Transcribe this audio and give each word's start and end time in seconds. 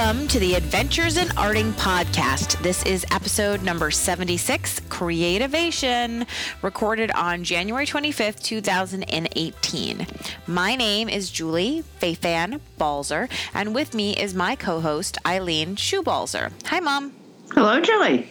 Welcome 0.00 0.28
to 0.28 0.38
the 0.38 0.54
Adventures 0.54 1.18
in 1.18 1.28
Arting 1.28 1.72
podcast. 1.72 2.58
This 2.62 2.82
is 2.86 3.04
episode 3.10 3.62
number 3.62 3.90
76, 3.90 4.80
Creativation, 4.88 6.26
recorded 6.62 7.10
on 7.10 7.44
January 7.44 7.84
25th, 7.84 8.42
2018. 8.42 10.06
My 10.46 10.74
name 10.74 11.10
is 11.10 11.28
Julie 11.28 11.82
Fei-Fan 11.98 12.62
Balzer, 12.78 13.28
and 13.52 13.74
with 13.74 13.92
me 13.92 14.16
is 14.16 14.34
my 14.34 14.56
co 14.56 14.80
host, 14.80 15.18
Eileen 15.26 15.76
Schubalzer. 15.76 16.50
Hi, 16.64 16.80
Mom. 16.80 17.12
Hello, 17.52 17.78
Julie. 17.82 18.26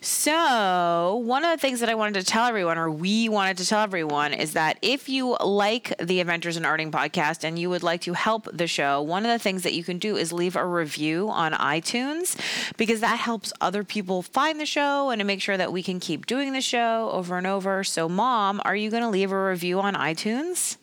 So, 0.00 1.22
one 1.24 1.44
of 1.44 1.50
the 1.50 1.60
things 1.60 1.80
that 1.80 1.88
I 1.88 1.94
wanted 1.94 2.20
to 2.20 2.26
tell 2.26 2.46
everyone, 2.46 2.78
or 2.78 2.90
we 2.90 3.28
wanted 3.28 3.58
to 3.58 3.66
tell 3.66 3.82
everyone, 3.82 4.32
is 4.32 4.54
that 4.54 4.78
if 4.82 5.08
you 5.08 5.36
like 5.44 5.96
the 5.98 6.20
Adventures 6.20 6.56
in 6.56 6.62
Arting 6.62 6.90
podcast 6.90 7.44
and 7.44 7.58
you 7.58 7.70
would 7.70 7.82
like 7.82 8.00
to 8.02 8.14
help 8.14 8.48
the 8.52 8.66
show, 8.66 9.02
one 9.02 9.24
of 9.24 9.30
the 9.30 9.38
things 9.38 9.62
that 9.62 9.74
you 9.74 9.84
can 9.84 9.98
do 9.98 10.16
is 10.16 10.32
leave 10.32 10.56
a 10.56 10.64
review 10.64 11.28
on 11.30 11.52
iTunes 11.52 12.36
because 12.76 13.00
that 13.00 13.18
helps 13.18 13.52
other 13.60 13.84
people 13.84 14.22
find 14.22 14.60
the 14.60 14.66
show 14.66 15.10
and 15.10 15.20
to 15.20 15.24
make 15.24 15.40
sure 15.40 15.56
that 15.56 15.72
we 15.72 15.82
can 15.82 16.00
keep 16.00 16.26
doing 16.26 16.52
the 16.52 16.60
show 16.60 17.10
over 17.12 17.36
and 17.36 17.46
over. 17.46 17.84
So, 17.84 18.08
Mom, 18.08 18.60
are 18.64 18.76
you 18.76 18.90
going 18.90 19.02
to 19.02 19.08
leave 19.08 19.32
a 19.32 19.44
review 19.48 19.80
on 19.80 19.94
iTunes? 19.94 20.76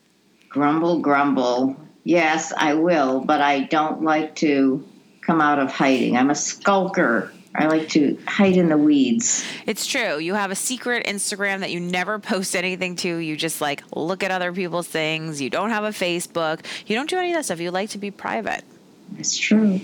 Grumble, 0.49 0.99
grumble. 0.99 1.75
Yes, 2.03 2.53
I 2.55 2.75
will, 2.75 3.21
but 3.21 3.41
I 3.41 3.61
don't 3.61 4.03
like 4.03 4.35
to 4.37 4.87
come 5.21 5.41
out 5.41 5.59
of 5.59 5.71
hiding. 5.71 6.15
I'm 6.15 6.29
a 6.29 6.35
skulker. 6.35 7.31
I 7.55 7.67
like 7.67 7.89
to 7.89 8.17
hide 8.27 8.57
in 8.57 8.69
the 8.69 8.77
weeds. 8.77 9.45
It's 9.65 9.85
true. 9.85 10.19
You 10.19 10.35
have 10.35 10.51
a 10.51 10.55
secret 10.55 11.05
Instagram 11.05 11.61
that 11.61 11.71
you 11.71 11.79
never 11.79 12.19
post 12.19 12.55
anything 12.55 12.95
to. 12.97 13.17
You 13.17 13.35
just 13.35 13.61
like 13.61 13.83
look 13.95 14.23
at 14.23 14.31
other 14.31 14.53
people's 14.53 14.87
things. 14.87 15.41
You 15.41 15.49
don't 15.49 15.69
have 15.69 15.83
a 15.83 15.89
Facebook. 15.89 16.61
You 16.85 16.95
don't 16.95 17.09
do 17.09 17.17
any 17.17 17.31
of 17.31 17.37
that 17.37 17.45
stuff. 17.45 17.59
You 17.59 17.71
like 17.71 17.89
to 17.91 17.97
be 17.97 18.11
private. 18.11 18.63
It's 19.17 19.37
true. 19.37 19.79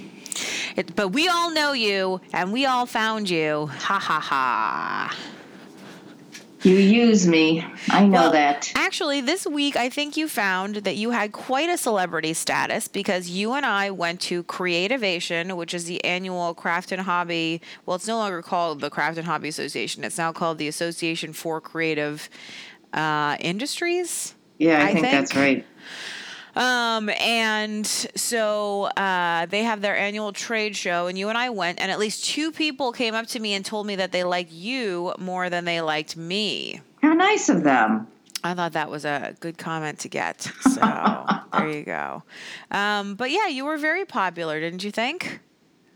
It, 0.76 0.96
but 0.96 1.10
we 1.10 1.28
all 1.28 1.52
know 1.52 1.74
you 1.74 2.22
and 2.32 2.52
we 2.52 2.66
all 2.66 2.86
found 2.86 3.30
you. 3.30 3.68
Ha 3.68 4.00
ha 4.00 4.20
ha. 4.20 5.18
You 6.64 6.76
use 6.76 7.28
me. 7.28 7.66
I 7.90 8.06
know 8.06 8.22
well, 8.22 8.32
that. 8.32 8.72
Actually, 8.76 9.20
this 9.20 9.46
week 9.46 9.76
I 9.76 9.90
think 9.90 10.16
you 10.16 10.30
found 10.30 10.78
that 10.78 10.96
you 10.96 11.12
had 11.12 11.34
quite 11.34 11.70
a 11.70 11.78
celebrity 11.78 12.34
status 12.34 12.88
because 12.88 13.30
you 13.30 13.54
and 13.54 13.66
I 13.66 13.92
went 13.92 14.22
to 14.22 14.44
Creativation, 14.44 15.58
which 15.58 15.74
is 15.74 15.86
the 15.86 16.04
annual 16.06 16.54
craft 16.54 16.94
and 16.94 17.02
hobby. 17.02 17.62
Well, 17.86 17.96
it's 17.96 18.08
no 18.08 18.18
longer 18.18 18.42
called 18.42 18.80
the 18.80 18.90
Craft 18.90 19.18
and 19.18 19.28
Hobby 19.28 19.50
Association. 19.50 20.04
It's 20.06 20.18
now 20.18 20.32
called 20.32 20.58
the 20.58 20.70
Association 20.70 21.34
for 21.34 21.60
Creative 21.60 22.30
uh, 22.94 23.36
Industries. 23.42 24.36
Yeah, 24.58 24.80
I, 24.80 24.84
I 24.84 24.94
think, 24.94 25.06
think 25.06 25.12
that's 25.12 25.36
right. 25.36 25.66
Um, 26.56 27.10
and 27.10 27.86
so 27.86 28.84
uh, 28.84 29.48
they 29.48 29.64
have 29.64 29.82
their 29.82 29.98
annual 29.98 30.34
trade 30.34 30.76
show, 30.76 31.08
and 31.08 31.18
you 31.18 31.30
and 31.30 31.38
I 31.38 31.50
went, 31.50 31.80
and 31.80 31.92
at 31.92 32.00
least 32.00 32.26
two 32.26 32.52
people 32.52 32.92
came 32.92 33.16
up 33.16 33.28
to 33.28 33.40
me 33.40 33.54
and 33.54 33.66
told 33.66 33.88
me 33.88 33.96
that 33.96 34.12
they 34.12 34.24
like 34.24 34.48
you 34.52 35.14
more 35.18 35.50
than 35.50 35.66
they 35.66 35.82
liked 35.82 36.16
me. 36.16 36.82
How 37.02 37.14
nice 37.14 37.50
of 37.50 37.64
them. 37.64 38.08
I 38.44 38.54
thought 38.54 38.74
that 38.74 38.90
was 38.90 39.06
a 39.06 39.36
good 39.40 39.58
comment 39.58 40.00
to 40.00 40.10
get. 40.10 40.42
So 40.42 40.82
there 41.54 41.70
you 41.70 41.84
go. 41.84 42.24
Um, 42.72 43.16
but 43.16 43.32
yeah, 43.32 43.48
you 43.48 43.66
were 43.66 43.78
very 43.78 44.06
popular, 44.06 44.60
didn't 44.60 44.84
you 44.84 44.92
think? 44.92 45.40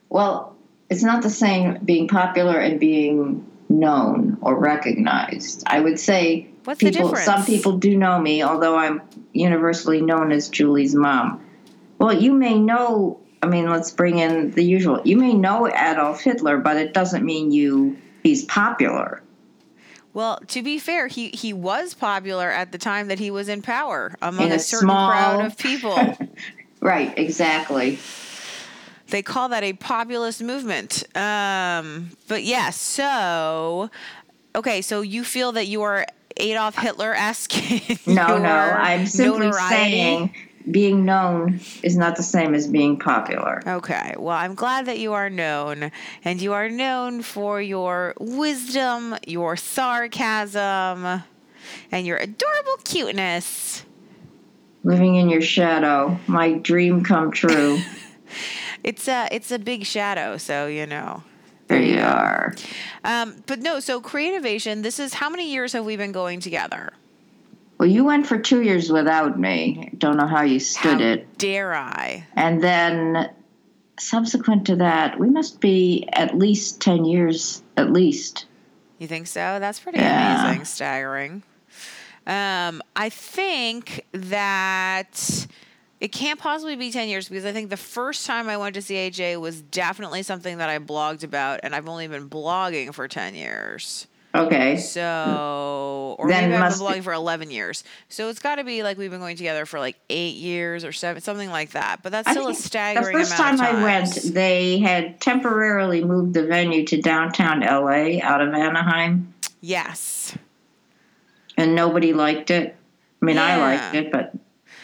Well, 0.10 0.56
it's 0.90 1.04
not 1.04 1.22
the 1.24 1.30
same 1.30 1.80
being 1.84 2.08
popular 2.08 2.58
and 2.60 2.80
being 2.80 3.46
known 3.70 4.38
or 4.42 4.58
recognized. 4.58 5.64
I 5.68 5.82
would 5.82 6.00
say 6.00 6.48
What's 6.68 6.82
people, 6.82 6.92
the 6.92 7.16
difference? 7.16 7.26
Some 7.26 7.46
people 7.46 7.78
do 7.78 7.96
know 7.96 8.20
me, 8.20 8.44
although 8.44 8.76
I'm 8.76 9.02
universally 9.32 10.02
known 10.02 10.34
as 10.34 10.50
Julie's 10.50 10.94
mom. 10.94 11.42
Well, 11.98 12.12
you 12.12 12.34
may 12.34 12.60
know, 12.60 13.22
I 13.42 13.48
mean, 13.48 13.70
let's 13.70 13.92
bring 13.92 14.20
in 14.20 14.52
the 14.52 14.66
usual. 14.66 15.00
You 15.06 15.16
may 15.16 15.34
know 15.34 15.66
Adolf 15.66 16.20
Hitler, 16.20 16.58
but 16.58 16.76
it 16.76 16.94
doesn't 16.94 17.24
mean 17.24 17.54
you 17.54 17.96
he's 18.22 18.44
popular. 18.44 19.24
Well, 20.14 20.42
to 20.48 20.62
be 20.62 20.78
fair, 20.78 21.08
he, 21.08 21.30
he 21.30 21.54
was 21.54 21.94
popular 21.94 22.52
at 22.52 22.74
the 22.74 22.78
time 22.78 23.08
that 23.08 23.20
he 23.20 23.32
was 23.32 23.48
in 23.48 23.62
power 23.62 24.18
among 24.22 24.48
in 24.48 24.52
a, 24.52 24.56
a 24.56 24.60
certain 24.60 24.90
small... 24.90 25.10
crowd 25.10 25.46
of 25.46 25.58
people. 25.58 26.18
right, 26.82 27.18
exactly. 27.18 27.98
They 29.08 29.22
call 29.22 29.48
that 29.50 29.64
a 29.64 29.72
populist 29.72 30.44
movement. 30.44 31.06
Um, 31.16 32.10
but 32.28 32.44
yes, 32.44 32.50
yeah, 32.50 32.70
so 32.72 33.90
okay, 34.54 34.82
so 34.82 35.00
you 35.00 35.24
feel 35.24 35.54
that 35.54 35.68
you 35.68 35.84
are 35.84 36.06
Adolf 36.40 36.78
Hitler 36.78 37.14
esque? 37.14 37.54
no, 38.08 38.38
no. 38.38 38.50
I'm 38.50 39.06
simply 39.06 39.48
notoriety? 39.48 39.70
saying 39.70 40.36
being 40.70 41.06
known 41.06 41.60
is 41.84 41.96
not 41.96 42.16
the 42.16 42.24
same 42.24 42.54
as 42.54 42.68
being 42.68 42.98
popular. 42.98 43.62
Okay. 43.66 44.16
Well, 44.18 44.36
I'm 44.36 44.56
glad 44.56 44.86
that 44.88 45.00
you 45.00 45.14
are 45.14 45.30
known, 45.30 45.92
and 46.24 46.42
you 46.42 46.54
are 46.54 46.70
known 46.70 47.22
for 47.22 47.62
your 47.62 48.14
wisdom, 48.20 49.16
your 49.26 49.56
sarcasm, 49.56 51.24
and 51.92 52.06
your 52.06 52.18
adorable 52.18 52.78
cuteness. 52.84 53.86
Living 54.84 55.16
in 55.16 55.30
your 55.30 55.42
shadow, 55.42 56.20
my 56.28 56.54
dream 56.54 57.04
come 57.04 57.32
true. 57.32 57.80
it's 58.84 59.08
a 59.08 59.28
it's 59.32 59.52
a 59.52 59.60
big 59.60 59.86
shadow, 59.86 60.38
so 60.38 60.68
you 60.68 60.86
know. 60.86 61.24
There 61.68 61.82
you 61.82 62.00
are. 62.00 62.56
Um, 63.04 63.44
but 63.46 63.60
no, 63.60 63.80
so 63.80 64.02
Creativation, 64.02 64.82
this 64.82 65.00
is 65.00 65.14
how 65.14 65.30
many 65.30 65.52
years 65.52 65.74
have 65.74 65.86
we 65.86 65.98
been 65.98 66.12
going 66.12 66.40
together? 66.40 66.94
Well, 67.78 67.90
you 67.90 68.06
went 68.06 68.26
for 68.26 68.40
two 68.40 68.62
years 68.62 68.92
without 68.92 69.40
me. 69.40 69.92
Don't 69.98 70.18
know 70.18 70.28
how 70.28 70.42
you 70.42 70.60
stood 70.60 71.00
how 71.00 71.08
it. 71.08 71.38
Dare 71.38 71.76
I? 71.76 72.26
And 72.36 72.64
then 72.64 73.30
subsequent 74.00 74.68
to 74.68 74.78
that, 74.78 75.20
we 75.20 75.30
must 75.30 75.60
be 75.60 76.08
at 76.12 76.36
least 76.36 76.82
10 76.82 77.06
years, 77.06 77.62
at 77.76 77.92
least. 77.92 78.46
You 78.98 79.08
think 79.08 79.28
so? 79.28 79.58
That's 79.60 79.80
pretty 79.80 80.00
yeah. 80.00 80.46
amazing, 80.46 80.66
staggering. 80.66 81.44
Um, 82.26 82.82
I 82.96 83.10
think 83.10 84.06
that 84.12 85.48
it 86.00 86.12
can't 86.12 86.40
possibly 86.40 86.76
be 86.76 86.92
10 86.92 87.10
years 87.10 87.28
because 87.28 87.46
I 87.46 87.52
think 87.52 87.70
the 87.70 87.78
first 87.78 88.26
time 88.28 88.50
I 88.50 88.58
went 88.58 88.76
to 88.76 88.82
CHA 88.82 89.40
was 89.40 89.62
definitely 89.62 90.24
something 90.24 90.60
that 90.60 90.70
I 90.70 90.78
blogged 90.80 91.24
about, 91.24 91.62
and 91.64 91.74
I've 91.74 91.88
only 91.88 92.08
been 92.08 92.30
blogging 92.30 92.94
for 92.94 93.08
10 93.08 93.34
years. 93.36 94.08
Okay. 94.36 94.78
So, 94.78 96.16
or 96.20 96.28
then 96.28 96.52
maybe 96.52 96.62
I've 96.62 96.72
been 96.72 96.80
blogging 96.80 96.96
be. 96.96 97.02
for 97.02 97.14
11 97.14 97.50
years. 97.50 97.84
So 98.10 98.30
it's 98.30 98.40
got 98.40 98.56
to 98.56 98.64
be 98.64 98.84
like 98.84 98.98
we've 98.98 99.10
been 99.10 99.20
going 99.20 99.38
together 99.38 99.66
for 99.66 99.80
like 99.80 99.98
eight 100.10 100.36
years 100.36 100.84
or 100.84 100.92
seven, 100.92 101.22
something 101.22 101.50
like 101.50 101.72
that. 101.72 102.04
But 102.04 102.12
that's 102.12 102.30
still 102.30 102.50
a 102.50 102.54
staggering 102.54 103.18
The 103.18 103.24
first 103.24 103.36
time 103.36 103.60
I 103.60 103.82
went, 103.82 104.14
they 104.34 104.78
had 104.78 105.20
temporarily 105.20 106.04
moved 106.04 106.36
the 106.36 106.46
venue 106.46 106.86
to 106.86 107.02
downtown 107.02 107.62
LA 107.62 108.20
out 108.22 108.42
of 108.42 108.54
Anaheim. 108.54 109.34
Yes. 109.62 110.38
And 111.58 111.74
nobody 111.74 112.14
liked 112.14 112.52
it. 112.52 112.76
I 113.22 113.26
mean, 113.26 113.38
yeah. 113.38 113.46
I 113.46 113.58
liked 113.58 113.96
it, 113.96 114.12
but 114.12 114.34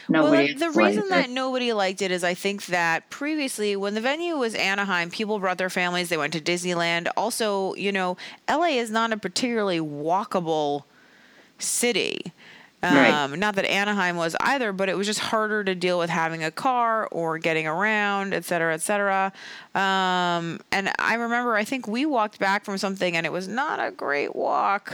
Nobody. 0.09 0.53
Well, 0.53 0.72
the 0.72 0.78
reason 0.78 1.09
that 1.09 1.30
nobody 1.30 1.74
liked 1.74 2.02
it 2.02 2.12
is 2.12 2.24
I 2.24 2.34
think 2.34 2.66
that 2.68 3.09
previously, 3.09 3.75
when 3.75 3.94
the 3.94 4.02
venue 4.02 4.38
was 4.38 4.56
Anaheim, 4.56 5.09
people 5.09 5.40
brought 5.40 5.58
their 5.58 5.69
families. 5.69 6.09
They 6.09 6.18
went 6.18 6.34
to 6.34 6.41
Disneyland. 6.41 7.08
Also, 7.16 7.74
you 7.75 7.91
know, 7.91 8.18
LA 8.50 8.78
is 8.78 8.91
not 8.91 9.12
a 9.14 9.18
particularly 9.18 9.80
walkable 9.80 10.84
city. 11.58 12.34
Um, 12.84 12.96
right. 12.97 13.40
Not 13.40 13.56
that 13.56 13.66
Anaheim 13.66 14.18
was 14.18 14.36
either, 14.41 14.74
but 14.74 14.90
it 14.90 14.97
was 14.97 15.08
just 15.08 15.19
harder 15.19 15.64
to 15.64 15.74
deal 15.74 15.97
with 15.97 16.09
having 16.09 16.44
a 16.44 16.52
car 16.52 17.08
or 17.08 17.38
getting 17.38 17.66
around, 17.66 18.34
et 18.34 18.44
cetera, 18.44 18.74
et 18.74 18.81
cetera. 18.81 19.31
Um, 19.74 20.59
and 20.70 20.91
I 21.00 21.16
remember, 21.16 21.56
I 21.56 21.64
think 21.64 21.88
we 21.88 22.06
walked 22.06 22.40
back 22.40 22.66
from 22.66 22.78
something, 22.78 23.16
and 23.16 23.25
it 23.25 23.31
was 23.31 23.47
not 23.47 23.80
a 23.80 23.90
great 23.90 24.35
walk 24.35 24.94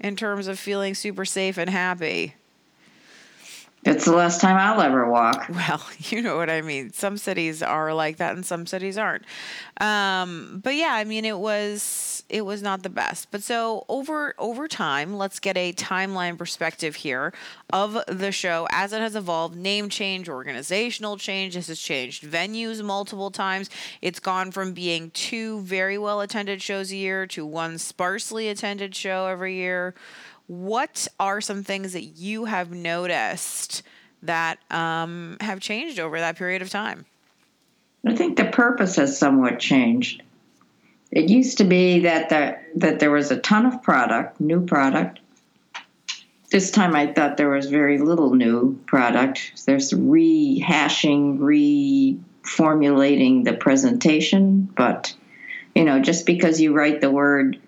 in 0.00 0.16
terms 0.16 0.48
of 0.48 0.58
feeling 0.58 0.96
super 0.96 1.24
safe 1.24 1.56
and 1.56 1.70
happy. 1.70 2.34
It's 3.82 4.04
the 4.04 4.12
last 4.12 4.42
time 4.42 4.58
I'll 4.58 4.82
ever 4.82 5.10
walk. 5.10 5.46
Well, 5.48 5.82
you 5.98 6.20
know 6.20 6.36
what 6.36 6.50
I 6.50 6.60
mean. 6.60 6.92
Some 6.92 7.16
cities 7.16 7.62
are 7.62 7.94
like 7.94 8.18
that, 8.18 8.34
and 8.34 8.44
some 8.44 8.66
cities 8.66 8.98
aren't. 8.98 9.24
Um, 9.80 10.60
but 10.62 10.74
yeah, 10.74 10.92
I 10.92 11.04
mean, 11.04 11.24
it 11.24 11.38
was 11.38 12.22
it 12.28 12.44
was 12.44 12.60
not 12.62 12.82
the 12.82 12.90
best. 12.90 13.30
But 13.30 13.42
so 13.42 13.86
over 13.88 14.34
over 14.38 14.68
time, 14.68 15.16
let's 15.16 15.40
get 15.40 15.56
a 15.56 15.72
timeline 15.72 16.36
perspective 16.36 16.96
here 16.96 17.32
of 17.72 17.98
the 18.06 18.32
show 18.32 18.68
as 18.70 18.92
it 18.92 19.00
has 19.00 19.16
evolved. 19.16 19.56
Name 19.56 19.88
change, 19.88 20.28
organizational 20.28 21.16
change. 21.16 21.54
This 21.54 21.68
has 21.68 21.80
changed 21.80 22.22
venues 22.22 22.82
multiple 22.82 23.30
times. 23.30 23.70
It's 24.02 24.20
gone 24.20 24.50
from 24.50 24.74
being 24.74 25.10
two 25.12 25.62
very 25.62 25.96
well 25.96 26.20
attended 26.20 26.60
shows 26.60 26.92
a 26.92 26.96
year 26.96 27.26
to 27.28 27.46
one 27.46 27.78
sparsely 27.78 28.48
attended 28.48 28.94
show 28.94 29.26
every 29.26 29.54
year 29.54 29.94
what 30.50 31.06
are 31.20 31.40
some 31.40 31.62
things 31.62 31.92
that 31.92 32.02
you 32.02 32.44
have 32.46 32.72
noticed 32.72 33.84
that 34.24 34.58
um, 34.68 35.36
have 35.40 35.60
changed 35.60 36.00
over 36.00 36.18
that 36.18 36.36
period 36.36 36.60
of 36.60 36.68
time? 36.68 37.06
I 38.04 38.16
think 38.16 38.36
the 38.36 38.46
purpose 38.46 38.96
has 38.96 39.16
somewhat 39.16 39.60
changed. 39.60 40.24
It 41.12 41.30
used 41.30 41.58
to 41.58 41.64
be 41.64 42.00
that 42.00 42.30
there, 42.30 42.66
that 42.74 42.98
there 42.98 43.12
was 43.12 43.30
a 43.30 43.36
ton 43.36 43.64
of 43.64 43.80
product, 43.80 44.40
new 44.40 44.66
product. 44.66 45.20
This 46.50 46.72
time 46.72 46.96
I 46.96 47.12
thought 47.12 47.36
there 47.36 47.50
was 47.50 47.66
very 47.66 47.98
little 47.98 48.34
new 48.34 48.76
product. 48.86 49.52
There's 49.66 49.92
rehashing, 49.92 51.38
formulating 52.42 53.44
the 53.44 53.52
presentation, 53.52 54.68
but 54.76 55.14
you 55.76 55.84
know, 55.84 56.00
just 56.00 56.26
because 56.26 56.60
you 56.60 56.72
write 56.74 57.00
the 57.00 57.12
word 57.12 57.60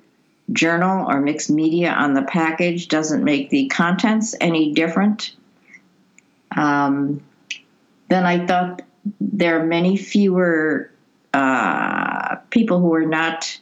journal 0.51 1.09
or 1.11 1.21
mixed 1.21 1.51
media 1.51 1.91
on 1.91 2.15
the 2.15 2.23
package 2.23 2.89
doesn't 2.89 3.23
make 3.23 3.51
the 3.51 3.69
contents 3.69 4.35
any 4.41 4.73
different. 4.73 5.35
Um, 6.57 7.23
then 8.09 8.27
I 8.27 8.47
thought 8.47 8.83
there 9.21 9.61
are 9.61 9.67
many 9.67 9.97
fewer 9.97 10.91
uh, 11.33 12.37
people 12.51 12.81
who 12.81 12.93
are 12.95 13.07
not 13.07 13.59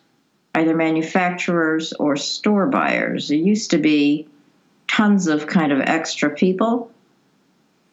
either 0.55 0.75
manufacturers 0.75 1.93
or 1.95 2.17
store 2.17 2.67
buyers. 2.67 3.29
There 3.29 3.39
used 3.39 3.71
to 3.71 3.79
be 3.79 4.29
tons 4.89 5.29
of 5.29 5.47
kind 5.47 5.71
of 5.73 5.81
extra 5.81 6.31
people, 6.31 6.91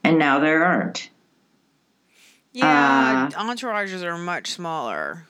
and 0.03 0.17
now 0.17 0.39
there 0.39 0.65
aren't. 0.65 1.09
Yeah, 2.53 3.29
uh, 3.35 3.39
entourages 3.39 4.01
are 4.01 4.17
much 4.17 4.51
smaller. 4.51 5.27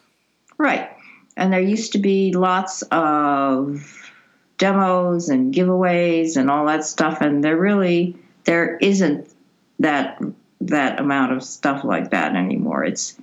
Right. 0.57 0.89
And 1.37 1.53
there 1.53 1.61
used 1.61 1.91
to 1.93 1.99
be 1.99 2.33
lots 2.33 2.81
of 2.91 4.11
demos 4.57 5.29
and 5.29 5.53
giveaways 5.53 6.35
and 6.35 6.49
all 6.49 6.65
that 6.65 6.83
stuff, 6.83 7.21
and 7.21 7.43
there 7.43 7.55
really 7.55 8.17
there 8.45 8.77
isn't 8.77 9.31
that 9.79 10.19
that 10.61 10.99
amount 10.99 11.33
of 11.33 11.43
stuff 11.43 11.83
like 11.83 12.09
that 12.09 12.35
anymore. 12.35 12.83
It's 12.83 13.15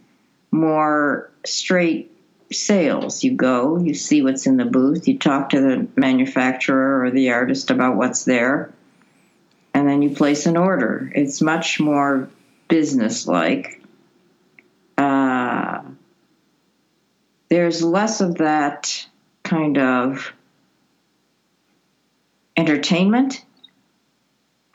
more 0.53 1.29
straight 1.45 2.13
sales. 2.53 3.25
You 3.25 3.33
go, 3.33 3.79
you 3.79 3.95
see 3.95 4.23
what's 4.23 4.47
in 4.47 4.59
the 4.59 4.65
booth, 4.65 5.09
you 5.09 5.19
talk 5.19 5.51
to 5.51 5.61
the 5.61 5.89
manufacturer 5.97 7.05
or 7.05 7.11
the 7.11 7.33
artist 7.33 7.73
about 7.73 7.97
what's 7.97 8.25
there, 8.25 8.73
and 9.75 9.89
then 9.89 10.03
you 10.03 10.11
place 10.11 10.47
an 10.47 10.57
order. 10.57 11.11
It's 11.17 11.43
much 11.43 11.81
more 11.81 12.29
business 12.69 13.27
like. 13.27 13.83
Uh, 14.97 15.83
there's 17.55 17.85
less 17.85 18.21
of 18.21 18.35
that 18.39 19.07
kind 19.45 19.79
of 19.79 20.33
entertainment 22.57 23.45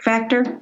factor 0.01 0.61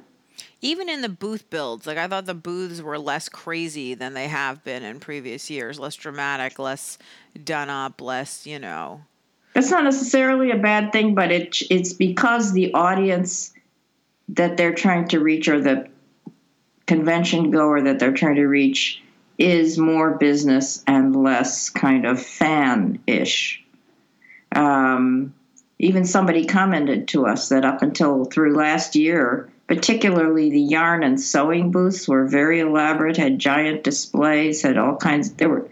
even 0.60 0.88
in 0.88 1.02
the 1.02 1.08
booth 1.08 1.48
builds, 1.50 1.86
like 1.86 1.98
I 1.98 2.08
thought 2.08 2.26
the 2.26 2.34
booths 2.34 2.82
were 2.82 2.98
less 2.98 3.28
crazy 3.28 3.94
than 3.94 4.14
they 4.14 4.26
have 4.26 4.64
been 4.64 4.82
in 4.82 4.98
previous 4.98 5.48
years, 5.48 5.78
less 5.78 5.94
dramatic, 5.94 6.58
less 6.58 6.98
done 7.44 7.70
up, 7.70 8.00
less, 8.00 8.44
you 8.44 8.58
know. 8.58 9.02
That's 9.54 9.70
not 9.70 9.84
necessarily 9.84 10.50
a 10.50 10.56
bad 10.56 10.90
thing, 10.90 11.14
but 11.14 11.30
it 11.30 11.58
it's 11.70 11.92
because 11.92 12.52
the 12.52 12.74
audience 12.74 13.52
that 14.30 14.56
they're 14.56 14.74
trying 14.74 15.06
to 15.08 15.20
reach 15.20 15.46
or 15.46 15.60
the 15.60 15.88
convention 16.86 17.52
goer 17.52 17.82
that 17.82 18.00
they're 18.00 18.10
trying 18.10 18.34
to 18.34 18.46
reach 18.46 19.00
is 19.38 19.78
more 19.78 20.18
business 20.18 20.82
and 20.86 21.14
less 21.14 21.70
kind 21.70 22.04
of 22.04 22.20
fan 22.20 22.98
ish. 23.06 23.64
Um, 24.54 25.34
even 25.78 26.04
somebody 26.04 26.44
commented 26.44 27.08
to 27.08 27.26
us 27.26 27.50
that 27.50 27.64
up 27.64 27.82
until 27.82 28.24
through 28.24 28.56
last 28.56 28.96
year, 28.96 29.48
particularly 29.68 30.50
the 30.50 30.60
yarn 30.60 31.04
and 31.04 31.20
sewing 31.20 31.70
booths 31.70 32.08
were 32.08 32.26
very 32.26 32.60
elaborate, 32.60 33.16
had 33.16 33.38
giant 33.38 33.84
displays, 33.84 34.62
had 34.62 34.76
all 34.76 34.96
kinds. 34.96 35.32
There 35.34 35.48
were, 35.48 35.68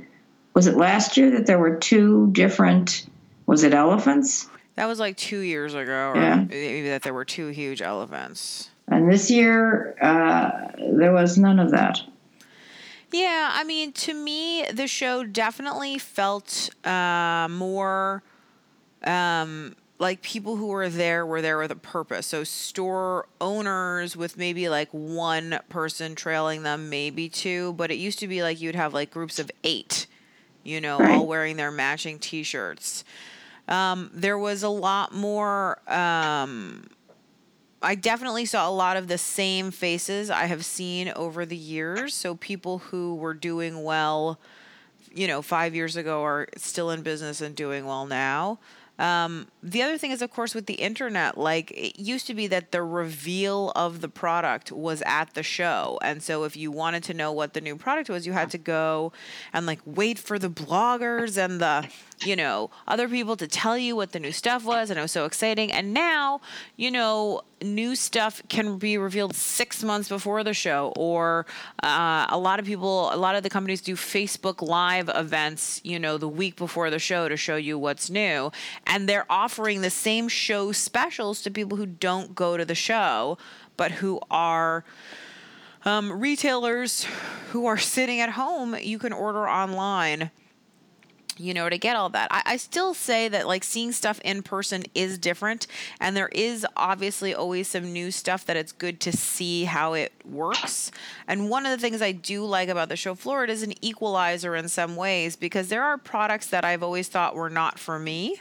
was 0.55 0.69
it 0.69 0.77
last 0.77 1.17
year 1.17 1.33
that 1.33 1.47
there 1.47 1.59
were 1.59 1.77
two 1.77 2.29
different? 2.31 3.07
Was 3.47 3.65
it 3.65 3.75
elephants? 3.75 4.49
That 4.77 4.87
was 4.87 5.01
like 5.01 5.17
two 5.17 5.41
years 5.41 5.75
ago, 5.75 6.13
or 6.15 6.17
yeah. 6.17 6.45
maybe 6.49 6.89
that 6.89 7.03
there 7.03 7.15
were 7.15 7.25
two 7.25 7.49
huge 7.49 7.83
elephants. 7.83 8.71
And 8.89 9.11
this 9.11 9.31
year, 9.31 9.97
uh, 10.01 10.51
there 10.79 11.13
was 11.13 11.39
none 11.39 11.59
of 11.59 11.73
that. 11.73 12.01
Yeah, 13.13 13.51
I 13.53 13.65
mean, 13.65 13.93
to 13.93 14.15
me, 14.15 14.67
the 14.73 14.87
show 14.87 15.25
definitely 15.25 15.99
felt 15.99 16.71
uh, 16.85 17.47
more 17.51 18.23
um, 19.05 19.77
like 19.99 20.23
people 20.23 20.57
who 20.57 20.67
were 20.67 20.89
there 20.89 21.25
were 21.25 21.41
there 21.41 21.59
with 21.59 21.71
a 21.71 21.77
purpose. 21.77 22.27
So 22.27 22.45
store 22.45 23.27
owners 23.41 24.17
with 24.17 24.37
maybe 24.37 24.69
like 24.69 24.89
one 24.91 25.61
person 25.69 26.15
trailing 26.15 26.63
them, 26.63 26.91
maybe 26.91 27.29
two, 27.29 27.73
but 27.75 27.91
it 27.91 27.95
used 27.95 28.19
to 28.21 28.29
be 28.29 28.43
like 28.43 28.61
you'd 28.61 28.75
have 28.75 28.93
like 28.93 29.11
groups 29.11 29.39
of 29.39 29.51
eight, 29.65 30.07
you 30.65 30.81
know, 30.81 30.99
right. 30.99 31.17
all 31.17 31.27
wearing 31.27 31.57
their 31.57 31.71
matching 31.71 32.19
t-shirts. 32.19 33.05
Um, 33.69 34.11
there 34.13 34.39
was 34.39 34.63
a 34.63 34.69
lot 34.69 35.15
more 35.15 35.79
um, 35.91 36.89
I 37.83 37.95
definitely 37.95 38.47
saw 38.47 38.69
a 38.69 38.73
lot 38.73 38.97
of 38.97 39.09
the 39.09 39.19
same 39.19 39.71
faces 39.71 40.31
I 40.31 40.47
have 40.47 40.65
seen 40.65 41.13
over 41.15 41.45
the 41.45 41.57
years. 41.57 42.15
So 42.15 42.35
people 42.35 42.79
who 42.79 43.15
were 43.17 43.35
doing 43.35 43.85
well, 43.85 44.39
you 45.15 45.27
know, 45.27 45.43
5 45.43 45.75
years 45.75 45.97
ago 45.97 46.23
are 46.25 46.49
still 46.57 46.91
in 46.91 47.03
business 47.03 47.41
and 47.41 47.55
doing 47.55 47.85
well 47.87 48.07
now. 48.07 48.59
Um, 48.99 49.49
the 49.63 49.83
other 49.83 49.99
thing 49.99 50.11
is, 50.11 50.23
of 50.23 50.31
course, 50.31 50.55
with 50.55 50.67
the 50.67 50.75
internet, 50.75 51.37
like 51.37 51.71
it 51.73 52.01
used 52.01 52.27
to 52.29 52.35
be 52.35 52.47
that 52.47 52.73
the 52.73 52.83
reveal 52.83 53.73
of 53.77 54.01
the 54.01 54.09
product 54.09 54.73
was 54.73 55.03
at 55.05 55.35
the 55.35 55.43
show. 55.43 55.99
And 56.03 56.23
so 56.23 56.45
if 56.45 56.57
you 56.57 56.71
wanted 56.71 57.03
to 57.05 57.15
know 57.15 57.31
what 57.31 57.53
the 57.53 57.61
new 57.61 57.77
product 57.77 58.09
was, 58.09 58.27
you 58.27 58.33
had 58.33 58.51
to 58.53 58.59
go 58.59 59.13
and 59.53 59.67
like 59.67 59.81
wait 59.85 60.19
for 60.19 60.39
the 60.39 60.49
bloggers 60.49 61.37
and 61.37 61.61
the, 61.61 61.89
you 62.25 62.37
know, 62.37 62.71
other 62.89 63.09
people 63.09 63.37
to 63.37 63.47
tell 63.47 63.77
you 63.77 63.95
what 63.95 64.13
the 64.13 64.21
new 64.21 64.33
stuff 64.33 64.65
was. 64.65 64.89
And 64.89 64.99
it 64.99 65.03
was 65.03 65.13
so 65.13 65.27
exciting. 65.27 65.71
And 65.71 65.93
now, 65.93 66.41
you 66.77 66.91
know, 66.91 67.43
new 67.63 67.97
stuff 67.97 68.43
can 68.49 68.79
be 68.79 68.99
revealed 68.99 69.35
six 69.35 69.83
months 69.83 70.09
before 70.09 70.45
the 70.45 70.53
show, 70.53 70.93
or 70.97 71.47
uh, 71.83 72.27
a 72.29 72.39
lot 72.39 72.59
of 72.59 72.67
people, 72.67 73.13
a 73.13 73.17
lot 73.17 73.35
of 73.35 73.43
the 73.43 73.51
companies 73.51 73.81
do 73.81 73.95
Facebook 73.97 74.67
Live 74.67 75.11
events, 75.15 75.81
you 75.85 75.99
know, 75.99 76.19
the 76.19 76.29
week 76.29 76.57
before 76.57 76.91
the 76.91 76.99
show 76.99 77.29
to 77.29 77.37
show 77.37 77.57
you 77.57 77.79
what's 77.79 78.11
new. 78.11 78.51
And 78.87 79.09
they're 79.09 79.31
offering 79.31 79.81
the 79.81 79.91
same 79.91 80.29
show 80.29 80.73
specials 80.73 81.43
to 81.43 81.51
people 81.51 81.79
who 81.79 81.87
don't 81.87 82.35
go 82.35 82.57
to 82.57 82.65
the 82.65 82.75
show, 82.75 83.39
but 83.77 83.93
who 83.93 84.21
are. 84.31 84.85
Um, 85.85 86.19
retailers 86.21 87.07
who 87.51 87.67
are 87.67 87.79
sitting 87.79 88.19
at 88.21 88.31
home, 88.31 88.75
you 88.75 88.99
can 88.99 89.13
order 89.13 89.49
online 89.49 90.33
you 91.39 91.55
know, 91.55 91.69
to 91.69 91.79
get 91.79 91.97
all 91.97 92.09
that. 92.11 92.29
I, 92.31 92.43
I, 92.45 92.57
still 92.57 92.95
say 92.95 93.29
that 93.29 93.47
like 93.47 93.65
seeing 93.65 93.93
stuff 93.93 94.21
in 94.25 94.43
person 94.43 94.85
is 94.95 95.19
different, 95.19 95.67
and 96.01 96.17
there 96.17 96.29
is 96.29 96.67
obviously 96.77 97.35
always 97.35 97.69
some 97.69 97.93
new 97.93 98.11
stuff 98.11 98.45
that 98.47 98.57
it's 98.57 98.73
good 98.73 99.01
to 99.01 99.13
see 99.13 99.65
how 99.65 99.95
it 99.95 100.13
works. 100.25 100.91
And 101.27 101.51
one 101.51 101.67
of 101.67 101.73
the 101.73 101.79
things 101.79 102.03
I 102.03 102.13
do 102.13 102.45
like 102.45 102.69
about 102.69 102.89
the 102.89 102.97
show 102.97 103.15
floor, 103.15 103.45
it 103.45 103.51
is 103.51 103.63
an 103.63 103.75
equalizer 103.85 104.57
in 104.57 104.69
some 104.69 104.97
ways 104.97 105.37
because 105.37 105.69
there 105.69 105.83
are 105.83 105.99
products 105.99 106.47
that 106.49 106.65
I've 106.65 106.83
always 106.83 107.09
thought 107.09 107.35
were 107.35 107.51
not 107.51 107.79
for 107.79 107.99
me. 107.99 108.37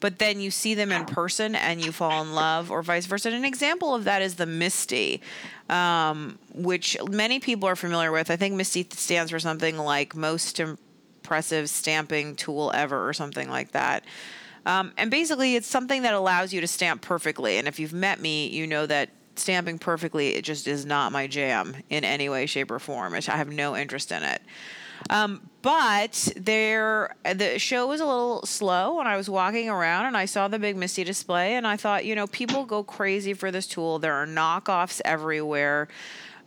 But 0.00 0.18
then 0.18 0.38
you 0.38 0.50
see 0.50 0.74
them 0.74 0.92
in 0.92 1.06
person 1.06 1.54
and 1.54 1.82
you 1.82 1.90
fall 1.90 2.20
in 2.20 2.34
love, 2.34 2.70
or 2.70 2.82
vice 2.82 3.06
versa. 3.06 3.28
And 3.28 3.38
an 3.38 3.44
example 3.46 3.94
of 3.94 4.04
that 4.04 4.20
is 4.20 4.34
the 4.34 4.44
MISTI, 4.44 5.22
um, 5.70 6.38
which 6.52 6.98
many 7.08 7.40
people 7.40 7.66
are 7.70 7.76
familiar 7.76 8.12
with. 8.12 8.30
I 8.30 8.36
think 8.36 8.54
MISTI 8.54 8.88
stands 8.90 9.30
for 9.30 9.38
something 9.38 9.78
like 9.78 10.14
most 10.14 10.60
impressive 11.24 11.70
stamping 11.70 12.36
tool 12.36 12.70
ever 12.74 13.08
or 13.08 13.14
something 13.14 13.48
like 13.48 13.72
that. 13.72 14.04
Um, 14.66 14.92
and 14.98 15.10
basically, 15.10 15.56
it's 15.56 15.66
something 15.66 16.02
that 16.02 16.12
allows 16.12 16.52
you 16.52 16.60
to 16.60 16.66
stamp 16.66 17.00
perfectly. 17.00 17.56
And 17.56 17.66
if 17.66 17.78
you've 17.78 17.94
met 17.94 18.20
me, 18.20 18.48
you 18.48 18.66
know 18.66 18.84
that 18.84 19.08
stamping 19.36 19.78
perfectly 19.78 20.34
it 20.34 20.44
just 20.44 20.68
is 20.68 20.84
not 20.84 21.12
my 21.12 21.26
jam 21.26 21.76
in 21.88 22.04
any 22.04 22.28
way, 22.28 22.44
shape, 22.44 22.70
or 22.70 22.78
form. 22.78 23.14
I 23.14 23.20
have 23.36 23.48
no 23.48 23.74
interest 23.74 24.12
in 24.12 24.22
it. 24.22 24.42
Um, 25.10 25.48
but 25.62 26.32
there, 26.36 27.16
the 27.24 27.58
show 27.58 27.86
was 27.86 28.00
a 28.00 28.06
little 28.06 28.44
slow 28.44 28.96
when 28.96 29.06
I 29.06 29.16
was 29.16 29.28
walking 29.28 29.70
around 29.70 30.06
and 30.06 30.16
I 30.16 30.26
saw 30.26 30.48
the 30.48 30.58
big 30.58 30.76
MISTI 30.76 31.04
display 31.04 31.54
and 31.54 31.66
I 31.66 31.76
thought, 31.76 32.04
you 32.04 32.14
know, 32.14 32.26
people 32.26 32.64
go 32.64 32.82
crazy 32.82 33.32
for 33.32 33.50
this 33.50 33.66
tool. 33.66 33.98
There 33.98 34.14
are 34.14 34.26
knockoffs 34.26 35.00
everywhere 35.04 35.88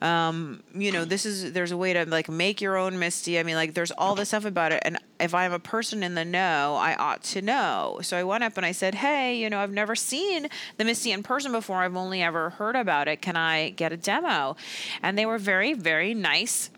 um, 0.02 0.62
you 0.76 0.92
know, 0.92 1.06
this 1.06 1.26
is 1.26 1.54
there's 1.54 1.72
a 1.72 1.78
way 1.78 1.94
to 1.94 2.06
like 2.06 2.30
make 2.30 2.62
your 2.62 2.78
own 2.78 3.00
MISTI. 3.00 3.40
I 3.40 3.44
mean, 3.44 3.56
like 3.56 3.74
there's 3.74 3.92
all 3.92 4.14
this 4.14 4.30
stuff 4.30 4.46
about 4.46 4.72
it. 4.72 4.82
And 4.86 4.98
if 5.20 5.34
I'm 5.34 5.52
a 5.52 5.60
person 5.60 6.04
in 6.04 6.14
the 6.14 6.26
know, 6.26 6.76
I 6.80 6.96
ought 6.96 7.24
to 7.24 7.42
know. 7.42 8.00
So 8.04 8.16
I 8.16 8.24
went 8.24 8.44
up 8.44 8.58
and 8.58 8.66
I 8.66 8.74
said, 8.74 8.96
Hey, 8.96 9.38
you 9.38 9.50
know, 9.50 9.60
I've 9.60 9.72
never 9.72 9.96
seen 9.96 10.48
the 10.78 10.86
MISTI 10.86 11.12
in 11.12 11.24
person 11.24 11.52
before. 11.52 11.78
I've 11.78 11.96
only 11.96 12.22
ever 12.22 12.52
heard 12.52 12.76
about 12.76 13.08
it. 13.08 13.22
Can 13.22 13.36
I 13.36 13.70
get 13.70 13.92
a 13.92 13.98
demo? 13.98 14.56
And 15.02 15.18
they 15.18 15.26
were 15.26 15.40
very, 15.40 15.74
very 15.74 16.14
nice 16.14 16.70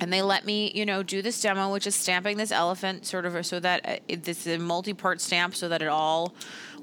and 0.00 0.12
they 0.12 0.22
let 0.22 0.44
me, 0.44 0.70
you 0.74 0.86
know, 0.86 1.02
do 1.02 1.22
this 1.22 1.40
demo, 1.40 1.72
which 1.72 1.86
is 1.86 1.94
stamping 1.94 2.36
this 2.36 2.52
elephant 2.52 3.04
sort 3.04 3.26
of 3.26 3.44
so 3.44 3.58
that 3.60 3.88
uh, 3.88 3.96
it's 4.06 4.46
a 4.46 4.58
multi-part 4.58 5.20
stamp 5.20 5.54
so 5.54 5.68
that 5.68 5.82
it 5.82 5.88
all 5.88 6.34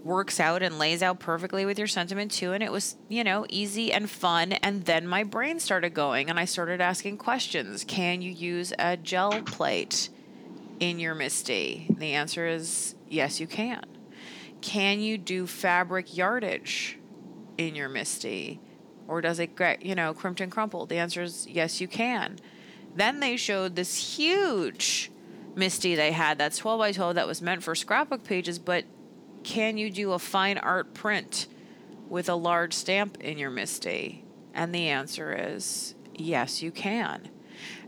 works 0.05 0.39
out 0.39 0.62
and 0.62 0.77
lays 0.77 1.01
out 1.01 1.19
perfectly 1.19 1.65
with 1.65 1.79
your 1.79 1.88
sentiment 1.88 2.31
too. 2.31 2.53
And 2.53 2.62
it 2.62 2.71
was, 2.71 2.95
you 3.09 3.24
know, 3.24 3.45
easy 3.50 3.91
and 3.91 4.07
fun. 4.07 4.53
And 4.53 4.85
then 4.85 5.07
my 5.07 5.24
brain 5.24 5.59
started 5.59 5.95
going 5.95 6.29
and 6.29 6.39
I 6.39 6.45
started 6.45 6.79
asking 6.79 7.17
questions. 7.17 7.83
Can 7.83 8.21
you 8.21 8.31
use 8.31 8.71
a 8.77 8.97
gel 8.97 9.41
plate 9.41 10.09
in 10.79 11.00
your 11.00 11.15
MISTI? 11.15 11.88
The 11.89 12.13
answer 12.13 12.47
is 12.47 12.93
yes, 13.09 13.39
you 13.39 13.47
can. 13.47 13.83
Can 14.62 15.00
you 15.00 15.17
do 15.17 15.47
fabric 15.47 16.15
yardage 16.15 17.00
in 17.57 17.74
your 17.74 17.89
MISTI? 17.89 18.59
Or 19.07 19.21
does 19.21 19.39
it 19.39 19.55
get, 19.55 19.83
you 19.83 19.95
know, 19.95 20.13
crimped 20.13 20.39
and 20.39 20.51
crumpled? 20.51 20.89
The 20.89 20.97
answer 20.97 21.24
is 21.24 21.47
yes, 21.47 21.81
you 21.81 21.88
can. 21.88 22.38
Then 22.95 23.21
they 23.21 23.38
showed 23.38 23.75
this 23.75 24.17
huge 24.17 25.12
MISTI 25.55 25.95
they 25.95 26.12
had 26.12 26.38
that's 26.38 26.59
12 26.59 26.79
by 26.79 26.91
12 26.91 27.15
that 27.15 27.27
was 27.27 27.41
meant 27.41 27.63
for 27.63 27.74
scrapbook 27.74 28.24
pages, 28.24 28.59
but 28.59 28.85
can 29.45 29.77
you 29.77 29.91
do 29.91 30.11
a 30.13 30.19
fine 30.19 30.57
art 30.57 30.95
print 30.95 31.45
with 32.09 32.27
a 32.27 32.35
large 32.35 32.73
stamp 32.73 33.21
in 33.21 33.37
your 33.37 33.51
MISTI? 33.51 34.23
And 34.55 34.73
the 34.73 34.89
answer 34.89 35.33
is 35.33 35.93
yes, 36.15 36.63
you 36.63 36.71
can. 36.71 37.29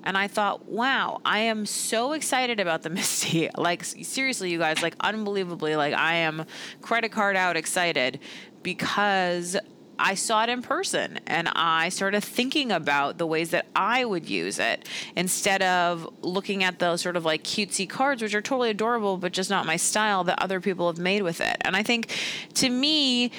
And 0.04 0.16
I 0.16 0.28
thought, 0.28 0.70
wow, 0.70 1.20
I 1.26 1.40
am 1.40 1.66
so 1.66 2.14
excited 2.14 2.60
about 2.60 2.84
the 2.84 2.90
MISTI. 2.92 3.50
Like, 3.58 3.84
seriously, 3.84 4.52
you 4.52 4.60
guys, 4.60 4.84
like, 4.84 4.96
unbelievably, 5.00 5.76
like, 5.76 5.96
I 5.96 6.14
am 6.16 6.46
credit 6.82 7.12
card 7.12 7.36
out 7.36 7.58
excited 7.58 8.20
because 8.62 9.58
I 10.00 10.16
saw 10.16 10.44
it 10.44 10.50
in 10.50 10.62
person 10.62 11.20
and 11.28 11.50
I 11.50 11.90
started 11.90 12.24
thinking 12.24 12.72
about 12.72 13.18
the 13.18 13.26
ways 13.26 13.52
that 13.52 13.66
I 13.76 14.06
would 14.06 14.30
use 14.30 14.60
it 14.60 14.88
instead 15.16 15.62
of 15.62 16.08
looking 16.22 16.64
at 16.64 16.80
those 16.80 17.02
sort 17.02 17.16
of 17.16 17.26
like 17.26 17.44
cutesy 17.44 17.90
cards, 17.90 18.22
which 18.22 18.36
are 18.36 18.42
totally 18.42 18.70
adorable, 18.70 19.18
but 19.18 19.32
just 19.32 19.50
not 19.50 19.66
my 19.66 19.76
style 19.76 20.24
that 20.26 20.42
other 20.42 20.62
people 20.62 20.88
have 20.88 21.00
made 21.00 21.24
with 21.24 21.42
it. 21.42 21.58
And 21.62 21.76
I 21.76 21.84
think 21.84 22.16
to 22.56 22.70
me, 22.70 23.32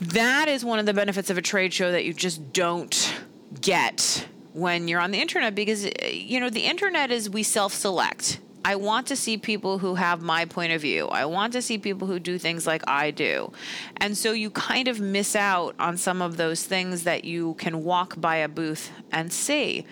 that 0.00 0.48
is 0.48 0.64
one 0.64 0.78
of 0.78 0.86
the 0.86 0.94
benefits 0.94 1.30
of 1.30 1.38
a 1.38 1.42
trade 1.42 1.72
show 1.72 1.90
that 1.90 2.04
you 2.04 2.12
just 2.12 2.52
don't 2.52 3.14
get 3.60 4.26
when 4.52 4.88
you're 4.88 5.00
on 5.00 5.10
the 5.10 5.20
internet 5.20 5.54
because, 5.54 5.86
eh, 5.86 6.10
you 6.12 6.40
know, 6.40 6.50
the 6.50 6.64
internet 6.64 7.10
is 7.10 7.28
we 7.28 7.42
self 7.42 7.72
select 7.72 8.38
I 8.66 8.74
want 8.74 9.06
to 9.06 9.16
see 9.16 9.38
people 9.38 9.78
who 9.78 9.94
have 9.94 10.22
my 10.22 10.44
point 10.44 10.72
of 10.72 10.80
view. 10.80 11.06
I 11.06 11.24
want 11.26 11.52
to 11.52 11.62
see 11.62 11.78
people 11.78 12.08
who 12.08 12.18
do 12.18 12.36
things 12.36 12.66
like 12.66 12.82
I 12.88 13.12
do. 13.12 13.52
And 13.98 14.18
so 14.18 14.32
you 14.32 14.50
kind 14.50 14.88
of 14.88 14.98
miss 14.98 15.36
out 15.36 15.76
on 15.78 15.96
some 15.96 16.20
of 16.20 16.36
those 16.36 16.64
things 16.64 17.04
that 17.04 17.24
you 17.24 17.54
can 17.54 17.84
walk 17.84 18.20
by 18.20 18.38
a 18.38 18.48
booth 18.48 18.90
and 19.12 19.32
see. 19.32 19.86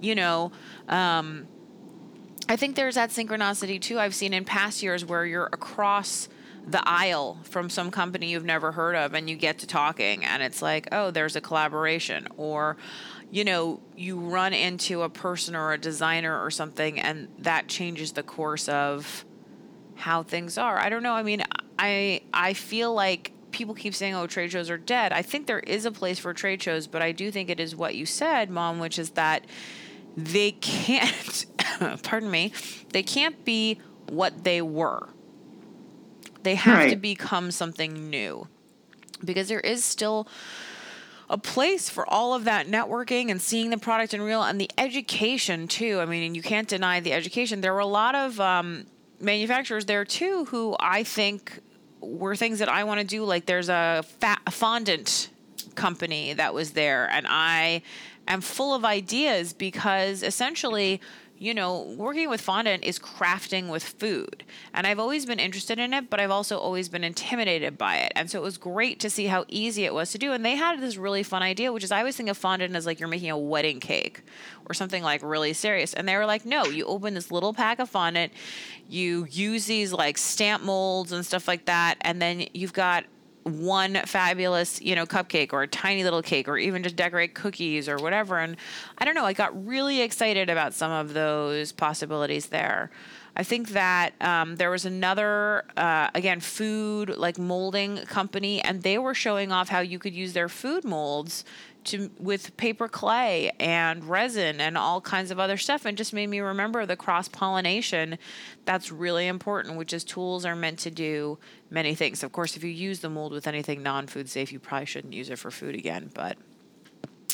You 0.00 0.14
know, 0.14 0.52
um, 0.88 1.46
I 2.48 2.56
think 2.56 2.76
there's 2.76 2.94
that 2.94 3.10
synchronicity 3.10 3.78
too. 3.78 3.98
I've 3.98 4.14
seen 4.14 4.32
in 4.32 4.46
past 4.46 4.82
years 4.82 5.04
where 5.04 5.26
you're 5.26 5.50
across 5.52 6.30
the 6.66 6.82
aisle 6.88 7.40
from 7.42 7.68
some 7.68 7.90
company 7.90 8.30
you've 8.30 8.42
never 8.42 8.72
heard 8.72 8.96
of 8.96 9.12
and 9.12 9.28
you 9.28 9.36
get 9.36 9.58
to 9.58 9.66
talking 9.66 10.24
and 10.24 10.42
it's 10.42 10.62
like, 10.62 10.88
oh, 10.92 11.10
there's 11.10 11.36
a 11.36 11.42
collaboration. 11.42 12.26
Or 12.38 12.78
you 13.34 13.44
know, 13.44 13.80
you 13.96 14.20
run 14.20 14.52
into 14.52 15.02
a 15.02 15.08
person 15.08 15.56
or 15.56 15.72
a 15.72 15.78
designer 15.78 16.40
or 16.40 16.52
something, 16.52 17.00
and 17.00 17.26
that 17.40 17.66
changes 17.66 18.12
the 18.12 18.22
course 18.22 18.68
of 18.68 19.24
how 19.96 20.22
things 20.22 20.56
are. 20.56 20.78
I 20.78 20.88
don't 20.88 21.02
know. 21.02 21.14
I 21.14 21.24
mean, 21.24 21.42
I 21.76 22.20
I 22.32 22.52
feel 22.52 22.94
like 22.94 23.32
people 23.50 23.74
keep 23.74 23.92
saying, 23.92 24.14
"Oh, 24.14 24.28
trade 24.28 24.52
shows 24.52 24.70
are 24.70 24.78
dead." 24.78 25.12
I 25.12 25.22
think 25.22 25.48
there 25.48 25.58
is 25.58 25.84
a 25.84 25.90
place 25.90 26.20
for 26.20 26.32
trade 26.32 26.62
shows, 26.62 26.86
but 26.86 27.02
I 27.02 27.10
do 27.10 27.32
think 27.32 27.50
it 27.50 27.58
is 27.58 27.74
what 27.74 27.96
you 27.96 28.06
said, 28.06 28.50
Mom, 28.50 28.78
which 28.78 29.00
is 29.00 29.10
that 29.10 29.44
they 30.16 30.52
can't. 30.52 31.46
pardon 32.04 32.30
me. 32.30 32.52
They 32.92 33.02
can't 33.02 33.44
be 33.44 33.80
what 34.08 34.44
they 34.44 34.62
were. 34.62 35.08
They 36.44 36.54
have 36.54 36.78
right. 36.78 36.90
to 36.90 36.96
become 36.96 37.50
something 37.50 38.10
new 38.10 38.46
because 39.24 39.48
there 39.48 39.58
is 39.58 39.84
still 39.84 40.28
a 41.30 41.38
place 41.38 41.88
for 41.88 42.08
all 42.08 42.34
of 42.34 42.44
that 42.44 42.66
networking 42.66 43.30
and 43.30 43.40
seeing 43.40 43.70
the 43.70 43.78
product 43.78 44.14
in 44.14 44.22
real 44.22 44.42
and 44.42 44.60
the 44.60 44.70
education 44.76 45.66
too. 45.68 46.00
I 46.00 46.04
mean, 46.04 46.22
and 46.22 46.36
you 46.36 46.42
can't 46.42 46.68
deny 46.68 47.00
the 47.00 47.12
education. 47.12 47.60
There 47.60 47.72
were 47.72 47.80
a 47.80 47.86
lot 47.86 48.14
of 48.14 48.38
um, 48.40 48.86
manufacturers 49.20 49.86
there 49.86 50.04
too 50.04 50.44
who 50.46 50.76
I 50.78 51.02
think 51.02 51.60
were 52.00 52.36
things 52.36 52.58
that 52.58 52.68
I 52.68 52.84
want 52.84 53.00
to 53.00 53.06
do. 53.06 53.24
Like 53.24 53.46
there's 53.46 53.68
a, 53.68 54.04
fat, 54.20 54.40
a 54.46 54.50
fondant 54.50 55.30
company 55.74 56.34
that 56.34 56.54
was 56.54 56.72
there, 56.72 57.08
and 57.10 57.26
I 57.28 57.82
am 58.28 58.40
full 58.40 58.74
of 58.74 58.84
ideas 58.84 59.52
because 59.52 60.22
essentially 60.22 61.00
you 61.44 61.52
know, 61.52 61.94
working 61.98 62.30
with 62.30 62.40
fondant 62.40 62.84
is 62.84 62.98
crafting 62.98 63.68
with 63.68 63.82
food. 63.82 64.44
And 64.72 64.86
I've 64.86 64.98
always 64.98 65.26
been 65.26 65.38
interested 65.38 65.78
in 65.78 65.92
it, 65.92 66.08
but 66.08 66.18
I've 66.18 66.30
also 66.30 66.58
always 66.58 66.88
been 66.88 67.04
intimidated 67.04 67.76
by 67.76 67.96
it. 67.96 68.12
And 68.16 68.30
so 68.30 68.38
it 68.38 68.42
was 68.42 68.56
great 68.56 68.98
to 69.00 69.10
see 69.10 69.26
how 69.26 69.44
easy 69.48 69.84
it 69.84 69.92
was 69.92 70.10
to 70.12 70.18
do. 70.18 70.32
And 70.32 70.44
they 70.44 70.56
had 70.56 70.80
this 70.80 70.96
really 70.96 71.22
fun 71.22 71.42
idea, 71.42 71.72
which 71.72 71.84
is 71.84 71.92
I 71.92 71.98
always 71.98 72.16
think 72.16 72.30
of 72.30 72.38
fondant 72.38 72.74
as 72.74 72.86
like 72.86 72.98
you're 72.98 73.08
making 73.08 73.30
a 73.30 73.38
wedding 73.38 73.78
cake 73.78 74.22
or 74.66 74.74
something 74.74 75.02
like 75.02 75.22
really 75.22 75.52
serious. 75.52 75.92
And 75.92 76.08
they 76.08 76.16
were 76.16 76.26
like, 76.26 76.46
no, 76.46 76.64
you 76.64 76.86
open 76.86 77.14
this 77.14 77.30
little 77.30 77.52
pack 77.52 77.78
of 77.78 77.90
fondant, 77.90 78.32
you 78.88 79.26
use 79.30 79.66
these 79.66 79.92
like 79.92 80.16
stamp 80.16 80.62
molds 80.62 81.12
and 81.12 81.24
stuff 81.24 81.46
like 81.46 81.66
that, 81.66 81.96
and 82.00 82.20
then 82.20 82.46
you've 82.52 82.72
got 82.72 83.04
one 83.44 83.94
fabulous, 84.06 84.80
you 84.80 84.94
know, 84.94 85.06
cupcake 85.06 85.52
or 85.52 85.62
a 85.62 85.68
tiny 85.68 86.02
little 86.02 86.22
cake 86.22 86.48
or 86.48 86.58
even 86.58 86.82
just 86.82 86.96
decorate 86.96 87.34
cookies 87.34 87.88
or 87.88 87.96
whatever. 87.96 88.38
And 88.38 88.56
I 88.98 89.04
don't 89.04 89.14
know, 89.14 89.24
I 89.24 89.32
got 89.32 89.66
really 89.66 90.00
excited 90.00 90.50
about 90.50 90.74
some 90.74 90.90
of 90.90 91.14
those 91.14 91.70
possibilities 91.72 92.46
there. 92.46 92.90
I 93.36 93.42
think 93.42 93.70
that 93.70 94.14
um, 94.20 94.56
there 94.56 94.70
was 94.70 94.84
another, 94.84 95.64
uh, 95.76 96.08
again, 96.14 96.38
food 96.40 97.16
like 97.16 97.36
molding 97.36 97.98
company, 98.06 98.62
and 98.62 98.82
they 98.82 98.96
were 98.96 99.14
showing 99.14 99.50
off 99.50 99.68
how 99.68 99.80
you 99.80 99.98
could 99.98 100.14
use 100.14 100.34
their 100.34 100.48
food 100.48 100.84
molds 100.84 101.44
to 101.84 102.10
with 102.18 102.56
paper 102.56 102.88
clay 102.88 103.52
and 103.60 104.04
resin 104.04 104.60
and 104.60 104.76
all 104.76 105.00
kinds 105.00 105.30
of 105.30 105.38
other 105.38 105.56
stuff. 105.56 105.84
And 105.84 105.96
just 105.96 106.12
made 106.12 106.28
me 106.28 106.40
remember 106.40 106.86
the 106.86 106.96
cross 106.96 107.28
pollination 107.28 108.18
that's 108.64 108.90
really 108.90 109.26
important 109.26 109.76
which 109.76 109.92
is 109.92 110.04
tools 110.04 110.44
are 110.44 110.56
meant 110.56 110.78
to 110.80 110.90
do 110.90 111.38
many 111.70 111.94
things. 111.94 112.22
Of 112.22 112.32
course 112.32 112.56
if 112.56 112.64
you 112.64 112.70
use 112.70 113.00
the 113.00 113.10
mold 113.10 113.32
with 113.32 113.46
anything 113.46 113.82
non-food 113.82 114.28
safe 114.28 114.52
you 114.52 114.58
probably 114.58 114.86
shouldn't 114.86 115.14
use 115.14 115.30
it 115.30 115.38
for 115.38 115.50
food 115.50 115.74
again. 115.74 116.10
But 116.14 116.36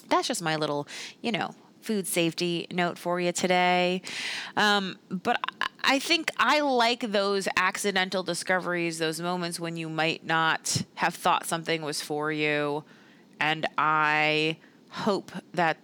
that's 0.09 0.29
just 0.29 0.43
my 0.43 0.57
little 0.57 0.87
you 1.21 1.33
know 1.33 1.55
food 1.83 2.07
safety 2.07 2.67
note 2.71 2.99
for 2.99 3.21
you 3.21 3.33
today. 3.33 4.03
Um, 4.57 4.99
but 5.09 5.41
I 5.83 5.99
think 5.99 6.31
I 6.37 6.61
like 6.61 7.01
those 7.01 7.49
accidental 7.57 8.23
discoveries, 8.23 8.99
those 8.99 9.21
moments 9.21 9.59
when 9.59 9.77
you 9.77 9.89
might 9.89 10.25
not 10.25 10.83
have 10.97 11.15
thought 11.15 11.47
something 11.47 11.83
was 11.83 12.03
for 12.03 12.31
you 12.31 12.85
and 13.41 13.67
I 13.79 14.59
hope 14.91 15.33
that 15.55 15.79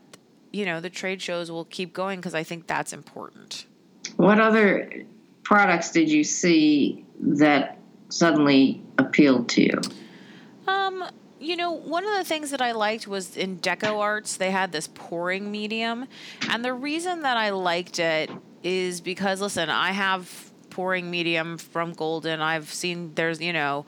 you 0.52 0.64
know 0.64 0.80
the 0.80 0.90
trade 0.90 1.20
shows 1.22 1.50
will 1.50 1.64
keep 1.64 1.92
going 1.92 2.20
because 2.20 2.34
I 2.34 2.42
think 2.42 2.66
that's 2.66 2.92
important. 2.92 3.66
What 4.16 4.40
other 4.40 5.04
products 5.42 5.90
did 5.90 6.10
you 6.10 6.24
see 6.24 7.04
that 7.20 7.78
suddenly 8.08 8.82
appealed 8.98 9.48
to 9.50 9.62
you? 9.62 9.80
Um, 10.66 11.04
you 11.38 11.56
know, 11.56 11.70
one 11.72 12.04
of 12.04 12.14
the 12.16 12.24
things 12.24 12.50
that 12.50 12.60
I 12.60 12.72
liked 12.72 13.06
was 13.06 13.36
in 13.36 13.58
DecoArt's 13.58 14.36
they 14.36 14.50
had 14.50 14.72
this 14.72 14.88
pouring 14.88 15.50
medium. 15.50 16.06
And 16.48 16.64
the 16.64 16.72
reason 16.72 17.22
that 17.22 17.36
I 17.36 17.50
liked 17.50 17.98
it 17.98 18.30
is 18.62 19.00
because, 19.00 19.40
listen, 19.40 19.70
I 19.70 19.92
have 19.92 20.50
pouring 20.70 21.10
medium 21.10 21.58
from 21.58 21.92
Golden. 21.92 22.40
I've 22.40 22.72
seen 22.72 23.14
there's, 23.14 23.40
you 23.40 23.52
know, 23.52 23.86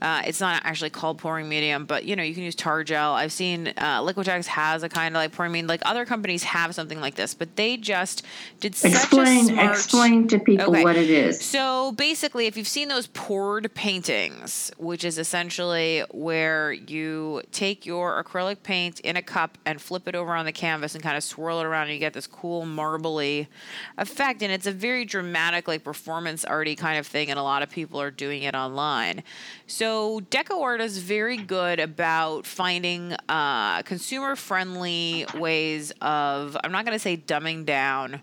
uh, 0.00 0.22
it's 0.26 0.40
not 0.40 0.62
actually 0.64 0.90
called 0.90 1.18
pouring 1.18 1.48
medium, 1.48 1.84
but 1.84 2.04
you 2.04 2.14
know 2.14 2.22
you 2.22 2.34
can 2.34 2.44
use 2.44 2.54
tar 2.54 2.84
gel. 2.84 3.14
I've 3.14 3.32
seen 3.32 3.68
uh, 3.76 4.00
Liquitex 4.02 4.46
has 4.46 4.82
a 4.82 4.88
kind 4.88 5.16
of 5.16 5.20
like 5.20 5.32
pouring 5.32 5.52
medium. 5.52 5.66
Like 5.66 5.82
other 5.84 6.04
companies 6.04 6.44
have 6.44 6.74
something 6.74 7.00
like 7.00 7.16
this, 7.16 7.34
but 7.34 7.56
they 7.56 7.76
just 7.76 8.24
did 8.60 8.74
such 8.74 8.92
explain, 8.92 9.44
a 9.44 9.44
smart. 9.44 9.70
Explain 9.76 10.28
to 10.28 10.38
people 10.38 10.70
okay. 10.70 10.84
what 10.84 10.96
it 10.96 11.10
is. 11.10 11.44
So 11.44 11.92
basically, 11.92 12.46
if 12.46 12.56
you've 12.56 12.68
seen 12.68 12.88
those 12.88 13.08
poured 13.08 13.74
paintings, 13.74 14.70
which 14.78 15.04
is 15.04 15.18
essentially 15.18 16.04
where 16.12 16.72
you 16.72 17.42
take 17.50 17.84
your 17.84 18.22
acrylic 18.22 18.62
paint 18.62 19.00
in 19.00 19.16
a 19.16 19.22
cup 19.22 19.58
and 19.66 19.80
flip 19.80 20.06
it 20.06 20.14
over 20.14 20.32
on 20.32 20.44
the 20.44 20.52
canvas 20.52 20.94
and 20.94 21.02
kind 21.02 21.16
of 21.16 21.24
swirl 21.24 21.58
it 21.60 21.64
around, 21.64 21.84
and 21.84 21.94
you 21.94 21.98
get 21.98 22.12
this 22.12 22.28
cool 22.28 22.64
marbly 22.64 23.48
effect, 23.96 24.42
and 24.42 24.52
it's 24.52 24.66
a 24.66 24.72
very 24.72 25.04
dramatic, 25.04 25.66
like 25.66 25.82
performance 25.82 26.44
arty 26.44 26.76
kind 26.76 26.98
of 26.98 27.06
thing, 27.06 27.30
and 27.30 27.38
a 27.38 27.42
lot 27.42 27.62
of 27.62 27.70
people 27.70 28.00
are 28.00 28.12
doing 28.12 28.44
it 28.44 28.54
online. 28.54 29.24
So 29.66 29.87
DecoArt 30.30 30.80
is 30.80 30.98
very 30.98 31.36
good 31.36 31.80
about 31.80 32.46
finding 32.46 33.14
uh, 33.28 33.82
consumer-friendly 33.82 35.26
ways 35.34 35.92
of 36.00 36.56
I'm 36.62 36.72
not 36.72 36.84
going 36.84 36.94
to 36.94 36.98
say 36.98 37.16
dumbing 37.16 37.64
down, 37.64 38.22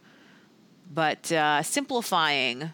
but 0.93 1.31
uh, 1.31 1.63
simplifying 1.63 2.73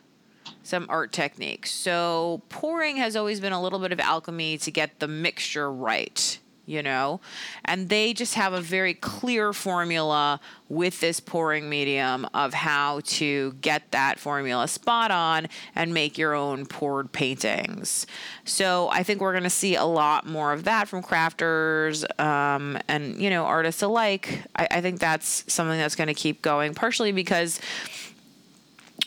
some 0.64 0.86
art 0.90 1.12
techniques. 1.12 1.72
So 1.72 2.42
pouring 2.50 2.98
has 2.98 3.16
always 3.16 3.40
been 3.40 3.54
a 3.54 3.62
little 3.62 3.80
bit 3.80 3.92
of 3.92 4.00
alchemy 4.00 4.58
to 4.60 4.72
get 4.72 5.00
the 5.00 5.08
mixture 5.08 5.72
right 5.72 6.40
you 6.72 6.82
know? 6.82 7.20
And 7.66 7.90
they 7.90 8.14
just 8.14 8.36
have 8.36 8.54
a 8.54 8.62
very 8.62 8.94
clear 8.94 9.52
formula 9.52 10.40
with 10.70 11.02
this 11.02 11.20
pouring 11.20 11.70
medium 11.70 12.26
of 12.34 12.54
how 12.54 13.02
to 13.04 13.52
get 13.60 13.92
that 13.92 14.18
formula 14.18 14.68
spot 14.70 15.12
on 15.12 15.48
and 15.76 15.94
make 15.94 16.18
your 16.18 16.34
own 16.34 16.66
poured 16.66 17.12
paintings. 17.12 18.08
So 18.46 18.90
I 18.90 19.04
think 19.04 19.20
we're 19.20 19.34
going 19.34 19.44
to 19.44 19.50
see 19.50 19.76
a 19.76 19.84
lot 19.84 20.26
more 20.26 20.54
of 20.54 20.64
that 20.64 20.88
from 20.88 21.04
crafters 21.04 22.06
um, 22.20 22.80
and, 22.88 23.22
you 23.22 23.30
know, 23.30 23.44
artists 23.44 23.82
alike. 23.82 24.44
I, 24.56 24.68
I 24.72 24.82
think 24.82 25.00
that's 25.00 25.44
something 25.52 25.78
that's 25.78 25.96
going 25.96 26.08
to 26.08 26.14
keep 26.14 26.42
going, 26.42 26.74
partially 26.74 27.12
because 27.12 27.60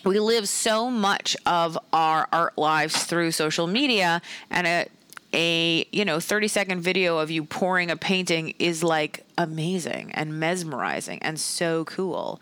we 0.03 0.19
live 0.19 0.47
so 0.47 0.91
much 0.91 1.35
of 1.47 1.79
our 1.91 2.27
art 2.31 2.57
lives 2.59 3.05
through 3.05 3.31
social 3.31 3.65
media 3.65 4.21
and 4.51 4.67
it 4.67 4.91
a 5.35 5.85
you 5.91 6.05
know 6.05 6.19
30 6.19 6.47
second 6.47 6.81
video 6.81 7.19
of 7.19 7.29
you 7.29 7.43
pouring 7.43 7.91
a 7.91 7.97
painting 7.97 8.55
is 8.57 8.83
like 8.83 9.25
amazing 9.37 10.11
and 10.13 10.39
mesmerizing 10.39 11.19
and 11.21 11.39
so 11.39 11.85
cool 11.85 12.39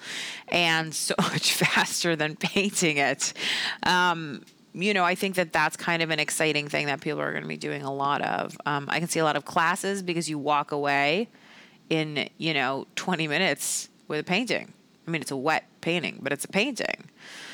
and 0.50 0.94
so 1.10 1.16
much 1.20 1.54
faster 1.54 2.16
than 2.16 2.36
painting 2.36 2.98
it 2.98 3.34
um, 3.84 4.42
you 4.74 4.94
know, 4.94 5.04
I 5.04 5.16
think 5.16 5.36
that 5.36 5.54
that's 5.54 5.78
kind 5.78 6.02
of 6.02 6.10
an 6.10 6.20
exciting 6.20 6.68
thing 6.68 6.88
that 6.88 7.02
people 7.02 7.22
are 7.22 7.32
going 7.32 7.44
to 7.44 7.48
be 7.48 7.58
doing 7.58 7.84
a 7.84 7.94
lot 7.94 8.22
of. 8.22 8.58
Um, 8.66 8.88
I 8.90 9.00
can 9.00 9.08
see 9.08 9.20
a 9.20 9.24
lot 9.24 9.36
of 9.36 9.46
classes 9.46 10.02
because 10.02 10.30
you 10.30 10.40
walk 10.40 10.72
away 10.72 11.30
in, 11.90 12.28
you 12.38 12.54
know, 12.54 12.88
20 12.96 13.28
minutes 13.28 13.90
with 14.08 14.20
a 14.20 14.24
painting. 14.24 14.74
I 15.08 15.12
mean, 15.12 15.22
it's 15.22 15.32
a 15.32 15.38
wet 15.38 15.66
painting, 15.82 16.20
but 16.22 16.34
it's 16.34 16.46
a 16.46 16.48
painting. 16.48 17.10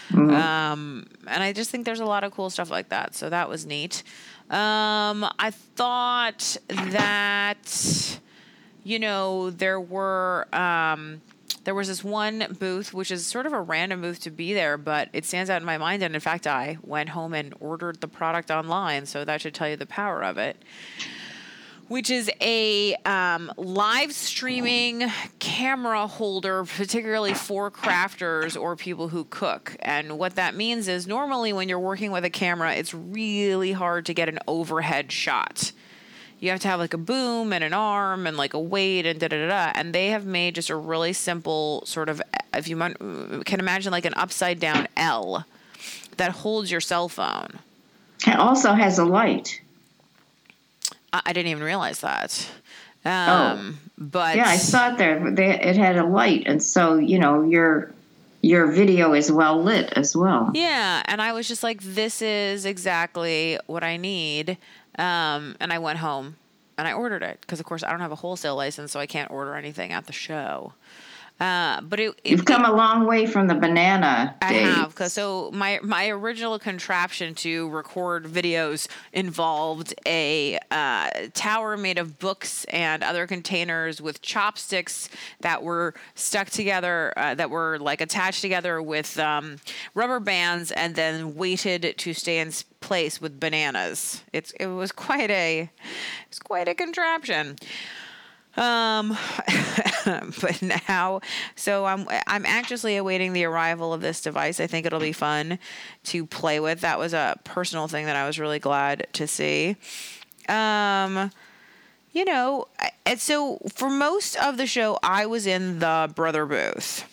Mm-hmm. 0.09 0.31
Um, 0.31 1.07
and 1.27 1.43
I 1.43 1.53
just 1.53 1.69
think 1.69 1.85
there's 1.85 1.99
a 1.99 2.05
lot 2.05 2.23
of 2.23 2.31
cool 2.31 2.49
stuff 2.49 2.71
like 2.71 2.89
that. 2.89 3.15
So 3.15 3.29
that 3.29 3.47
was 3.47 3.65
neat. 3.65 4.03
Um, 4.49 5.25
I 5.37 5.51
thought 5.75 6.57
that, 6.67 8.19
you 8.83 8.99
know, 8.99 9.49
there 9.49 9.79
were. 9.79 10.47
Um, 10.53 11.21
there 11.65 11.75
was 11.75 11.89
this 11.89 12.03
one 12.03 12.55
booth, 12.57 12.93
which 12.93 13.11
is 13.11 13.27
sort 13.27 13.45
of 13.45 13.53
a 13.53 13.61
random 13.61 14.01
booth 14.01 14.21
to 14.21 14.31
be 14.31 14.53
there, 14.53 14.77
but 14.77 15.09
it 15.13 15.25
stands 15.25 15.49
out 15.49 15.61
in 15.61 15.65
my 15.65 15.77
mind. 15.77 16.01
And 16.01 16.15
in 16.15 16.21
fact, 16.21 16.47
I 16.47 16.77
went 16.81 17.09
home 17.09 17.33
and 17.33 17.53
ordered 17.59 18.01
the 18.01 18.07
product 18.07 18.49
online, 18.49 19.05
so 19.05 19.23
that 19.25 19.41
should 19.41 19.53
tell 19.53 19.69
you 19.69 19.75
the 19.75 19.85
power 19.85 20.23
of 20.23 20.37
it. 20.37 20.57
Which 21.89 22.09
is 22.09 22.31
a 22.39 22.95
um, 23.03 23.51
live 23.57 24.13
streaming 24.13 25.11
camera 25.39 26.07
holder, 26.07 26.63
particularly 26.63 27.33
for 27.33 27.69
crafters 27.69 28.59
or 28.59 28.75
people 28.75 29.09
who 29.09 29.25
cook. 29.25 29.75
And 29.81 30.17
what 30.17 30.35
that 30.35 30.55
means 30.55 30.87
is 30.87 31.07
normally 31.07 31.51
when 31.51 31.67
you're 31.67 31.79
working 31.79 32.11
with 32.11 32.23
a 32.23 32.29
camera, 32.29 32.73
it's 32.73 32.93
really 32.93 33.73
hard 33.73 34.05
to 34.05 34.13
get 34.13 34.29
an 34.29 34.39
overhead 34.47 35.11
shot 35.11 35.71
you 36.39 36.49
have 36.51 36.61
to 36.61 36.67
have 36.67 36.79
like 36.79 36.93
a 36.93 36.97
boom 36.97 37.51
and 37.51 37.63
an 37.63 37.73
arm 37.73 38.25
and 38.25 38.37
like 38.37 38.53
a 38.53 38.59
weight 38.59 39.05
and 39.05 39.19
da 39.19 39.27
da 39.27 39.47
da. 39.47 39.71
And 39.75 39.93
they 39.93 40.07
have 40.07 40.25
made 40.25 40.55
just 40.55 40.69
a 40.69 40.75
really 40.75 41.13
simple 41.13 41.83
sort 41.85 42.09
of, 42.09 42.21
if 42.53 42.67
you 42.67 42.77
can 42.77 43.59
imagine, 43.59 43.91
like 43.91 44.05
an 44.05 44.13
upside 44.15 44.59
down 44.59 44.87
L 44.95 45.45
that 46.17 46.31
holds 46.31 46.71
your 46.71 46.81
cell 46.81 47.09
phone. 47.09 47.59
It 48.25 48.37
also 48.37 48.73
has 48.73 48.99
a 48.99 49.05
light. 49.05 49.61
I, 51.13 51.21
I 51.27 51.33
didn't 51.33 51.51
even 51.51 51.63
realize 51.63 52.01
that. 52.01 52.49
Um, 53.05 53.79
oh, 53.81 53.91
but 53.97 54.35
yeah, 54.35 54.47
I 54.47 54.57
saw 54.57 54.93
it 54.93 54.97
there. 54.97 55.31
They, 55.31 55.59
it 55.59 55.77
had 55.77 55.97
a 55.97 56.05
light, 56.05 56.43
and 56.47 56.61
so 56.61 56.97
you 56.97 57.17
know 57.19 57.43
your 57.43 57.93
your 58.41 58.67
video 58.71 59.13
is 59.13 59.31
well 59.31 59.61
lit 59.61 59.91
as 59.95 60.15
well. 60.15 60.51
Yeah, 60.53 61.01
and 61.05 61.21
I 61.21 61.33
was 61.33 61.47
just 61.47 61.63
like, 61.63 61.81
this 61.81 62.21
is 62.21 62.65
exactly 62.65 63.59
what 63.67 63.83
I 63.83 63.97
need. 63.97 64.57
Um, 64.97 65.55
and 65.59 65.71
I 65.71 65.79
went 65.79 65.99
home 65.99 66.35
and 66.77 66.87
I 66.87 66.93
ordered 66.93 67.23
it 67.23 67.39
because, 67.41 67.59
of 67.59 67.65
course, 67.65 67.83
I 67.83 67.91
don't 67.91 67.99
have 67.99 68.11
a 68.11 68.15
wholesale 68.15 68.55
license, 68.55 68.91
so 68.91 68.99
I 68.99 69.05
can't 69.05 69.29
order 69.31 69.55
anything 69.55 69.91
at 69.91 70.07
the 70.07 70.13
show. 70.13 70.73
Uh, 71.39 71.79
but 71.81 71.99
it, 71.99 72.19
it, 72.23 72.31
you've 72.31 72.45
come 72.45 72.65
a 72.65 72.71
long 72.71 73.05
way 73.05 73.25
from 73.25 73.47
the 73.47 73.55
banana. 73.55 74.35
I 74.41 74.53
have, 74.53 74.93
cause 74.93 75.13
so 75.13 75.49
my 75.51 75.79
my 75.81 76.09
original 76.09 76.59
contraption 76.59 77.33
to 77.35 77.69
record 77.69 78.25
videos 78.25 78.89
involved 79.13 79.93
a 80.05 80.59
uh, 80.69 81.09
tower 81.33 81.77
made 81.77 81.97
of 81.97 82.19
books 82.19 82.65
and 82.65 83.03
other 83.03 83.25
containers 83.25 84.01
with 84.01 84.21
chopsticks 84.21 85.09
that 85.39 85.63
were 85.63 85.93
stuck 86.13 86.49
together, 86.49 87.13
uh, 87.15 87.35
that 87.35 87.49
were 87.49 87.79
like 87.79 88.01
attached 88.01 88.41
together 88.41 88.81
with 88.81 89.17
um, 89.17 89.57
rubber 89.93 90.19
bands, 90.19 90.71
and 90.73 90.95
then 90.95 91.35
weighted 91.35 91.95
to 91.97 92.13
stay 92.13 92.39
in 92.39 92.51
place 92.81 93.21
with 93.21 93.39
bananas. 93.39 94.23
It's 94.33 94.51
it 94.59 94.67
was 94.67 94.91
quite 94.91 95.31
a 95.31 95.69
it's 96.27 96.39
quite 96.39 96.67
a 96.67 96.75
contraption. 96.75 97.55
Um, 98.57 99.17
but 100.05 100.61
now, 100.61 101.21
so 101.55 101.85
I'm 101.85 102.07
I'm 102.27 102.45
anxiously 102.45 102.97
awaiting 102.97 103.33
the 103.33 103.45
arrival 103.45 103.93
of 103.93 104.01
this 104.01 104.21
device. 104.21 104.59
I 104.59 104.67
think 104.67 104.85
it'll 104.85 104.99
be 104.99 105.13
fun 105.13 105.59
to 106.05 106.25
play 106.25 106.59
with. 106.59 106.81
That 106.81 106.99
was 106.99 107.13
a 107.13 107.37
personal 107.43 107.87
thing 107.87 108.05
that 108.05 108.15
I 108.15 108.25
was 108.25 108.39
really 108.39 108.59
glad 108.59 109.07
to 109.13 109.27
see. 109.27 109.77
Um, 110.47 111.31
you 112.11 112.25
know, 112.25 112.67
and 113.05 113.19
so 113.19 113.59
for 113.73 113.89
most 113.89 114.35
of 114.35 114.57
the 114.57 114.65
show, 114.65 114.97
I 115.03 115.27
was 115.27 115.45
in 115.45 115.79
the 115.79 116.11
Brother 116.15 116.45
booth. 116.45 117.05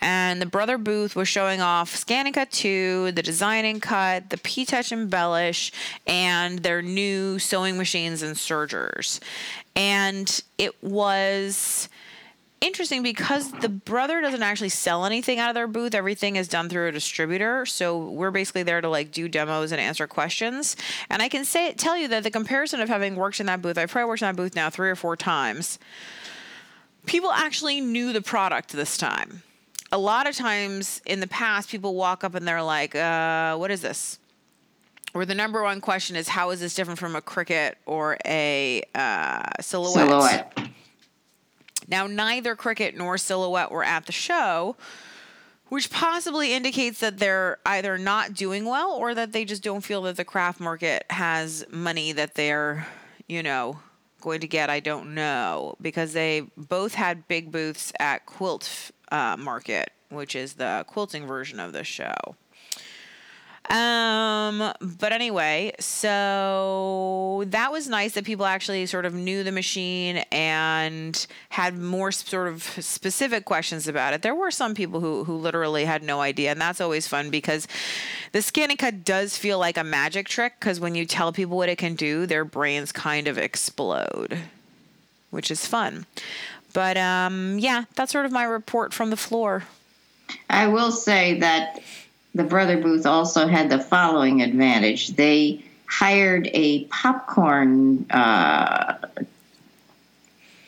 And 0.00 0.42
the 0.42 0.46
Brother 0.46 0.76
booth 0.76 1.16
was 1.16 1.28
showing 1.28 1.62
off 1.62 1.94
ScanNCut 1.94 2.50
2, 2.50 3.12
the 3.12 3.22
DesignNCut, 3.22 4.28
the 4.28 4.36
P 4.36 4.66
Touch 4.66 4.92
Embellish, 4.92 5.72
and 6.06 6.58
their 6.58 6.82
new 6.82 7.38
sewing 7.38 7.78
machines 7.78 8.22
and 8.22 8.36
sergers. 8.36 9.20
And 9.76 10.42
it 10.58 10.82
was 10.82 11.88
interesting 12.60 13.02
because 13.02 13.52
the 13.52 13.68
Brother 13.68 14.20
doesn't 14.20 14.42
actually 14.42 14.70
sell 14.70 15.04
anything 15.04 15.38
out 15.38 15.50
of 15.50 15.54
their 15.54 15.66
booth. 15.66 15.94
Everything 15.94 16.36
is 16.36 16.48
done 16.48 16.68
through 16.68 16.88
a 16.88 16.92
distributor. 16.92 17.66
So 17.66 18.08
we're 18.10 18.30
basically 18.30 18.62
there 18.62 18.80
to 18.80 18.88
like 18.88 19.12
do 19.12 19.28
demos 19.28 19.72
and 19.72 19.80
answer 19.80 20.06
questions. 20.06 20.76
And 21.10 21.20
I 21.20 21.28
can 21.28 21.44
say 21.44 21.72
tell 21.74 21.96
you 21.96 22.08
that 22.08 22.22
the 22.22 22.30
comparison 22.30 22.80
of 22.80 22.88
having 22.88 23.16
worked 23.16 23.40
in 23.40 23.46
that 23.46 23.60
booth, 23.60 23.76
I've 23.76 23.90
probably 23.90 24.08
worked 24.08 24.22
in 24.22 24.28
that 24.28 24.36
booth 24.36 24.54
now 24.54 24.70
three 24.70 24.90
or 24.90 24.96
four 24.96 25.16
times. 25.16 25.78
People 27.06 27.32
actually 27.32 27.80
knew 27.80 28.12
the 28.12 28.22
product 28.22 28.72
this 28.72 28.96
time. 28.96 29.42
A 29.92 29.98
lot 29.98 30.26
of 30.26 30.34
times 30.34 31.02
in 31.04 31.20
the 31.20 31.26
past, 31.26 31.68
people 31.68 31.94
walk 31.94 32.24
up 32.24 32.34
and 32.34 32.48
they're 32.48 32.62
like, 32.62 32.94
uh, 32.94 33.56
what 33.56 33.70
is 33.70 33.82
this? 33.82 34.18
Where 35.14 35.24
the 35.24 35.34
number 35.36 35.62
one 35.62 35.80
question 35.80 36.16
is 36.16 36.26
how 36.26 36.50
is 36.50 36.58
this 36.58 36.74
different 36.74 36.98
from 36.98 37.14
a 37.14 37.22
Cricut 37.22 37.74
or 37.86 38.18
a 38.26 38.82
uh, 38.96 39.44
silhouette? 39.60 40.08
Silhouette. 40.08 40.58
Now, 41.86 42.08
neither 42.08 42.56
Cricut 42.56 42.96
nor 42.96 43.16
Silhouette 43.16 43.70
were 43.70 43.84
at 43.84 44.06
the 44.06 44.12
show, 44.12 44.74
which 45.68 45.88
possibly 45.88 46.52
indicates 46.52 46.98
that 46.98 47.18
they're 47.18 47.58
either 47.64 47.96
not 47.96 48.34
doing 48.34 48.64
well 48.64 48.90
or 48.90 49.14
that 49.14 49.30
they 49.30 49.44
just 49.44 49.62
don't 49.62 49.82
feel 49.82 50.02
that 50.02 50.16
the 50.16 50.24
craft 50.24 50.58
market 50.58 51.04
has 51.10 51.64
money 51.70 52.10
that 52.10 52.34
they're, 52.34 52.84
you 53.28 53.44
know, 53.44 53.78
going 54.20 54.40
to 54.40 54.48
get. 54.48 54.68
I 54.68 54.80
don't 54.80 55.14
know 55.14 55.76
because 55.80 56.12
they 56.12 56.40
both 56.56 56.94
had 56.94 57.28
big 57.28 57.52
booths 57.52 57.92
at 58.00 58.26
Quilt 58.26 58.90
uh, 59.12 59.36
Market, 59.38 59.92
which 60.08 60.34
is 60.34 60.54
the 60.54 60.84
quilting 60.88 61.24
version 61.24 61.60
of 61.60 61.72
the 61.72 61.84
show. 61.84 62.34
Um, 63.70 64.72
but 64.80 65.12
anyway, 65.12 65.72
so 65.78 67.44
that 67.46 67.72
was 67.72 67.88
nice 67.88 68.12
that 68.12 68.24
people 68.24 68.44
actually 68.44 68.84
sort 68.84 69.06
of 69.06 69.14
knew 69.14 69.42
the 69.42 69.52
machine 69.52 70.18
and 70.30 71.26
had 71.48 71.78
more 71.78 72.12
sort 72.12 72.48
of 72.48 72.62
specific 72.62 73.46
questions 73.46 73.88
about 73.88 74.12
it. 74.12 74.20
There 74.20 74.34
were 74.34 74.50
some 74.50 74.74
people 74.74 75.00
who 75.00 75.24
who 75.24 75.36
literally 75.36 75.86
had 75.86 76.02
no 76.02 76.20
idea, 76.20 76.50
and 76.50 76.60
that's 76.60 76.80
always 76.80 77.08
fun 77.08 77.30
because 77.30 77.66
the 78.32 78.40
ScanNCut 78.40 79.02
does 79.04 79.38
feel 79.38 79.58
like 79.58 79.78
a 79.78 79.84
magic 79.84 80.28
trick 80.28 80.54
because 80.60 80.78
when 80.78 80.94
you 80.94 81.06
tell 81.06 81.32
people 81.32 81.56
what 81.56 81.70
it 81.70 81.78
can 81.78 81.94
do, 81.94 82.26
their 82.26 82.44
brains 82.44 82.92
kind 82.92 83.26
of 83.26 83.38
explode, 83.38 84.40
which 85.30 85.50
is 85.50 85.66
fun. 85.66 86.04
But 86.74 86.98
um, 86.98 87.58
yeah, 87.58 87.84
that's 87.94 88.12
sort 88.12 88.26
of 88.26 88.32
my 88.32 88.44
report 88.44 88.92
from 88.92 89.08
the 89.08 89.16
floor. 89.16 89.64
I 90.50 90.68
will 90.68 90.90
say 90.90 91.38
that 91.40 91.80
the 92.34 92.44
Brother 92.44 92.76
Booth 92.76 93.06
also 93.06 93.46
had 93.46 93.70
the 93.70 93.78
following 93.78 94.42
advantage. 94.42 95.08
They 95.08 95.62
hired 95.86 96.48
a 96.52 96.84
popcorn 96.84 98.06
uh, 98.10 98.96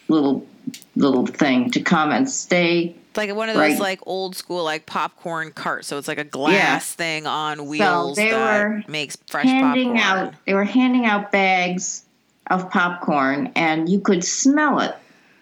little 0.08 0.46
little 0.94 1.26
thing 1.26 1.70
to 1.72 1.80
come 1.80 2.10
and 2.10 2.28
stay. 2.28 2.94
Like 3.16 3.34
one 3.34 3.48
of 3.48 3.54
those 3.54 3.72
right. 3.72 3.80
like 3.80 4.00
old 4.04 4.36
school 4.36 4.62
like 4.62 4.86
popcorn 4.86 5.52
carts. 5.52 5.88
So 5.88 5.98
it's 5.98 6.08
like 6.08 6.18
a 6.18 6.24
glass 6.24 6.54
yeah. 6.54 6.78
thing 6.78 7.26
on 7.26 7.66
wheels 7.66 8.16
so 8.16 8.22
they 8.22 8.30
that 8.30 8.68
were 8.68 8.84
makes 8.88 9.16
fresh 9.26 9.46
handing 9.46 9.94
popcorn. 9.96 10.26
Out, 10.26 10.34
they 10.46 10.54
were 10.54 10.64
handing 10.64 11.06
out 11.06 11.32
bags 11.32 12.04
of 12.48 12.70
popcorn 12.70 13.52
and 13.56 13.88
you 13.88 14.00
could 14.00 14.22
smell 14.22 14.80
it 14.80 14.94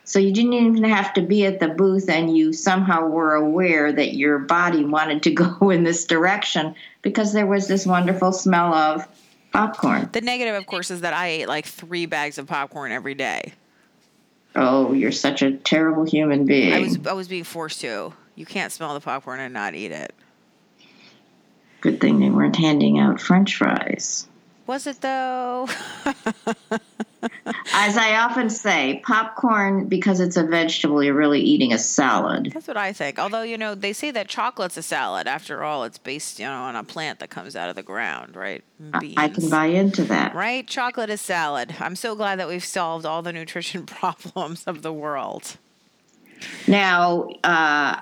so 0.05 0.19
you 0.19 0.33
didn't 0.33 0.53
even 0.53 0.85
have 0.85 1.15
to 1.15 1.23
be 1.23 1.47
at 1.47 1.61
the 1.61 1.69
booth, 1.69 2.09
and 2.11 2.37
you 2.37 2.53
somehow 2.53 3.09
were 3.09 3.35
aware 3.35 3.91
that 3.93 4.15
your 4.15 4.39
body 4.39 4.85
wanted 4.85 5.23
to 5.25 5.31
go 5.35 5.71
in 5.71 5.83
this 5.83 6.05
direction 6.05 6.75
because 7.03 7.33
there 7.33 7.47
was 7.47 7.67
this 7.69 7.87
wonderful 7.87 8.33
smell 8.33 8.75
of 8.75 9.09
popcorn. 9.53 10.11
The 10.13 10.21
negative, 10.21 10.55
of 10.55 10.67
course, 10.67 10.91
is 10.91 11.01
that 11.01 11.15
I 11.15 11.29
ate 11.29 11.49
like 11.49 11.67
three 11.67 12.07
bags 12.07 12.39
of 12.39 12.47
popcorn 12.47 12.93
every 12.93 13.15
day. 13.15 13.55
Oh, 14.57 14.93
you're 14.93 15.13
such 15.13 15.43
a 15.43 15.53
terrible 15.53 16.05
human 16.05 16.45
being. 16.45 16.73
I 16.73 16.81
was 16.81 16.99
I 17.07 17.13
was 17.13 17.29
being 17.29 17.45
forced 17.45 17.81
to. 17.81 18.13
You 18.37 18.47
can't 18.47 18.73
smell 18.73 18.95
the 18.95 19.01
popcorn 19.01 19.41
and 19.41 19.55
not 19.55 19.75
eat 19.75 19.91
it. 19.91 20.15
Good 21.81 22.01
thing 22.01 22.21
they 22.21 22.31
weren't 22.31 22.57
handing 22.57 22.99
out 22.99 23.21
French 23.21 23.57
fries. 23.57 24.29
Was 24.67 24.87
it 24.87 25.01
though? 25.01 25.69
As 27.73 27.97
I 27.97 28.17
often 28.17 28.51
say, 28.51 29.03
popcorn, 29.05 29.87
because 29.87 30.21
it's 30.21 30.37
a 30.37 30.45
vegetable, 30.45 31.03
you're 31.03 31.15
really 31.15 31.41
eating 31.41 31.73
a 31.73 31.79
salad. 31.79 32.51
That's 32.53 32.69
what 32.69 32.77
I 32.77 32.93
think. 32.93 33.19
Although, 33.19 33.43
you 33.43 33.59
know, 33.59 33.75
they 33.75 33.93
say 33.93 34.11
that 34.11 34.29
chocolate's 34.29 34.77
a 34.77 34.83
salad. 34.83 35.27
After 35.27 35.63
all, 35.63 35.85
it's 35.85 35.99
based, 35.99 36.39
you 36.39 36.47
know, 36.47 36.53
on 36.53 36.77
a 36.77 36.85
plant 36.85 37.21
that 37.21 37.31
comes 37.31 37.57
out 37.57 37.69
of 37.69 37.77
the 37.77 37.83
ground, 37.83 38.37
right? 38.37 38.63
Beans. 39.01 39.15
I 39.17 39.29
can 39.29 39.49
buy 39.49 39.67
into 39.67 40.05
that. 40.05 40.35
Right? 40.35 40.67
Chocolate 40.67 41.11
is 41.11 41.21
salad. 41.21 41.75
I'm 41.81 41.97
so 41.97 42.15
glad 42.15 42.39
that 42.39 42.49
we've 42.49 42.65
solved 42.65 43.07
all 43.07 43.23
the 43.23 43.33
nutrition 43.33 43.87
problems 43.87 44.65
of 44.65 44.83
the 44.83 44.93
world. 44.93 45.57
Now, 46.67 47.29
uh, 47.43 48.01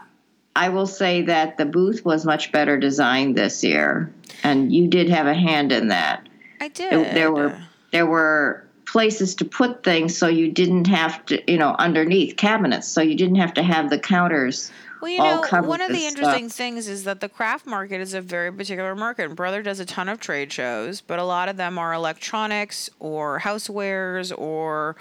I 0.54 0.68
will 0.68 0.86
say 0.86 1.22
that 1.22 1.58
the 1.58 1.64
booth 1.64 2.04
was 2.04 2.24
much 2.24 2.52
better 2.52 2.76
designed 2.76 3.36
this 3.36 3.62
year, 3.64 4.12
and 4.42 4.72
you 4.72 4.88
did 4.88 5.08
have 5.08 5.26
a 5.26 5.34
hand 5.34 5.72
in 5.72 5.88
that. 5.88 6.26
I 6.62 6.68
did. 6.68 6.92
There 7.16 7.32
were 7.32 7.60
there 7.90 8.06
were 8.06 8.64
places 8.86 9.34
to 9.34 9.44
put 9.44 9.82
things 9.82 10.16
so 10.16 10.28
you 10.28 10.52
didn't 10.52 10.86
have 10.86 11.26
to, 11.26 11.50
you 11.50 11.58
know, 11.58 11.74
underneath 11.76 12.36
cabinets, 12.36 12.86
so 12.86 13.00
you 13.00 13.16
didn't 13.16 13.34
have 13.36 13.52
to 13.54 13.64
have 13.64 13.90
the 13.90 13.98
counters. 13.98 14.70
Well, 15.00 15.10
you 15.10 15.18
know, 15.18 15.42
one 15.62 15.80
of 15.80 15.90
the 15.90 16.06
interesting 16.06 16.48
stuff. 16.48 16.56
things 16.56 16.86
is 16.86 17.02
that 17.02 17.18
the 17.18 17.28
craft 17.28 17.66
market 17.66 18.00
is 18.00 18.14
a 18.14 18.20
very 18.20 18.52
particular 18.52 18.94
market. 18.94 19.34
Brother 19.34 19.60
does 19.60 19.80
a 19.80 19.84
ton 19.84 20.08
of 20.08 20.20
trade 20.20 20.52
shows, 20.52 21.00
but 21.00 21.18
a 21.18 21.24
lot 21.24 21.48
of 21.48 21.56
them 21.56 21.78
are 21.78 21.92
electronics 21.92 22.88
or 23.00 23.40
housewares 23.40 24.32
or 24.38 24.94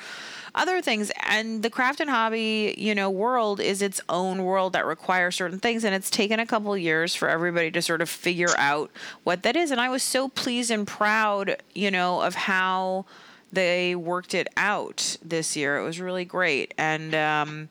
other 0.53 0.81
things. 0.81 1.11
And 1.27 1.63
the 1.63 1.69
craft 1.69 1.99
and 1.99 2.09
hobby, 2.09 2.75
you 2.77 2.93
know, 2.95 3.09
world 3.09 3.59
is 3.59 3.81
its 3.81 4.01
own 4.09 4.43
world 4.43 4.73
that 4.73 4.85
requires 4.85 5.35
certain 5.35 5.59
things. 5.59 5.83
And 5.83 5.95
it's 5.95 6.09
taken 6.09 6.39
a 6.39 6.45
couple 6.45 6.77
years 6.77 7.15
for 7.15 7.29
everybody 7.29 7.71
to 7.71 7.81
sort 7.81 8.01
of 8.01 8.09
figure 8.09 8.55
out 8.57 8.91
what 9.23 9.43
that 9.43 9.55
is. 9.55 9.71
And 9.71 9.79
I 9.79 9.89
was 9.89 10.03
so 10.03 10.29
pleased 10.29 10.71
and 10.71 10.87
proud, 10.87 11.57
you 11.73 11.91
know, 11.91 12.21
of 12.21 12.35
how 12.35 13.05
they 13.51 13.95
worked 13.95 14.33
it 14.33 14.47
out 14.57 15.17
this 15.23 15.55
year. 15.55 15.77
It 15.77 15.83
was 15.83 15.99
really 15.99 16.25
great. 16.25 16.73
And 16.77 17.13
um, 17.13 17.69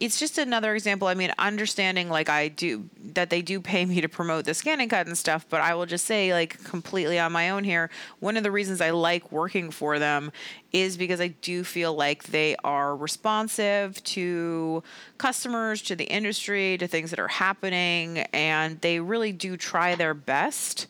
it's 0.00 0.18
just 0.18 0.38
another 0.38 0.74
example. 0.74 1.08
I 1.08 1.14
mean, 1.14 1.30
understanding 1.38 2.08
like 2.08 2.30
I 2.30 2.48
do 2.48 2.88
that 3.12 3.28
they 3.28 3.42
do 3.42 3.60
pay 3.60 3.84
me 3.84 4.00
to 4.00 4.08
promote 4.08 4.46
the 4.46 4.52
ScanNCut 4.52 5.06
and 5.06 5.16
stuff, 5.16 5.44
but 5.50 5.60
I 5.60 5.74
will 5.74 5.84
just 5.84 6.06
say, 6.06 6.32
like, 6.32 6.64
completely 6.64 7.18
on 7.18 7.32
my 7.32 7.50
own 7.50 7.64
here, 7.64 7.90
one 8.18 8.38
of 8.38 8.42
the 8.42 8.50
reasons 8.50 8.80
I 8.80 8.90
like 8.90 9.30
working 9.30 9.70
for 9.70 9.98
them 9.98 10.32
is 10.72 10.96
because 10.96 11.20
I 11.20 11.28
do 11.28 11.64
feel 11.64 11.94
like 11.94 12.24
they 12.24 12.56
are 12.64 12.96
responsive 12.96 14.02
to 14.04 14.82
customers, 15.18 15.82
to 15.82 15.94
the 15.94 16.04
industry, 16.04 16.78
to 16.78 16.86
things 16.86 17.10
that 17.10 17.18
are 17.18 17.28
happening, 17.28 18.20
and 18.32 18.80
they 18.80 19.00
really 19.00 19.32
do 19.32 19.58
try 19.58 19.94
their 19.96 20.14
best 20.14 20.86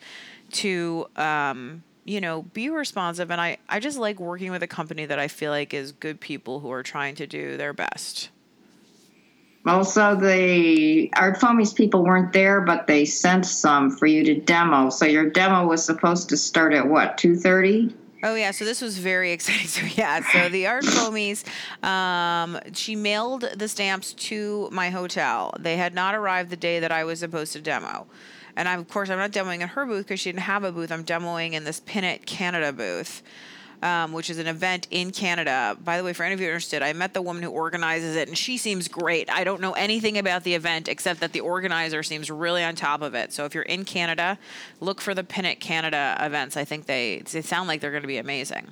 to 0.51 1.07
um, 1.17 1.83
you 2.05 2.21
know, 2.21 2.43
be 2.43 2.69
responsive. 2.69 3.29
And 3.29 3.41
I, 3.41 3.57
I 3.67 3.79
just 3.79 3.97
like 3.97 4.19
working 4.19 4.51
with 4.51 4.63
a 4.63 4.67
company 4.67 5.05
that 5.05 5.19
I 5.19 5.27
feel 5.27 5.51
like 5.51 5.73
is 5.73 5.91
good 5.91 6.19
people 6.21 6.61
who 6.61 6.71
are 6.71 6.83
trying 6.83 7.15
to 7.15 7.27
do 7.27 7.57
their 7.57 7.73
best. 7.73 8.29
Also, 9.65 10.15
the 10.15 11.11
Art 11.15 11.37
Foamies 11.37 11.75
people 11.75 12.03
weren't 12.03 12.33
there, 12.33 12.61
but 12.61 12.87
they 12.87 13.05
sent 13.05 13.45
some 13.45 13.91
for 13.91 14.07
you 14.07 14.23
to 14.23 14.35
demo. 14.39 14.89
So 14.89 15.05
your 15.05 15.29
demo 15.29 15.67
was 15.67 15.85
supposed 15.85 16.29
to 16.29 16.37
start 16.37 16.73
at 16.73 16.87
what, 16.87 17.17
2.30? 17.17 17.93
Oh 18.23 18.35
yeah, 18.35 18.51
so 18.51 18.65
this 18.65 18.81
was 18.81 18.97
very 18.97 19.31
exciting. 19.33 19.67
So 19.67 19.85
yeah, 19.95 20.21
so 20.31 20.49
the 20.49 20.67
art 20.67 20.83
foamies, 20.83 21.43
um, 21.83 22.59
she 22.73 22.95
mailed 22.95 23.41
the 23.55 23.67
stamps 23.67 24.13
to 24.13 24.69
my 24.71 24.89
hotel. 24.89 25.53
They 25.59 25.77
had 25.77 25.93
not 25.93 26.15
arrived 26.15 26.49
the 26.49 26.57
day 26.57 26.79
that 26.79 26.91
I 26.91 27.03
was 27.03 27.19
supposed 27.19 27.53
to 27.53 27.61
demo. 27.61 28.07
And 28.55 28.67
I'm, 28.67 28.79
of 28.79 28.89
course, 28.89 29.09
I'm 29.09 29.17
not 29.17 29.31
demoing 29.31 29.61
in 29.61 29.69
her 29.69 29.85
booth 29.85 30.07
because 30.07 30.19
she 30.19 30.29
didn't 30.29 30.43
have 30.43 30.63
a 30.63 30.71
booth. 30.71 30.91
I'm 30.91 31.05
demoing 31.05 31.53
in 31.53 31.63
this 31.63 31.79
Pin 31.79 32.03
It 32.03 32.25
Canada 32.25 32.73
booth. 32.73 33.21
Um, 33.83 34.11
which 34.11 34.29
is 34.29 34.37
an 34.37 34.45
event 34.45 34.87
in 34.91 35.09
Canada. 35.09 35.75
By 35.83 35.97
the 35.97 36.03
way, 36.03 36.13
for 36.13 36.21
any 36.23 36.35
of 36.35 36.39
you 36.39 36.45
interested, 36.45 36.83
I 36.83 36.93
met 36.93 37.15
the 37.15 37.21
woman 37.21 37.41
who 37.41 37.49
organizes 37.49 38.15
it, 38.15 38.27
and 38.27 38.37
she 38.37 38.57
seems 38.57 38.87
great. 38.87 39.27
I 39.27 39.43
don't 39.43 39.59
know 39.59 39.71
anything 39.71 40.19
about 40.19 40.43
the 40.43 40.53
event 40.53 40.87
except 40.87 41.19
that 41.21 41.33
the 41.33 41.39
organizer 41.39 42.03
seems 42.03 42.29
really 42.29 42.63
on 42.63 42.75
top 42.75 43.01
of 43.01 43.15
it. 43.15 43.33
So 43.33 43.45
if 43.45 43.55
you're 43.55 43.63
in 43.63 43.83
Canada, 43.83 44.37
look 44.81 45.01
for 45.01 45.15
the 45.15 45.23
Pin 45.23 45.55
Canada 45.59 46.15
events. 46.19 46.57
I 46.57 46.63
think 46.63 46.85
they 46.85 47.23
they 47.31 47.41
sound 47.41 47.67
like 47.67 47.81
they're 47.81 47.89
going 47.89 48.03
to 48.03 48.07
be 48.07 48.19
amazing. 48.19 48.67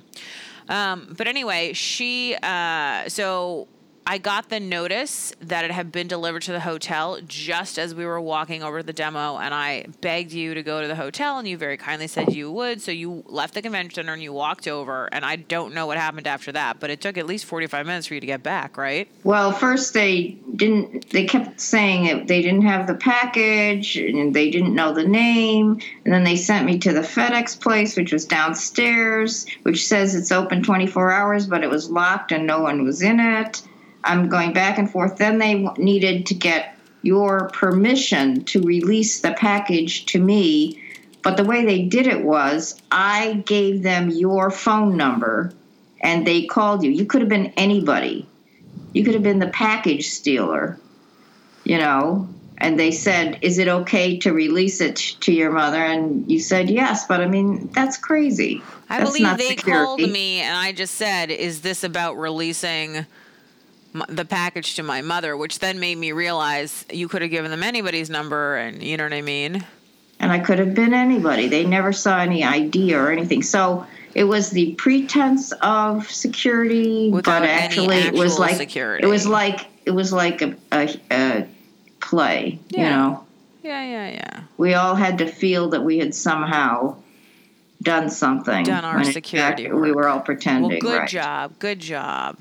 Um, 0.68 1.12
but 1.18 1.26
anyway, 1.26 1.72
she 1.72 2.36
uh, 2.40 3.08
so 3.08 3.66
I 4.10 4.18
got 4.18 4.48
the 4.48 4.58
notice 4.58 5.32
that 5.40 5.64
it 5.64 5.70
had 5.70 5.92
been 5.92 6.08
delivered 6.08 6.42
to 6.42 6.50
the 6.50 6.58
hotel 6.58 7.20
just 7.28 7.78
as 7.78 7.94
we 7.94 8.04
were 8.04 8.20
walking 8.20 8.60
over 8.60 8.82
the 8.82 8.92
demo, 8.92 9.36
and 9.36 9.54
I 9.54 9.86
begged 10.00 10.32
you 10.32 10.52
to 10.54 10.64
go 10.64 10.82
to 10.82 10.88
the 10.88 10.96
hotel, 10.96 11.38
and 11.38 11.46
you 11.46 11.56
very 11.56 11.76
kindly 11.76 12.08
said 12.08 12.34
you 12.34 12.50
would. 12.50 12.82
So 12.82 12.90
you 12.90 13.22
left 13.26 13.54
the 13.54 13.62
convention 13.62 13.94
center 13.94 14.12
and 14.12 14.20
you 14.20 14.32
walked 14.32 14.66
over, 14.66 15.08
and 15.12 15.24
I 15.24 15.36
don't 15.36 15.74
know 15.74 15.86
what 15.86 15.96
happened 15.96 16.26
after 16.26 16.50
that, 16.50 16.80
but 16.80 16.90
it 16.90 17.00
took 17.00 17.18
at 17.18 17.26
least 17.26 17.44
45 17.44 17.86
minutes 17.86 18.08
for 18.08 18.14
you 18.14 18.20
to 18.20 18.26
get 18.26 18.42
back, 18.42 18.76
right? 18.76 19.06
Well, 19.22 19.52
first 19.52 19.94
they 19.94 20.36
didn't, 20.56 21.10
they 21.10 21.24
kept 21.24 21.60
saying 21.60 22.06
it, 22.06 22.26
they 22.26 22.42
didn't 22.42 22.62
have 22.62 22.88
the 22.88 22.96
package, 22.96 23.96
and 23.96 24.34
they 24.34 24.50
didn't 24.50 24.74
know 24.74 24.92
the 24.92 25.06
name, 25.06 25.78
and 26.04 26.12
then 26.12 26.24
they 26.24 26.34
sent 26.34 26.66
me 26.66 26.80
to 26.80 26.92
the 26.92 27.02
FedEx 27.02 27.60
place, 27.60 27.96
which 27.96 28.12
was 28.12 28.24
downstairs, 28.24 29.46
which 29.62 29.86
says 29.86 30.16
it's 30.16 30.32
open 30.32 30.64
24 30.64 31.12
hours, 31.12 31.46
but 31.46 31.62
it 31.62 31.70
was 31.70 31.92
locked 31.92 32.32
and 32.32 32.44
no 32.44 32.58
one 32.58 32.82
was 32.82 33.02
in 33.02 33.20
it 33.20 33.62
I'm 34.04 34.28
going 34.28 34.52
back 34.52 34.78
and 34.78 34.90
forth. 34.90 35.16
Then 35.16 35.38
they 35.38 35.54
needed 35.76 36.26
to 36.26 36.34
get 36.34 36.76
your 37.02 37.48
permission 37.50 38.44
to 38.44 38.62
release 38.62 39.20
the 39.20 39.32
package 39.32 40.06
to 40.06 40.18
me. 40.18 40.82
But 41.22 41.36
the 41.36 41.44
way 41.44 41.64
they 41.64 41.82
did 41.82 42.06
it 42.06 42.24
was 42.24 42.80
I 42.90 43.42
gave 43.46 43.82
them 43.82 44.10
your 44.10 44.50
phone 44.50 44.96
number 44.96 45.52
and 46.00 46.26
they 46.26 46.44
called 46.44 46.82
you. 46.82 46.90
You 46.90 47.04
could 47.04 47.20
have 47.20 47.28
been 47.28 47.52
anybody. 47.56 48.26
You 48.92 49.04
could 49.04 49.14
have 49.14 49.22
been 49.22 49.38
the 49.38 49.48
package 49.48 50.08
stealer, 50.08 50.78
you 51.64 51.78
know. 51.78 52.28
And 52.58 52.78
they 52.78 52.90
said, 52.90 53.38
Is 53.40 53.58
it 53.58 53.68
okay 53.68 54.18
to 54.18 54.32
release 54.32 54.80
it 54.82 54.96
to 55.20 55.32
your 55.32 55.50
mother? 55.50 55.82
And 55.82 56.30
you 56.30 56.38
said, 56.40 56.68
Yes. 56.68 57.06
But 57.06 57.20
I 57.20 57.26
mean, 57.26 57.68
that's 57.72 57.96
crazy. 57.96 58.62
I 58.88 58.98
that's 58.98 59.12
believe 59.12 59.38
they 59.38 59.48
security. 59.56 59.84
called 59.84 60.00
me 60.00 60.40
and 60.40 60.56
I 60.56 60.72
just 60.72 60.96
said, 60.96 61.30
Is 61.30 61.62
this 61.62 61.84
about 61.84 62.18
releasing? 62.18 63.06
The 64.08 64.24
package 64.24 64.76
to 64.76 64.82
my 64.82 65.02
mother, 65.02 65.36
which 65.36 65.58
then 65.58 65.80
made 65.80 65.98
me 65.98 66.12
realize 66.12 66.84
you 66.92 67.08
could 67.08 67.22
have 67.22 67.30
given 67.30 67.50
them 67.50 67.62
anybody's 67.62 68.10
number, 68.10 68.56
and 68.56 68.82
you 68.82 68.96
know 68.96 69.04
what 69.04 69.12
I 69.12 69.22
mean. 69.22 69.64
And 70.20 70.30
I 70.30 70.38
could 70.38 70.58
have 70.58 70.74
been 70.74 70.94
anybody. 70.94 71.48
They 71.48 71.64
never 71.64 71.92
saw 71.92 72.20
any 72.20 72.44
ID 72.44 72.94
or 72.94 73.10
anything. 73.10 73.42
So 73.42 73.86
it 74.14 74.24
was 74.24 74.50
the 74.50 74.74
pretense 74.74 75.52
of 75.62 76.10
security, 76.10 77.10
Without 77.10 77.40
but 77.40 77.48
actually 77.48 77.96
it 77.96 78.14
was 78.14 78.38
like 78.38 78.56
security. 78.56 79.04
it 79.04 79.08
was 79.08 79.26
like 79.26 79.66
it 79.86 79.92
was 79.92 80.12
like 80.12 80.42
a, 80.42 80.56
a, 80.72 81.00
a 81.10 81.48
play. 82.00 82.58
Yeah. 82.68 82.82
You 82.82 82.90
know. 82.90 83.26
Yeah, 83.62 83.84
yeah, 83.84 84.10
yeah. 84.10 84.40
We 84.56 84.74
all 84.74 84.94
had 84.94 85.18
to 85.18 85.26
feel 85.26 85.70
that 85.70 85.82
we 85.82 85.98
had 85.98 86.14
somehow 86.14 86.96
done 87.82 88.10
something. 88.10 88.64
Done 88.64 88.84
our 88.84 89.04
security. 89.04 89.64
Fact, 89.64 89.74
we 89.74 89.92
were 89.92 90.08
all 90.08 90.20
pretending. 90.20 90.70
Well, 90.70 90.80
good 90.80 90.98
right. 91.00 91.08
job. 91.08 91.58
Good 91.58 91.80
job. 91.80 92.38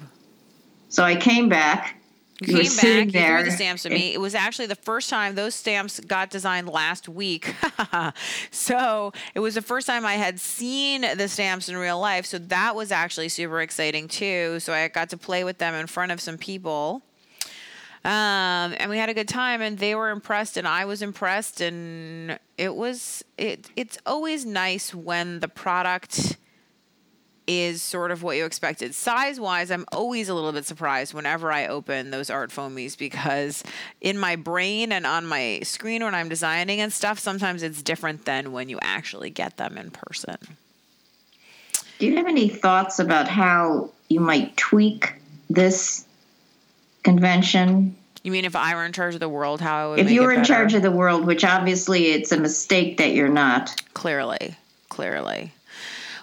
So 0.90 1.04
I 1.04 1.16
came 1.16 1.50
back. 1.50 1.96
You 2.42 2.58
came 2.58 2.76
back, 2.78 3.14
you 3.14 3.28
threw 3.28 3.44
the 3.44 3.52
stamps 3.52 3.84
to 3.84 3.90
me. 3.90 4.14
It 4.14 4.22
was 4.22 4.34
actually 4.34 4.68
the 4.68 4.76
first 4.76 5.10
time 5.10 5.36
those 5.36 5.56
stamps 5.56 6.00
got 6.00 6.30
designed 6.30 6.70
last 6.70 7.10
week. 7.10 7.54
so 8.52 9.12
it 9.36 9.42
was 9.42 9.56
the 9.56 9.62
first 9.62 9.86
time 9.88 10.06
I 10.06 10.14
had 10.14 10.40
seen 10.40 11.02
the 11.02 11.28
stamps 11.28 11.68
in 11.68 11.76
real 11.76 12.00
life. 12.00 12.26
So 12.26 12.38
that 12.38 12.76
was 12.76 12.94
actually 12.94 13.28
super 13.28 13.60
exciting 13.60 14.08
too. 14.08 14.60
So 14.62 14.72
I 14.74 14.88
got 14.88 15.10
to 15.10 15.18
play 15.18 15.44
with 15.44 15.58
them 15.58 15.76
in 15.76 15.88
front 15.88 16.14
of 16.14 16.22
some 16.22 16.38
people. 16.38 17.02
Um, 18.06 18.74
and 18.78 18.90
we 18.90 18.98
had 18.98 19.10
a 19.10 19.14
good 19.14 19.28
time 19.28 19.62
and 19.62 19.78
they 19.78 19.94
were 19.94 20.10
impressed 20.10 20.56
and 20.56 20.66
I 20.66 20.86
was 20.86 21.02
impressed 21.02 21.60
and 21.60 22.40
it 22.58 22.74
was 22.74 23.26
it 23.38 23.70
it's 23.76 23.98
always 24.06 24.46
nice 24.46 24.96
when 24.96 25.42
the 25.42 25.50
product 25.50 26.38
is 27.50 27.82
sort 27.82 28.12
of 28.12 28.22
what 28.22 28.38
you 28.38 28.46
expected. 28.46 28.94
Size 28.94 29.40
wise, 29.40 29.72
I'm 29.72 29.84
always 29.92 30.30
a 30.30 30.36
little 30.36 30.52
bit 30.52 30.68
surprised 30.68 31.16
whenever 31.16 31.52
I 31.52 31.66
open 31.66 32.12
those 32.12 32.30
art 32.30 32.52
foamies 32.52 32.96
because 32.96 33.64
in 34.02 34.20
my 34.20 34.36
brain 34.36 34.92
and 34.92 35.04
on 35.04 35.26
my 35.26 35.62
screen 35.64 36.04
when 36.04 36.14
I'm 36.14 36.30
designing 36.30 36.80
and 36.80 36.94
stuff, 36.94 37.18
sometimes 37.18 37.64
it's 37.64 37.82
different 37.82 38.26
than 38.26 38.52
when 38.52 38.70
you 38.70 38.78
actually 38.84 39.32
get 39.32 39.58
them 39.58 39.80
in 39.80 39.90
person. 39.90 40.38
Do 41.98 42.06
you 42.06 42.18
have 42.18 42.28
any 42.28 42.50
thoughts 42.50 43.00
about 43.00 43.28
how 43.28 43.90
you 44.10 44.20
might 44.20 44.56
tweak 44.56 45.16
this 45.50 46.06
convention? 47.02 47.96
You 48.22 48.32
mean 48.32 48.46
if 48.46 48.56
I 48.56 48.76
were 48.76 48.86
in 48.86 48.94
charge 48.94 49.16
of 49.16 49.22
the 49.22 49.30
world, 49.30 49.60
how 49.60 49.88
I 49.88 49.90
would 49.90 50.00
If 50.02 50.12
you 50.12 50.22
were 50.22 50.34
in 50.34 50.44
charge 50.44 50.76
of 50.76 50.84
the 50.84 50.92
world, 50.92 51.26
which 51.26 51.44
obviously 51.44 52.12
it's 52.12 52.32
a 52.32 52.38
mistake 52.38 52.98
that 52.98 53.14
you're 53.14 53.28
not. 53.28 53.82
Clearly, 53.96 54.56
clearly. 54.90 55.52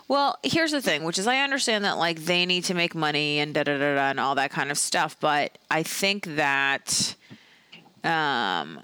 Well, 0.08 0.38
here's 0.44 0.70
the 0.70 0.80
thing, 0.80 1.02
which 1.02 1.18
is 1.18 1.26
I 1.26 1.38
understand 1.38 1.84
that 1.84 1.98
like 1.98 2.20
they 2.20 2.46
need 2.46 2.64
to 2.64 2.74
make 2.74 2.94
money 2.94 3.40
and 3.40 3.52
da 3.52 3.64
da 3.64 3.76
da 3.76 3.94
da 3.96 4.10
and 4.10 4.20
all 4.20 4.36
that 4.36 4.50
kind 4.50 4.70
of 4.70 4.78
stuff, 4.78 5.16
but 5.18 5.58
I 5.70 5.82
think 5.82 6.36
that 6.36 7.16
um 8.04 8.80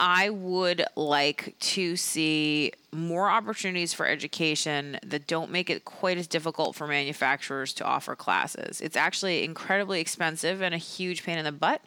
I 0.00 0.30
would 0.30 0.84
like 0.94 1.56
to 1.58 1.96
see 1.96 2.72
more 2.92 3.28
opportunities 3.28 3.92
for 3.92 4.06
education 4.06 4.96
that 5.04 5.26
don't 5.26 5.50
make 5.50 5.70
it 5.70 5.84
quite 5.84 6.16
as 6.18 6.28
difficult 6.28 6.76
for 6.76 6.86
manufacturers 6.86 7.72
to 7.74 7.84
offer 7.84 8.14
classes. 8.14 8.80
It's 8.80 8.96
actually 8.96 9.42
incredibly 9.42 10.00
expensive 10.00 10.62
and 10.62 10.72
a 10.72 10.78
huge 10.78 11.24
pain 11.24 11.36
in 11.36 11.44
the 11.44 11.50
butt 11.52 11.82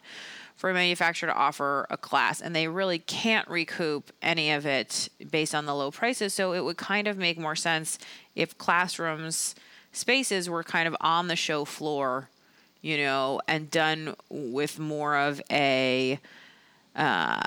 for 0.62 0.70
a 0.70 0.74
manufacturer 0.74 1.26
to 1.28 1.34
offer 1.34 1.88
a 1.90 1.96
class, 1.96 2.40
and 2.40 2.54
they 2.54 2.68
really 2.68 3.00
can't 3.00 3.48
recoup 3.48 4.12
any 4.22 4.52
of 4.52 4.64
it 4.64 5.08
based 5.28 5.56
on 5.56 5.66
the 5.66 5.74
low 5.74 5.90
prices. 5.90 6.32
So 6.32 6.52
it 6.52 6.60
would 6.60 6.76
kind 6.76 7.08
of 7.08 7.18
make 7.18 7.36
more 7.36 7.56
sense 7.56 7.98
if 8.36 8.56
classrooms 8.58 9.56
spaces 9.90 10.48
were 10.48 10.62
kind 10.62 10.86
of 10.86 10.94
on 11.00 11.26
the 11.26 11.34
show 11.34 11.64
floor, 11.64 12.28
you 12.80 12.96
know, 12.96 13.40
and 13.48 13.72
done 13.72 14.14
with 14.30 14.78
more 14.78 15.16
of 15.16 15.42
a 15.50 16.20
uh, 16.94 17.40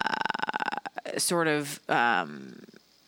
sort 1.17 1.47
of 1.47 1.79
um, 1.87 2.63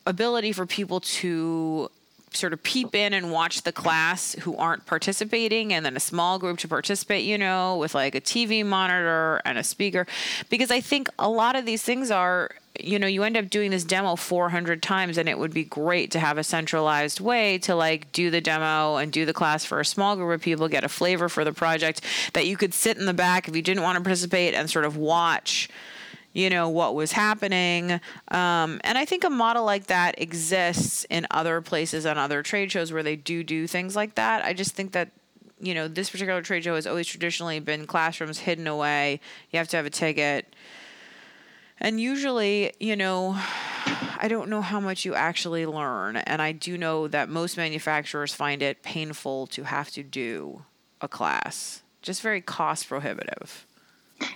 ability 0.06 0.54
for 0.54 0.66
people 0.66 1.02
to 1.02 1.92
sort 2.38 2.54
of 2.54 2.64
peep 2.64 2.96
in 2.96 3.14
and 3.14 3.32
watch 3.32 3.64
the 3.64 3.72
class 3.72 4.34
who 4.42 4.56
aren't 4.58 4.86
participating 4.86 5.74
and 5.74 5.86
then 5.86 5.96
a 5.96 6.00
small 6.00 6.40
group 6.40 6.58
to 6.60 6.68
participate 6.68 7.24
you 7.24 7.38
know 7.38 7.78
with 7.78 7.96
like 7.96 8.16
a 8.16 8.22
tv 8.22 8.66
monitor 8.66 9.42
and 9.46 9.58
a 9.58 9.64
speaker. 9.64 10.06
Because 10.50 10.72
i 10.72 10.80
think 10.80 11.10
a 11.20 11.30
lot 11.30 11.56
of 11.56 11.66
these 11.66 11.84
things 11.84 12.12
are 12.12 12.52
you 12.80 13.00
know 13.00 13.08
you 13.08 13.24
end 13.24 13.38
up 13.38 13.50
doing 13.50 13.72
this 13.72 13.84
demo 13.84 14.16
400 14.16 14.82
times 14.82 15.18
and 15.18 15.28
it 15.28 15.38
would 15.38 15.54
be 15.54 15.64
great 15.64 16.12
to 16.12 16.20
have 16.20 16.38
a 16.38 16.44
centralized 16.44 17.20
way 17.20 17.58
to 17.60 17.76
like 17.76 18.12
do 18.12 18.30
the 18.30 18.42
demo 18.42 18.98
and 18.98 19.12
do 19.12 19.26
the 19.26 19.34
class 19.34 19.66
for 19.66 19.80
a 19.80 19.86
small 19.86 20.16
group 20.16 20.36
of 20.36 20.42
people 20.42 20.68
get 20.68 20.84
a 20.84 20.90
flavor 20.90 21.30
for 21.30 21.44
the 21.44 21.54
project 21.54 22.02
that 22.34 22.46
you 22.46 22.58
could 22.58 22.74
sit 22.74 22.98
in 22.98 23.06
the 23.06 23.14
back 23.14 23.48
if 23.48 23.56
you 23.56 23.62
didn't 23.62 23.84
want 23.84 23.98
to 23.98 24.04
participate 24.04 24.54
and 24.54 24.70
sort 24.70 24.86
of 24.86 24.98
watch 24.98 25.70
you 26.38 26.52
know 26.52 26.70
what 26.70 26.94
was 26.94 27.12
happening. 27.14 27.94
Um, 28.28 28.80
and 28.84 28.96
i 28.96 29.06
think 29.06 29.24
a 29.24 29.30
model 29.30 29.66
like 29.66 29.88
that 29.88 30.22
exists 30.22 31.06
in 31.10 31.26
other 31.32 31.62
places 31.62 32.06
on 32.06 32.18
other 32.18 32.44
trade 32.44 32.72
shows 32.72 32.94
where 32.94 33.02
they 33.02 33.16
do 33.16 33.44
do 33.44 33.66
things 33.66 33.96
like 33.96 34.16
that. 34.16 34.46
I 34.46 34.54
just 34.54 34.76
think 34.76 34.92
that 34.92 35.10
you 35.60 35.74
know 35.74 35.88
this 35.88 36.12
particular 36.12 36.44
trade 36.44 36.64
show 36.64 36.76
has 36.76 36.86
always 36.86 37.08
traditionally 37.08 37.60
been 37.60 37.88
classrooms 37.88 38.38
hidden 38.38 38.68
away. 38.68 39.20
You 39.50 39.58
have 39.58 39.68
to 39.70 39.78
have 39.78 39.88
a 39.88 39.90
ticket. 39.90 40.54
And 41.80 42.00
usually, 42.00 42.74
you 42.80 42.96
know, 42.96 43.36
I 44.20 44.28
don't 44.28 44.50
know 44.50 44.62
how 44.62 44.80
much 44.80 45.06
you 45.06 45.16
actually 45.16 45.66
learn. 45.66 46.18
And 46.18 46.42
I 46.42 46.52
do 46.52 46.78
know 46.78 47.08
that 47.08 47.30
most 47.30 47.58
manufacturers 47.58 48.34
find 48.34 48.62
it 48.62 48.84
painful 48.84 49.48
to 49.48 49.64
have 49.64 49.90
to 49.92 50.04
do 50.04 50.64
a 51.02 51.08
class, 51.08 51.82
just 52.04 52.22
very 52.22 52.42
cost 52.42 52.88
prohibitive. 52.88 53.66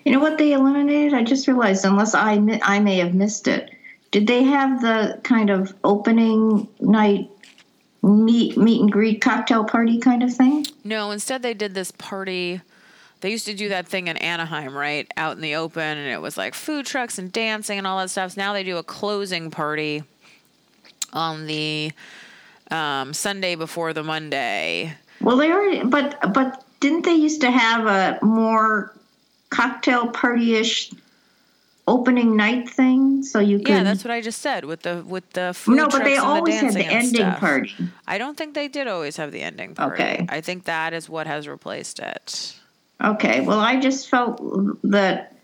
You 0.05 0.11
know 0.11 0.19
what 0.19 0.37
they 0.37 0.53
eliminated? 0.53 1.13
I 1.13 1.23
just 1.23 1.47
realized, 1.47 1.85
unless 1.85 2.13
I, 2.13 2.33
I 2.63 2.79
may 2.79 2.97
have 2.97 3.13
missed 3.13 3.47
it. 3.47 3.71
Did 4.11 4.27
they 4.27 4.43
have 4.43 4.81
the 4.81 5.19
kind 5.23 5.49
of 5.49 5.73
opening 5.83 6.67
night 6.79 7.29
meet 8.03 8.57
meet 8.57 8.81
and 8.81 8.91
greet 8.91 9.21
cocktail 9.21 9.63
party 9.63 9.99
kind 9.99 10.23
of 10.23 10.33
thing? 10.33 10.65
No, 10.83 11.11
instead 11.11 11.41
they 11.43 11.53
did 11.53 11.73
this 11.73 11.91
party 11.91 12.61
they 13.21 13.29
used 13.29 13.45
to 13.45 13.53
do 13.53 13.69
that 13.69 13.87
thing 13.87 14.07
in 14.07 14.17
Anaheim, 14.17 14.75
right? 14.75 15.09
Out 15.15 15.35
in 15.35 15.41
the 15.41 15.55
open, 15.55 15.83
and 15.83 16.09
it 16.09 16.21
was 16.21 16.37
like 16.37 16.55
food 16.55 16.87
trucks 16.87 17.19
and 17.19 17.31
dancing 17.31 17.77
and 17.77 17.87
all 17.87 17.99
that 17.99 18.09
stuff. 18.09 18.31
So 18.31 18.41
now 18.41 18.53
they 18.53 18.63
do 18.63 18.77
a 18.77 18.83
closing 18.83 19.51
party 19.51 20.03
on 21.13 21.45
the 21.45 21.91
um, 22.71 23.13
Sunday 23.13 23.55
before 23.55 23.93
the 23.93 24.03
Monday. 24.03 24.95
Well, 25.21 25.37
they 25.37 25.51
already, 25.51 25.83
but 25.83 26.33
but 26.33 26.65
didn't 26.79 27.05
they 27.05 27.13
used 27.13 27.41
to 27.41 27.51
have 27.51 27.85
a 27.85 28.25
more 28.25 28.95
cocktail 29.51 30.07
party 30.07 30.55
ish 30.55 30.91
opening 31.87 32.35
night 32.35 32.69
thing 32.69 33.21
so 33.23 33.39
you 33.39 33.57
could 33.57 33.67
yeah 33.69 33.83
that's 33.83 34.03
what 34.03 34.11
i 34.11 34.21
just 34.21 34.41
said 34.41 34.65
with 34.65 34.81
the 34.83 35.03
with 35.07 35.27
the 35.31 35.53
food 35.53 35.75
no 35.75 35.87
but 35.87 36.03
they 36.03 36.15
always 36.15 36.59
the 36.59 36.65
had 36.65 36.73
the 36.73 36.85
ending 36.85 37.15
stuff. 37.15 37.39
party. 37.39 37.73
I 38.07 38.17
don't 38.17 38.37
think 38.37 38.53
they 38.53 38.67
did 38.67 38.87
always 38.87 39.17
have 39.17 39.31
the 39.31 39.41
ending 39.41 39.75
party. 39.75 40.03
Okay. 40.03 40.25
I 40.29 40.41
think 40.41 40.65
that 40.65 40.93
is 40.93 41.09
what 41.09 41.27
has 41.27 41.47
replaced 41.47 41.99
it. 41.99 42.55
Okay, 43.03 43.41
well, 43.41 43.59
I 43.59 43.79
just 43.79 44.09
felt 44.09 44.39
that 44.83 45.35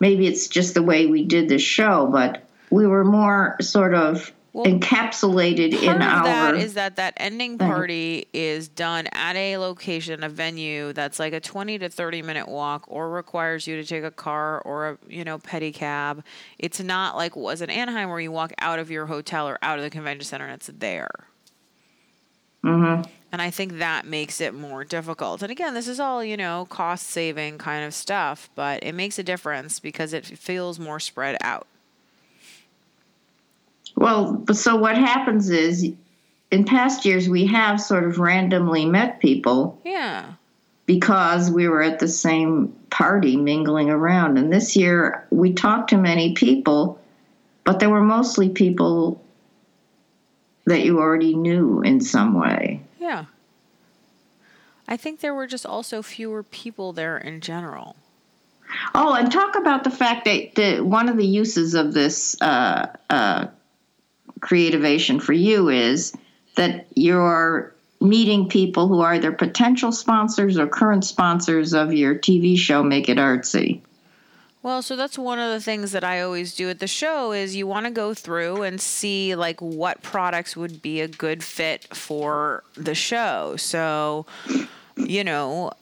maybe 0.00 0.26
it's 0.26 0.48
just 0.48 0.74
the 0.74 0.82
way 0.82 1.06
we 1.06 1.24
did 1.24 1.48
the 1.48 1.58
show, 1.58 2.06
but 2.10 2.42
we 2.70 2.86
were 2.86 3.04
more 3.04 3.56
sort 3.60 3.94
of 3.94 4.32
well, 4.52 4.64
encapsulated 4.64 5.82
in 5.82 6.02
our. 6.02 6.24
That 6.24 6.56
is 6.56 6.74
that 6.74 6.96
that 6.96 7.14
ending 7.16 7.58
party 7.58 8.26
is 8.32 8.68
done 8.68 9.06
at 9.12 9.36
a 9.36 9.58
location, 9.58 10.24
a 10.24 10.28
venue 10.28 10.92
that's 10.92 11.18
like 11.18 11.32
a 11.32 11.40
twenty 11.40 11.78
to 11.78 11.88
thirty 11.88 12.22
minute 12.22 12.48
walk, 12.48 12.84
or 12.88 13.10
requires 13.10 13.66
you 13.66 13.76
to 13.76 13.84
take 13.84 14.04
a 14.04 14.10
car 14.10 14.60
or 14.62 14.90
a 14.90 14.98
you 15.08 15.24
know 15.24 15.38
pedicab. 15.38 16.22
It's 16.58 16.80
not 16.80 17.16
like 17.16 17.36
was 17.36 17.62
in 17.62 17.70
Anaheim 17.70 18.08
where 18.08 18.20
you 18.20 18.32
walk 18.32 18.52
out 18.58 18.78
of 18.78 18.90
your 18.90 19.06
hotel 19.06 19.48
or 19.48 19.58
out 19.62 19.78
of 19.78 19.84
the 19.84 19.90
convention 19.90 20.24
center 20.24 20.46
and 20.46 20.54
it's 20.54 20.70
there. 20.78 21.10
Mm-hmm. 22.64 23.08
And 23.30 23.42
I 23.42 23.50
think 23.50 23.78
that 23.78 24.06
makes 24.06 24.40
it 24.40 24.54
more 24.54 24.84
difficult. 24.84 25.42
And 25.42 25.52
again, 25.52 25.74
this 25.74 25.86
is 25.86 26.00
all, 26.00 26.24
you 26.24 26.36
know, 26.36 26.66
cost 26.70 27.08
saving 27.08 27.58
kind 27.58 27.84
of 27.84 27.92
stuff, 27.92 28.48
but 28.54 28.82
it 28.82 28.94
makes 28.94 29.18
a 29.18 29.22
difference 29.22 29.80
because 29.80 30.12
it 30.12 30.24
feels 30.24 30.80
more 30.80 30.98
spread 30.98 31.36
out. 31.42 31.66
Well, 33.98 34.44
so 34.52 34.76
what 34.76 34.96
happens 34.96 35.50
is 35.50 35.92
in 36.52 36.64
past 36.64 37.04
years 37.04 37.28
we 37.28 37.46
have 37.46 37.80
sort 37.80 38.04
of 38.04 38.20
randomly 38.20 38.86
met 38.86 39.18
people. 39.18 39.80
Yeah. 39.84 40.34
Because 40.86 41.50
we 41.50 41.66
were 41.66 41.82
at 41.82 41.98
the 41.98 42.06
same 42.06 42.68
party 42.90 43.36
mingling 43.36 43.90
around. 43.90 44.38
And 44.38 44.52
this 44.52 44.76
year 44.76 45.26
we 45.30 45.52
talked 45.52 45.90
to 45.90 45.96
many 45.96 46.34
people, 46.34 47.00
but 47.64 47.80
they 47.80 47.88
were 47.88 48.00
mostly 48.00 48.48
people 48.48 49.20
that 50.66 50.84
you 50.84 51.00
already 51.00 51.34
knew 51.34 51.82
in 51.82 52.00
some 52.00 52.38
way. 52.38 52.80
Yeah. 53.00 53.24
I 54.86 54.96
think 54.96 55.20
there 55.20 55.34
were 55.34 55.48
just 55.48 55.66
also 55.66 56.02
fewer 56.02 56.44
people 56.44 56.92
there 56.92 57.18
in 57.18 57.40
general. 57.40 57.96
Oh, 58.94 59.14
and 59.14 59.32
talk 59.32 59.56
about 59.56 59.82
the 59.82 59.90
fact 59.90 60.24
that 60.26 60.54
the, 60.54 60.80
one 60.82 61.08
of 61.08 61.16
the 61.16 61.26
uses 61.26 61.74
of 61.74 61.92
this 61.94 62.40
uh, 62.40 62.86
uh, 63.10 63.48
creativation 64.40 65.20
for 65.20 65.32
you 65.32 65.68
is 65.68 66.12
that 66.56 66.86
you're 66.94 67.74
meeting 68.00 68.48
people 68.48 68.88
who 68.88 69.00
are 69.00 69.14
either 69.14 69.32
potential 69.32 69.92
sponsors 69.92 70.58
or 70.58 70.66
current 70.66 71.04
sponsors 71.04 71.74
of 71.74 71.92
your 71.92 72.14
TV 72.14 72.56
show, 72.58 72.82
Make 72.82 73.08
It 73.08 73.18
Artsy. 73.18 73.80
Well, 74.62 74.82
so 74.82 74.96
that's 74.96 75.16
one 75.16 75.38
of 75.38 75.50
the 75.50 75.60
things 75.60 75.92
that 75.92 76.04
I 76.04 76.20
always 76.20 76.54
do 76.54 76.68
at 76.68 76.80
the 76.80 76.88
show 76.88 77.32
is 77.32 77.54
you 77.54 77.66
want 77.66 77.86
to 77.86 77.92
go 77.92 78.12
through 78.12 78.62
and 78.62 78.80
see 78.80 79.34
like 79.34 79.60
what 79.60 80.02
products 80.02 80.56
would 80.56 80.82
be 80.82 81.00
a 81.00 81.08
good 81.08 81.44
fit 81.44 81.94
for 81.94 82.64
the 82.74 82.94
show. 82.94 83.54
So, 83.56 84.26
you 84.96 85.22
know, 85.22 85.72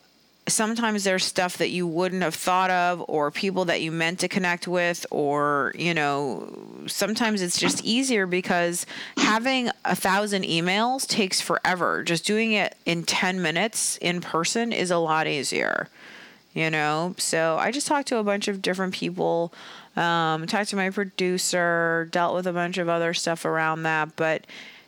sometimes 0.47 1.03
there's 1.03 1.25
stuff 1.25 1.57
that 1.57 1.69
you 1.69 1.85
wouldn't 1.85 2.23
have 2.23 2.35
thought 2.35 2.69
of 2.69 3.03
or 3.07 3.31
people 3.31 3.65
that 3.65 3.81
you 3.81 3.91
meant 3.91 4.19
to 4.19 4.27
connect 4.27 4.67
with 4.67 5.05
or 5.11 5.73
you 5.75 5.93
know 5.93 6.49
sometimes 6.87 7.41
it's 7.41 7.59
just 7.59 7.83
easier 7.83 8.25
because 8.25 8.85
having 9.17 9.69
a 9.85 9.95
thousand 9.95 10.43
emails 10.43 11.05
takes 11.07 11.41
forever 11.41 12.03
just 12.03 12.25
doing 12.25 12.53
it 12.53 12.75
in 12.85 13.03
10 13.03 13.41
minutes 13.41 13.97
in 13.97 14.21
person 14.21 14.71
is 14.71 14.91
a 14.91 14.97
lot 14.97 15.27
easier 15.27 15.89
you 16.57 16.71
know? 16.71 17.13
So 17.19 17.57
I 17.59 17.69
just 17.69 17.85
talked 17.85 18.07
to 18.07 18.17
a 18.17 18.23
bunch 18.23 18.47
of 18.47 18.63
different 18.63 18.95
people, 18.95 19.53
um, 19.95 20.47
talked 20.47 20.69
to 20.71 20.75
my 20.75 20.89
producer, 20.89 22.09
dealt 22.11 22.33
with 22.33 22.47
a 22.47 22.51
bunch 22.51 22.79
of 22.79 22.89
other 22.89 23.13
stuff 23.13 23.45
around 23.45 23.83
that, 23.83 24.15
but 24.15 24.47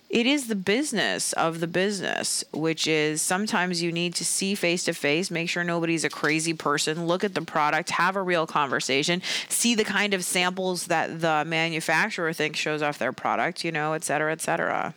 it 0.10 0.26
is 0.26 0.48
the 0.48 0.56
business 0.56 1.34
of 1.34 1.60
the 1.60 1.68
business, 1.68 2.44
which 2.52 2.88
is 2.88 3.22
sometimes 3.22 3.82
you 3.82 3.92
need 3.92 4.16
to 4.16 4.26
see 4.26 4.56
face 4.56 4.84
to 4.86 4.94
face, 4.94 5.30
make 5.30 5.50
sure 5.50 5.64
nobody's 5.64 6.04
a 6.04 6.10
crazy 6.10 6.54
person, 6.54 7.06
look 7.06 7.24
at 7.24 7.36
the 7.36 7.42
product, 7.42 7.92
have 7.92 8.16
a 8.16 8.22
real 8.22 8.48
conversation, 8.48 9.22
see 9.48 9.76
the 9.76 9.84
kind 9.84 10.14
of 10.14 10.24
samples 10.24 10.88
that 10.88 11.22
the 11.22 11.44
manufacturer 11.46 12.34
thinks 12.34 12.60
shows 12.60 12.82
off 12.82 12.98
their 12.98 13.14
product, 13.14 13.64
you 13.64 13.72
know, 13.72 13.94
et 13.94 14.04
cetera, 14.04 14.32
et 14.32 14.42
cetera. 14.42 14.94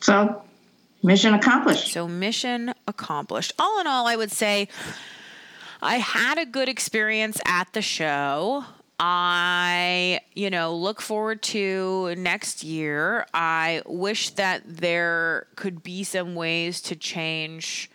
So 0.00 0.42
Mission 1.02 1.32
accomplished. 1.32 1.92
So, 1.92 2.06
mission 2.06 2.74
accomplished. 2.86 3.52
All 3.58 3.80
in 3.80 3.86
all, 3.86 4.06
I 4.06 4.16
would 4.16 4.30
say 4.30 4.68
I 5.80 5.96
had 5.96 6.36
a 6.36 6.44
good 6.44 6.68
experience 6.68 7.40
at 7.46 7.72
the 7.72 7.80
show. 7.80 8.64
I, 9.02 10.20
you 10.34 10.50
know, 10.50 10.76
look 10.76 11.00
forward 11.00 11.40
to 11.44 12.14
next 12.18 12.62
year. 12.62 13.24
I 13.32 13.80
wish 13.86 14.28
that 14.30 14.62
there 14.66 15.46
could 15.56 15.82
be 15.82 16.04
some 16.04 16.34
ways 16.34 16.82
to 16.82 16.96
change, 16.96 17.90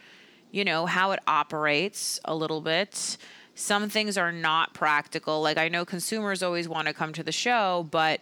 you 0.50 0.66
know, 0.66 0.88
how 0.88 1.12
it 1.12 1.20
operates 1.28 2.20
a 2.26 2.34
little 2.34 2.60
bit. 2.60 3.18
Some 3.54 3.88
things 3.88 4.18
are 4.18 4.32
not 4.32 4.74
practical. 4.74 5.44
Like 5.44 5.60
I 5.60 5.70
know 5.70 5.86
consumers 5.86 6.42
always 6.42 6.68
want 6.68 6.88
to 6.88 6.94
come 6.94 7.14
to 7.14 7.22
the 7.22 7.32
show, 7.32 7.88
but 7.92 8.20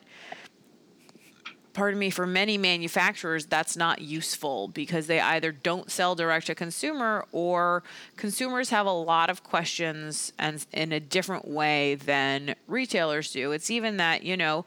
pardon 1.74 2.00
me, 2.00 2.10
for 2.10 2.28
many 2.28 2.58
manufacturers, 2.58 3.46
that's 3.46 3.76
not 3.76 4.02
useful 4.02 4.68
because 4.68 5.08
they 5.08 5.20
either 5.20 5.52
don't 5.52 5.92
sell 5.92 6.16
direct 6.16 6.48
to 6.48 6.56
consumer 6.56 7.26
or 7.32 7.84
consumers 8.16 8.70
have 8.70 8.86
a 8.86 8.92
lot 8.92 9.30
of 9.30 9.44
questions 9.44 10.32
and 10.38 10.66
in 10.72 10.92
a 10.92 11.00
different 11.00 11.48
way 11.48 11.96
than 11.96 12.56
retailers 12.68 13.32
do. 13.32 13.52
It's 13.52 13.72
even 13.72 13.98
that, 13.98 14.24
you 14.24 14.38
know, 14.38 14.66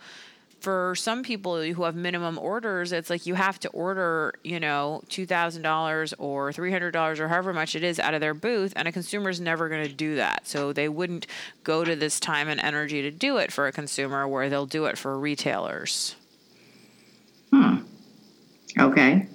for 0.61 0.95
some 0.97 1.23
people 1.23 1.63
who 1.63 1.85
have 1.85 1.95
minimum 1.95 2.39
orders, 2.39 2.91
it's 2.91 3.11
like 3.11 3.27
you 3.27 3.35
have 3.35 3.61
to 3.61 3.69
order, 3.69 4.35
you 4.43 4.59
know, 4.59 5.03
$2,000 5.09 6.15
or 6.19 6.51
$300 6.51 7.21
or 7.21 7.29
however 7.29 7.53
much 7.53 7.77
it 7.77 7.85
is 7.85 8.01
out 8.01 8.15
of 8.15 8.21
their 8.21 8.35
booth, 8.35 8.73
and 8.75 8.89
a 8.89 8.93
consumer 8.93 9.31
is 9.31 9.41
never 9.41 9.69
going 9.69 9.87
to 9.87 9.93
do 9.93 10.17
that. 10.17 10.49
So 10.49 10.73
they 10.73 10.89
wouldn't 10.89 11.27
go 11.63 11.85
to 11.85 11.95
this 11.95 12.19
time 12.19 12.49
and 12.49 12.59
energy 12.61 13.03
to 13.03 13.11
do 13.11 13.37
it 13.37 13.53
for 13.53 13.69
a 13.69 13.73
consumer 13.73 14.27
where 14.27 14.49
they'll 14.49 14.67
do 14.67 14.87
it 14.87 14.99
for 14.99 15.17
retailers. 15.17 16.17
Hmm. 17.53 17.77
Okay. 18.79 19.29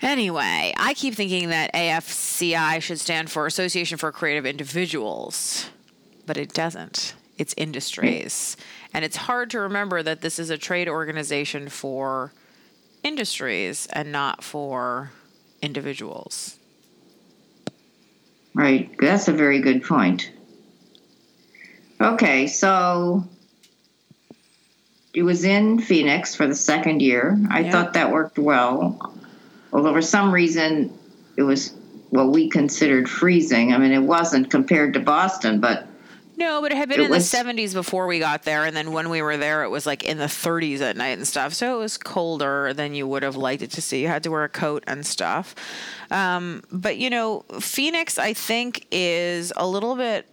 Anyway, 0.00 0.74
I 0.76 0.94
keep 0.94 1.14
thinking 1.14 1.50
that 1.50 1.72
AFCI 1.74 2.82
should 2.82 2.98
stand 2.98 3.30
for 3.30 3.46
Association 3.46 3.98
for 3.98 4.10
Creative 4.10 4.44
Individuals, 4.44 5.70
but 6.26 6.36
it 6.36 6.52
doesn't. 6.52 7.14
It's 7.38 7.54
industries. 7.56 8.56
And 8.92 9.04
it's 9.04 9.16
hard 9.16 9.50
to 9.50 9.60
remember 9.60 10.02
that 10.02 10.20
this 10.20 10.38
is 10.38 10.50
a 10.50 10.58
trade 10.58 10.88
organization 10.88 11.68
for 11.68 12.32
industries 13.02 13.86
and 13.92 14.10
not 14.10 14.42
for 14.42 15.12
individuals. 15.60 16.58
Right. 18.54 18.90
That's 18.98 19.28
a 19.28 19.32
very 19.32 19.60
good 19.60 19.82
point. 19.82 20.30
Okay, 22.00 22.48
so 22.48 23.24
it 25.14 25.22
was 25.22 25.44
in 25.44 25.78
Phoenix 25.78 26.34
for 26.34 26.46
the 26.46 26.54
second 26.54 27.02
year. 27.02 27.38
I 27.50 27.60
Yeah. 27.60 27.70
thought 27.72 27.92
that 27.94 28.10
worked 28.10 28.38
well. 28.38 29.14
Although 29.72 29.92
for 29.92 30.02
some 30.02 30.32
reason 30.32 30.92
it 31.36 31.42
was 31.42 31.72
what 32.10 32.28
we 32.30 32.48
considered 32.48 33.08
freezing. 33.08 33.72
I 33.72 33.78
mean, 33.78 33.92
it 33.92 34.02
wasn't 34.02 34.50
compared 34.50 34.94
to 34.94 35.00
Boston, 35.00 35.60
but 35.60 35.86
No, 36.38 36.60
but 36.62 36.72
it 36.72 36.78
had 36.78 36.88
been 36.88 36.98
It 37.00 37.04
in 37.04 37.10
was- 37.10 37.30
the 37.30 37.36
70s 37.36 37.74
before 37.74 38.06
we 38.06 38.18
got 38.18 38.42
there. 38.44 38.64
And 38.64 38.74
then 38.74 38.90
when 38.92 39.10
we 39.10 39.20
were 39.22 39.36
there, 39.36 39.62
it 39.64 39.68
was 39.68 39.86
like 39.86 40.02
in 40.02 40.16
the 40.18 40.28
30s 40.28 40.80
at 40.80 40.96
night 40.96 41.16
and 41.18 41.28
stuff. 41.28 41.52
So 41.52 41.76
it 41.76 41.78
was 41.78 41.98
colder 41.98 42.72
than 42.72 42.94
you 42.94 43.06
would 43.06 43.22
have 43.22 43.36
liked 43.36 43.62
it 43.62 43.70
to 43.72 43.82
see. 43.82 44.00
You 44.02 44.08
had 44.08 44.22
to 44.24 44.30
wear 44.30 44.42
a 44.42 44.48
coat 44.48 44.82
and 44.86 45.04
stuff. 45.06 45.54
Um, 46.10 46.62
but, 46.72 46.96
you 46.96 47.10
know, 47.10 47.44
Phoenix, 47.60 48.18
I 48.18 48.32
think, 48.32 48.86
is 48.90 49.52
a 49.56 49.66
little 49.66 49.94
bit 49.94 50.26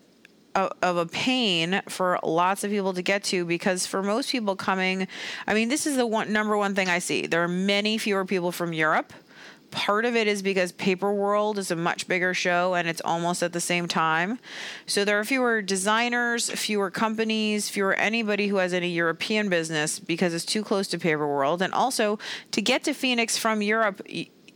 of, 0.56 0.98
a 0.98 1.06
pain 1.06 1.82
for 1.88 2.20
lots 2.24 2.64
of 2.64 2.72
people 2.72 2.94
to 2.94 3.02
get 3.02 3.24
to 3.26 3.46
because 3.46 3.86
for 3.86 4.04
most 4.04 4.32
people 4.32 4.56
coming, 4.56 5.08
I 5.48 5.54
mean, 5.54 5.70
this 5.70 5.86
is 5.86 5.96
the 5.98 6.08
one 6.08 6.32
number 6.32 6.58
one 6.58 6.76
thing 6.76 6.90
I 6.90 7.00
see. 7.00 7.28
There 7.28 7.44
are 7.44 7.48
many 7.48 7.98
fewer 7.98 8.26
people 8.26 8.52
from 8.52 8.74
Europe. 8.74 9.14
Part 9.72 10.06
of 10.06 10.16
it 10.16 10.26
is 10.26 10.42
because 10.42 10.72
Paperworld 10.72 11.58
is 11.58 11.70
a 11.70 11.76
much 11.76 12.08
bigger 12.08 12.34
show 12.34 12.74
and 12.74 12.88
it's 12.88 13.02
almost 13.06 13.44
at 13.44 13.54
the 13.54 13.62
same 13.62 13.88
time. 13.88 14.40
So 14.88 15.06
there 15.06 15.20
are 15.20 15.24
fewer 15.24 15.62
designers, 15.62 16.50
fewer 16.50 16.90
companies, 16.90 17.70
fewer 17.70 17.94
anybody 17.94 18.48
who 18.48 18.56
has 18.58 18.74
any 18.74 18.90
European 18.90 19.48
business 19.48 20.00
because 20.00 20.34
it's 20.34 20.46
too 20.46 20.64
close 20.64 20.88
to 20.88 20.98
Paperworld. 20.98 21.62
And 21.62 21.72
also, 21.72 22.18
to 22.52 22.64
get 22.64 22.84
to 22.86 22.94
Phoenix 22.94 23.38
from 23.38 23.62
Europe, 23.62 24.02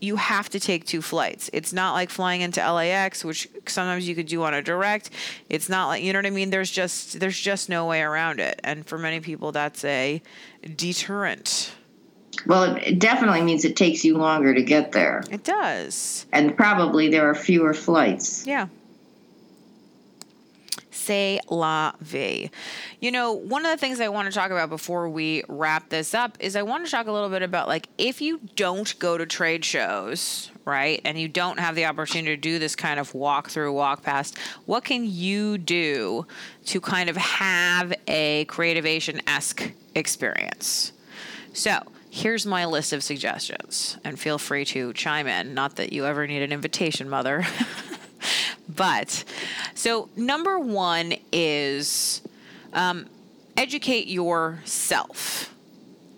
you 0.04 0.18
have 0.18 0.50
to 0.50 0.60
take 0.60 0.86
two 0.86 1.02
flights. 1.02 1.50
It's 1.54 1.72
not 1.72 1.94
like 1.94 2.10
flying 2.10 2.42
into 2.42 2.60
LAX, 2.60 3.24
which 3.24 3.48
sometimes 3.68 4.08
you 4.08 4.16
could 4.16 4.26
do 4.28 4.44
on 4.44 4.54
a 4.54 4.62
direct. 4.62 5.10
It's 5.50 5.70
not 5.70 5.88
like 5.88 6.04
you 6.04 6.12
know 6.12 6.20
what 6.20 6.26
I 6.26 6.30
mean. 6.32 6.50
There's 6.50 6.70
just 6.70 7.20
there's 7.22 7.40
just 7.40 7.70
no 7.70 7.86
way 7.86 8.02
around 8.02 8.40
it, 8.42 8.60
and 8.66 8.86
for 8.86 8.98
many 8.98 9.22
people, 9.22 9.52
that's 9.54 9.84
a 9.86 10.22
deterrent. 10.76 11.72
well, 12.48 12.64
it- 12.76 12.84
it 12.84 13.00
definitely 13.00 13.42
means 13.42 13.64
it 13.64 13.76
takes 13.76 14.04
you 14.04 14.18
longer 14.18 14.54
to 14.54 14.62
get 14.64 14.92
there. 14.92 15.24
It 15.32 15.44
does, 15.44 16.26
And 16.34 16.58
probably 16.58 17.08
there 17.10 17.30
are 17.30 17.36
fewer 17.36 17.74
flights. 17.74 18.46
yeah. 18.46 18.68
C'est 21.06 21.42
la 21.50 21.92
vie. 22.00 22.50
You 23.02 23.12
know, 23.12 23.34
one 23.34 23.66
of 23.66 23.72
the 23.72 23.78
things 23.78 24.00
I 24.00 24.08
want 24.08 24.30
to 24.30 24.34
talk 24.34 24.52
about 24.52 24.70
before 24.70 25.10
we 25.10 25.44
wrap 25.50 25.90
this 25.90 26.14
up 26.14 26.38
is 26.40 26.56
I 26.56 26.62
want 26.62 26.86
to 26.86 26.92
talk 26.92 27.08
a 27.08 27.12
little 27.12 27.28
bit 27.28 27.42
about 27.42 27.68
like 27.68 27.90
if 27.98 28.22
you 28.22 28.40
don't 28.56 28.98
go 29.00 29.18
to 29.18 29.26
trade 29.26 29.66
shows, 29.66 30.50
right, 30.64 31.02
and 31.04 31.20
you 31.20 31.28
don't 31.28 31.60
have 31.60 31.76
the 31.76 31.88
opportunity 31.88 32.38
to 32.38 32.42
do 32.42 32.58
this 32.58 32.74
kind 32.74 33.02
of 33.02 33.14
walk 33.14 33.50
through, 33.50 33.74
walk 33.74 34.04
past, 34.04 34.38
what 34.66 34.86
can 34.86 35.06
you 35.06 35.58
do 35.58 36.26
to 36.68 36.80
kind 36.80 37.10
of 37.10 37.18
have 37.18 37.94
a 38.08 38.46
creativation 38.46 39.20
esque 39.28 39.74
experience? 39.96 40.94
So, 41.52 41.80
here's 42.12 42.46
my 42.46 42.64
list 42.64 42.94
of 42.94 43.04
suggestions, 43.04 43.98
and 44.06 44.18
feel 44.18 44.38
free 44.38 44.64
to 44.66 44.94
chime 44.94 45.28
in. 45.28 45.54
Not 45.54 45.76
that 45.76 45.92
you 45.92 46.06
ever 46.06 46.26
need 46.28 46.44
an 46.44 46.54
invitation, 46.54 47.10
mother. 47.10 47.46
but, 48.76 49.24
so 49.76 50.10
number 50.16 50.60
one 50.60 51.14
is 51.32 52.22
um, 52.74 53.08
educate 53.58 54.08
yourself. 54.08 55.50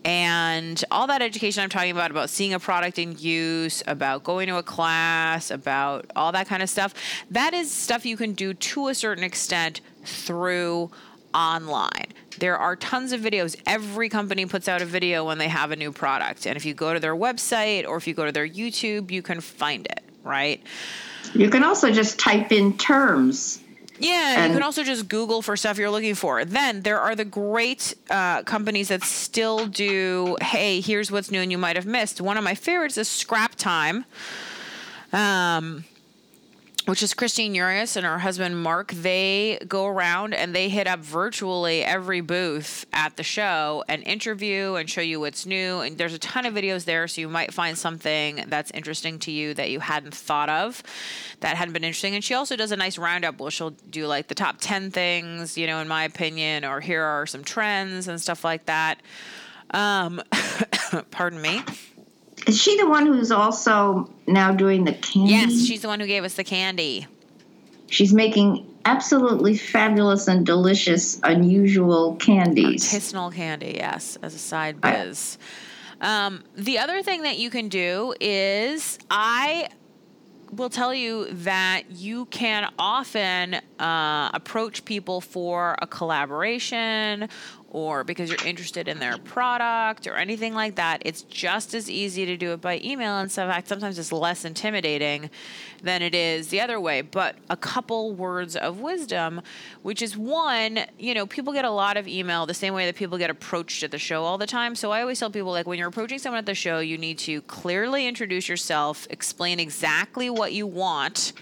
And 0.03 0.83
all 0.91 1.07
that 1.07 1.23
education 1.23 1.63
I'm 1.63 1.69
talking 1.69 1.89
about, 1.89 2.11
about 2.11 2.29
seeing 2.29 2.53
a 2.53 2.59
product 2.59 2.99
in 2.99 3.17
use, 3.17 3.81
about 3.87 4.23
going 4.23 4.47
to 4.49 4.57
a 4.57 4.63
class, 4.63 5.49
about 5.49 6.05
all 6.15 6.31
that 6.33 6.47
kind 6.47 6.61
of 6.61 6.69
stuff, 6.69 6.93
that 7.31 7.55
is 7.55 7.71
stuff 7.71 8.05
you 8.05 8.15
can 8.15 8.33
do 8.33 8.53
to 8.53 8.89
a 8.89 8.93
certain 8.93 9.23
extent 9.23 9.81
through 10.03 10.91
online. 11.33 12.13
There 12.37 12.55
are 12.57 12.75
tons 12.75 13.13
of 13.13 13.21
videos. 13.21 13.55
Every 13.65 14.07
company 14.09 14.45
puts 14.45 14.67
out 14.67 14.83
a 14.83 14.85
video 14.85 15.25
when 15.25 15.39
they 15.39 15.47
have 15.47 15.71
a 15.71 15.75
new 15.75 15.91
product. 15.91 16.45
And 16.45 16.55
if 16.55 16.65
you 16.65 16.75
go 16.75 16.93
to 16.93 16.99
their 16.99 17.15
website 17.15 17.87
or 17.87 17.97
if 17.97 18.07
you 18.07 18.13
go 18.13 18.25
to 18.25 18.31
their 18.31 18.47
YouTube, 18.47 19.09
you 19.09 19.23
can 19.23 19.41
find 19.41 19.87
it, 19.87 20.03
right? 20.23 20.61
You 21.33 21.49
can 21.49 21.63
also 21.63 21.91
just 21.91 22.19
type 22.19 22.51
in 22.51 22.77
terms. 22.77 23.61
Yeah, 23.97 24.47
you 24.47 24.53
can 24.53 24.63
also 24.63 24.83
just 24.83 25.07
Google 25.07 25.41
for 25.41 25.55
stuff 25.55 25.77
you're 25.77 25.89
looking 25.89 26.15
for. 26.15 26.43
Then 26.43 26.81
there 26.81 26.99
are 26.99 27.15
the 27.15 27.23
great 27.23 27.93
uh, 28.09 28.43
companies 28.43 28.89
that 28.89 29.03
still 29.03 29.67
do, 29.67 30.35
hey, 30.41 30.81
here's 30.81 31.11
what's 31.11 31.31
new 31.31 31.39
and 31.39 31.49
you 31.49 31.57
might 31.57 31.77
have 31.77 31.85
missed. 31.85 32.19
One 32.19 32.35
of 32.38 32.43
my 32.43 32.55
favorites 32.55 32.97
is 32.97 33.07
Scrap 33.07 33.55
Time. 33.55 34.03
Um, 35.13 35.85
which 36.85 37.01
is 37.01 37.13
Christine 37.13 37.55
Urias 37.55 37.95
and 37.95 38.05
her 38.05 38.19
husband 38.19 38.61
Mark. 38.61 38.91
They 38.91 39.57
go 39.67 39.87
around 39.87 40.33
and 40.33 40.55
they 40.55 40.69
hit 40.69 40.87
up 40.87 40.99
virtually 40.99 41.83
every 41.83 42.21
booth 42.21 42.85
at 42.93 43.17
the 43.17 43.23
show 43.23 43.83
and 43.87 44.03
interview 44.03 44.75
and 44.75 44.89
show 44.89 45.01
you 45.01 45.19
what's 45.19 45.45
new. 45.45 45.79
And 45.79 45.97
there's 45.97 46.13
a 46.13 46.19
ton 46.19 46.45
of 46.45 46.53
videos 46.53 46.85
there, 46.85 47.07
so 47.07 47.21
you 47.21 47.27
might 47.27 47.53
find 47.53 47.77
something 47.77 48.45
that's 48.47 48.69
interesting 48.71 49.17
to 49.19 49.31
you 49.31 49.53
that 49.55 49.71
you 49.71 49.79
hadn't 49.79 50.13
thought 50.13 50.49
of, 50.49 50.83
that 51.39 51.57
hadn't 51.57 51.73
been 51.73 51.83
interesting. 51.83 52.13
And 52.13 52.23
she 52.23 52.35
also 52.35 52.55
does 52.55 52.71
a 52.71 52.77
nice 52.77 52.97
roundup 52.97 53.39
where 53.39 53.51
she'll 53.51 53.71
do 53.71 54.05
like 54.05 54.27
the 54.27 54.35
top 54.35 54.57
10 54.59 54.91
things, 54.91 55.57
you 55.57 55.65
know, 55.65 55.79
in 55.79 55.87
my 55.87 56.03
opinion, 56.03 56.65
or 56.65 56.81
here 56.81 57.03
are 57.03 57.25
some 57.25 57.43
trends 57.43 58.07
and 58.07 58.21
stuff 58.21 58.43
like 58.43 58.65
that. 58.65 59.01
Um, 59.71 60.21
pardon 61.11 61.41
me. 61.41 61.63
Is 62.47 62.62
she 62.62 62.77
the 62.77 62.88
one 62.88 63.05
who's 63.05 63.31
also 63.31 64.10
now 64.27 64.51
doing 64.51 64.84
the 64.84 64.93
candy? 64.93 65.31
Yes, 65.31 65.65
she's 65.65 65.81
the 65.81 65.88
one 65.88 65.99
who 65.99 66.08
gave 66.08 66.23
us 66.23 66.36
the 66.36 66.43
candy. 66.43 67.08
She's 67.88 68.13
making 68.13 68.71
absolutely 68.86 69.58
fabulous 69.58 70.27
and 70.27 70.45
delicious, 70.45 71.19
unusual 71.23 72.15
candies. 72.17 72.84
Artisanal 72.91 73.34
candy, 73.34 73.73
yes, 73.77 74.17
as 74.21 74.36
a 74.36 74.39
side 74.39 74.77
I- 74.84 75.03
biz. 75.05 75.38
Um, 76.01 76.43
the 76.55 76.77
other 76.79 77.01
thing 77.01 77.23
that 77.23 77.38
you 77.39 77.49
can 77.49 77.69
do 77.69 78.13
is 78.19 78.99
I 79.10 79.69
will 80.51 80.69
tell 80.69 80.93
you 80.93 81.27
that 81.31 81.84
you 81.89 82.25
can 82.25 82.71
often 82.77 83.55
uh, 83.79 84.29
approach 84.34 84.86
people 84.86 85.21
for 85.21 85.75
a 85.81 85.88
collaboration 85.88 87.29
or 87.75 88.05
because 88.05 88.29
you're 88.29 88.45
interested 88.45 88.88
in 88.88 88.99
their 88.99 89.17
product 89.17 90.07
or 90.07 90.15
anything 90.15 90.53
like 90.53 90.75
that. 90.75 91.01
It's 91.03 91.23
just 91.23 91.73
as 91.73 91.89
easy 91.89 92.25
to 92.25 92.38
do 92.38 92.53
it 92.53 92.61
by 92.61 92.79
email. 92.81 93.17
And 93.17 93.29
so, 93.29 93.43
in 93.43 93.49
fact, 93.49 93.67
sometimes 93.67 93.99
it's 93.99 94.13
less 94.13 94.45
intimidating 94.45 95.29
than 95.83 96.01
it 96.01 96.15
is 96.15 96.47
the 96.47 96.61
other 96.61 96.79
way. 96.79 97.01
But 97.01 97.35
a 97.49 97.57
couple 97.57 98.13
words 98.13 98.55
of 98.55 98.79
wisdom, 98.79 99.41
which 99.81 100.01
is 100.01 100.15
one, 100.15 100.85
you 100.97 101.13
know, 101.13 101.25
people 101.25 101.51
get 101.51 101.65
a 101.65 101.69
lot 101.69 101.97
of 101.97 102.07
email 102.07 102.45
the 102.45 102.53
same 102.53 102.73
way 102.73 102.85
that 102.85 102.95
people 102.95 103.17
get 103.17 103.29
approached 103.29 103.83
at 103.83 103.91
the 103.91 103.99
show 103.99 104.23
all 104.23 104.38
the 104.38 104.47
time. 104.47 104.73
So 104.73 104.91
I 104.91 105.01
always 105.01 105.19
tell 105.19 105.29
people, 105.29 105.51
like, 105.51 105.67
when 105.67 105.77
you're 105.77 105.89
approaching 105.89 106.17
someone 106.17 106.39
at 106.39 106.45
the 106.45 106.55
show, 106.55 106.79
you 106.79 106.97
need 106.97 107.19
to 107.19 107.41
clearly 107.41 108.07
introduce 108.07 108.47
yourself, 108.47 109.05
explain 109.09 109.59
exactly 109.59 110.29
what 110.29 110.53
you 110.53 110.65
want, 110.65 111.33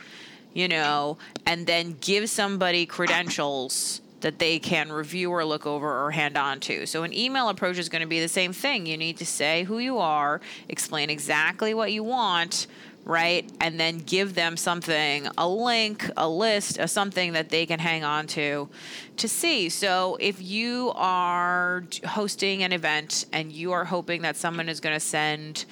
you 0.56 0.68
know, 0.68 1.20
and 1.46 1.68
then 1.68 1.96
give 2.02 2.28
somebody 2.28 2.88
credentials 2.88 4.02
that 4.24 4.40
they 4.40 4.58
can 4.58 4.92
review 4.92 5.30
or 5.32 5.46
look 5.46 5.66
over 5.68 6.06
or 6.06 6.12
hand 6.12 6.38
on 6.38 6.60
to. 6.62 6.86
So 6.86 7.04
an 7.04 7.14
email 7.14 7.50
approach 7.50 7.78
is 7.78 7.90
going 7.90 8.02
to 8.02 8.08
be 8.08 8.20
the 8.20 8.28
same 8.28 8.54
thing. 8.54 8.86
You 8.86 8.98
need 8.98 9.18
to 9.18 9.26
say 9.26 9.64
who 9.64 9.80
you 9.80 10.00
are, 10.00 10.42
explain 10.68 11.10
exactly 11.10 11.74
what 11.74 11.92
you 11.92 12.04
want, 12.04 12.68
right? 13.04 13.50
And 13.60 13.78
then 13.78 13.98
give 13.98 14.34
them 14.34 14.56
something, 14.56 15.28
a 15.38 15.48
link, 15.48 16.10
a 16.16 16.28
list, 16.28 16.78
a 16.80 16.88
something 16.88 17.34
that 17.34 17.50
they 17.50 17.66
can 17.66 17.80
hang 17.80 18.04
on 18.04 18.28
to 18.28 18.70
to 19.18 19.28
see. 19.28 19.68
So 19.68 20.18
if 20.20 20.42
you 20.42 20.94
are 20.96 21.84
hosting 22.06 22.64
an 22.64 22.72
event 22.72 23.26
and 23.34 23.52
you 23.52 23.74
are 23.74 23.86
hoping 23.86 24.22
that 24.22 24.38
someone 24.38 24.70
is 24.70 24.80
going 24.80 24.96
to 24.96 25.02
send, 25.02 25.66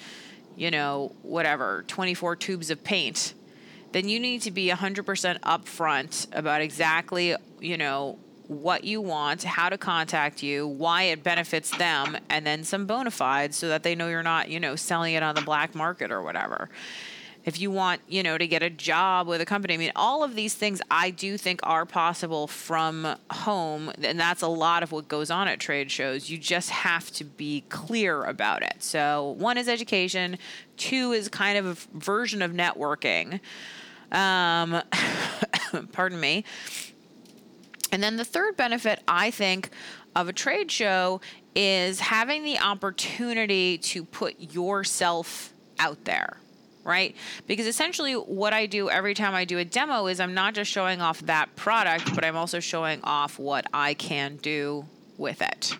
you 0.58 0.72
know, 0.72 1.16
whatever, 1.22 1.86
24 1.88 2.36
tubes 2.36 2.70
of 2.70 2.84
paint, 2.84 3.34
then 3.94 4.10
you 4.10 4.20
need 4.20 4.42
to 4.42 4.52
be 4.52 4.70
100% 4.70 5.40
upfront 5.40 6.28
about 6.34 6.62
exactly, 6.62 7.36
you 7.60 7.78
know, 7.78 8.20
what 8.52 8.84
you 8.84 9.00
want, 9.00 9.44
how 9.44 9.70
to 9.70 9.78
contact 9.78 10.44
you, 10.44 10.68
why 10.68 11.04
it 11.04 11.24
benefits 11.24 11.76
them, 11.78 12.18
and 12.30 12.46
then 12.46 12.66
some 12.66 12.86
bona 12.86 13.10
fides 13.10 13.56
so 13.56 13.70
that 13.70 13.84
they 13.84 13.96
know 13.96 14.10
you're 14.10 14.22
not, 14.22 14.50
you 14.50 14.60
know, 14.60 14.76
selling 14.76 15.14
it 15.14 15.24
on 15.24 15.36
the 15.36 15.42
black 15.42 15.74
market 15.74 16.12
or 16.12 16.22
whatever 16.22 16.70
if 17.44 17.60
you 17.60 17.72
want, 17.72 18.02
you 18.08 18.22
know, 18.22 18.38
to 18.38 18.48
get 18.48 18.62
a 18.62 18.70
job 18.70 19.28
with 19.28 19.42
a 19.42 19.46
company. 19.46 19.74
I 19.74 19.78
mean, 19.78 19.92
all 19.96 20.24
of 20.24 20.36
these 20.36 20.54
things 20.54 20.82
I 20.92 21.10
do 21.10 21.38
think 21.38 21.60
are 21.64 21.86
possible 21.86 22.48
from 22.48 23.16
home, 23.32 23.92
and 24.04 24.20
that's 24.20 24.42
a 24.42 24.48
lot 24.48 24.84
of 24.84 24.92
what 24.92 25.08
goes 25.08 25.32
on 25.32 25.48
at 25.48 25.60
trade 25.60 25.90
shows. 25.90 26.30
You 26.30 26.38
just 26.38 26.70
have 26.70 27.10
to 27.14 27.24
be 27.24 27.64
clear 27.70 28.24
about 28.26 28.62
it. 28.62 28.76
So, 28.80 29.36
one 29.40 29.58
is 29.58 29.68
education, 29.68 30.38
two 30.78 31.14
is 31.14 31.30
kind 31.30 31.58
of 31.58 31.66
a 31.66 31.98
version 31.98 32.42
of 32.42 32.52
networking. 32.52 33.40
Um, 34.12 34.82
pardon 35.94 36.20
me. 36.20 36.44
And 37.92 38.02
then 38.02 38.18
the 38.18 38.26
third 38.26 38.56
benefit, 38.56 39.02
I 39.08 39.32
think, 39.32 39.70
of 40.16 40.30
a 40.30 40.34
trade 40.34 40.72
show 40.72 41.22
is 41.56 42.00
having 42.00 42.44
the 42.44 42.60
opportunity 42.60 43.78
to 43.78 44.06
put 44.06 44.40
yourself 44.40 45.54
out 45.80 46.06
there 46.06 46.38
right? 46.84 47.16
Because 47.48 47.68
essentially, 47.68 48.14
what 48.14 48.54
I 48.54 48.66
do 48.66 48.90
every 48.90 49.14
time 49.14 49.36
I 49.36 49.46
do 49.46 49.58
a 49.58 49.66
demo 49.66 50.08
is 50.08 50.20
I'm 50.20 50.34
not 50.34 50.54
just 50.54 50.72
showing 50.72 51.02
off 51.02 51.20
that 51.22 51.56
product, 51.56 52.16
but 52.16 52.26
I'm 52.26 52.36
also 52.36 52.60
showing 52.60 53.02
off 53.04 53.40
what 53.40 53.68
I 53.74 53.94
can 53.94 54.38
do 54.38 54.86
with 55.18 55.42
it. 55.42 55.78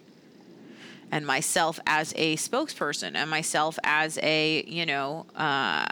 And 1.12 1.26
myself 1.26 1.80
as 1.86 2.14
a 2.16 2.36
spokesperson, 2.38 3.16
and 3.16 3.30
myself 3.30 3.78
as 3.84 4.18
a, 4.22 4.64
you 4.66 4.86
know, 4.86 5.26
uh, 5.36 5.86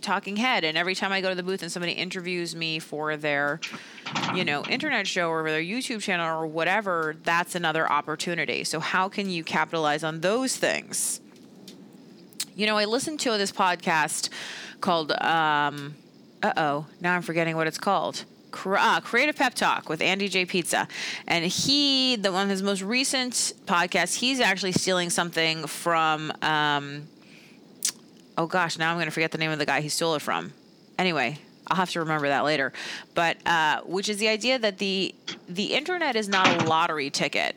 talking 0.00 0.36
head. 0.36 0.64
And 0.64 0.76
every 0.76 0.94
time 0.94 1.12
I 1.12 1.20
go 1.20 1.28
to 1.28 1.34
the 1.34 1.42
booth 1.42 1.62
and 1.62 1.70
somebody 1.70 1.92
interviews 1.92 2.54
me 2.54 2.78
for 2.78 3.16
their, 3.16 3.60
you 4.34 4.44
know, 4.44 4.64
internet 4.64 5.06
show 5.06 5.28
or 5.28 5.48
their 5.50 5.62
YouTube 5.62 6.00
channel 6.00 6.26
or 6.26 6.46
whatever, 6.46 7.16
that's 7.24 7.54
another 7.54 7.90
opportunity. 7.90 8.64
So, 8.64 8.80
how 8.80 9.08
can 9.08 9.28
you 9.30 9.44
capitalize 9.44 10.04
on 10.04 10.20
those 10.20 10.56
things? 10.56 11.20
You 12.54 12.66
know, 12.66 12.76
I 12.76 12.86
listened 12.86 13.20
to 13.20 13.36
this 13.36 13.52
podcast 13.52 14.30
called, 14.80 15.12
um, 15.12 15.94
uh 16.42 16.52
oh, 16.56 16.86
now 17.00 17.14
I'm 17.14 17.22
forgetting 17.22 17.56
what 17.56 17.66
it's 17.66 17.78
called. 17.78 18.24
Uh, 18.64 19.00
Creative 19.02 19.36
Pep 19.36 19.52
Talk 19.52 19.90
with 19.90 20.00
Andy 20.00 20.28
J. 20.28 20.46
Pizza. 20.46 20.88
And 21.26 21.44
he, 21.44 22.16
the 22.16 22.32
one 22.32 22.44
of 22.44 22.48
his 22.48 22.62
most 22.62 22.80
recent 22.80 23.34
podcasts, 23.66 24.14
he's 24.14 24.40
actually 24.40 24.72
stealing 24.72 25.10
something 25.10 25.66
from, 25.66 26.32
um, 26.40 27.06
oh 28.36 28.46
gosh, 28.46 28.78
now 28.78 28.90
I'm 28.90 28.96
going 28.96 29.06
to 29.06 29.12
forget 29.12 29.32
the 29.32 29.38
name 29.38 29.50
of 29.50 29.58
the 29.58 29.66
guy 29.66 29.80
he 29.80 29.88
stole 29.88 30.14
it 30.14 30.22
from. 30.22 30.52
Anyway, 30.98 31.38
I'll 31.66 31.76
have 31.76 31.90
to 31.90 32.00
remember 32.00 32.28
that 32.28 32.44
later. 32.44 32.72
But 33.14 33.44
uh, 33.46 33.80
which 33.82 34.08
is 34.08 34.18
the 34.18 34.28
idea 34.28 34.58
that 34.58 34.78
the 34.78 35.14
the 35.48 35.74
internet 35.74 36.16
is 36.16 36.28
not 36.28 36.62
a 36.62 36.64
lottery 36.66 37.10
ticket; 37.10 37.56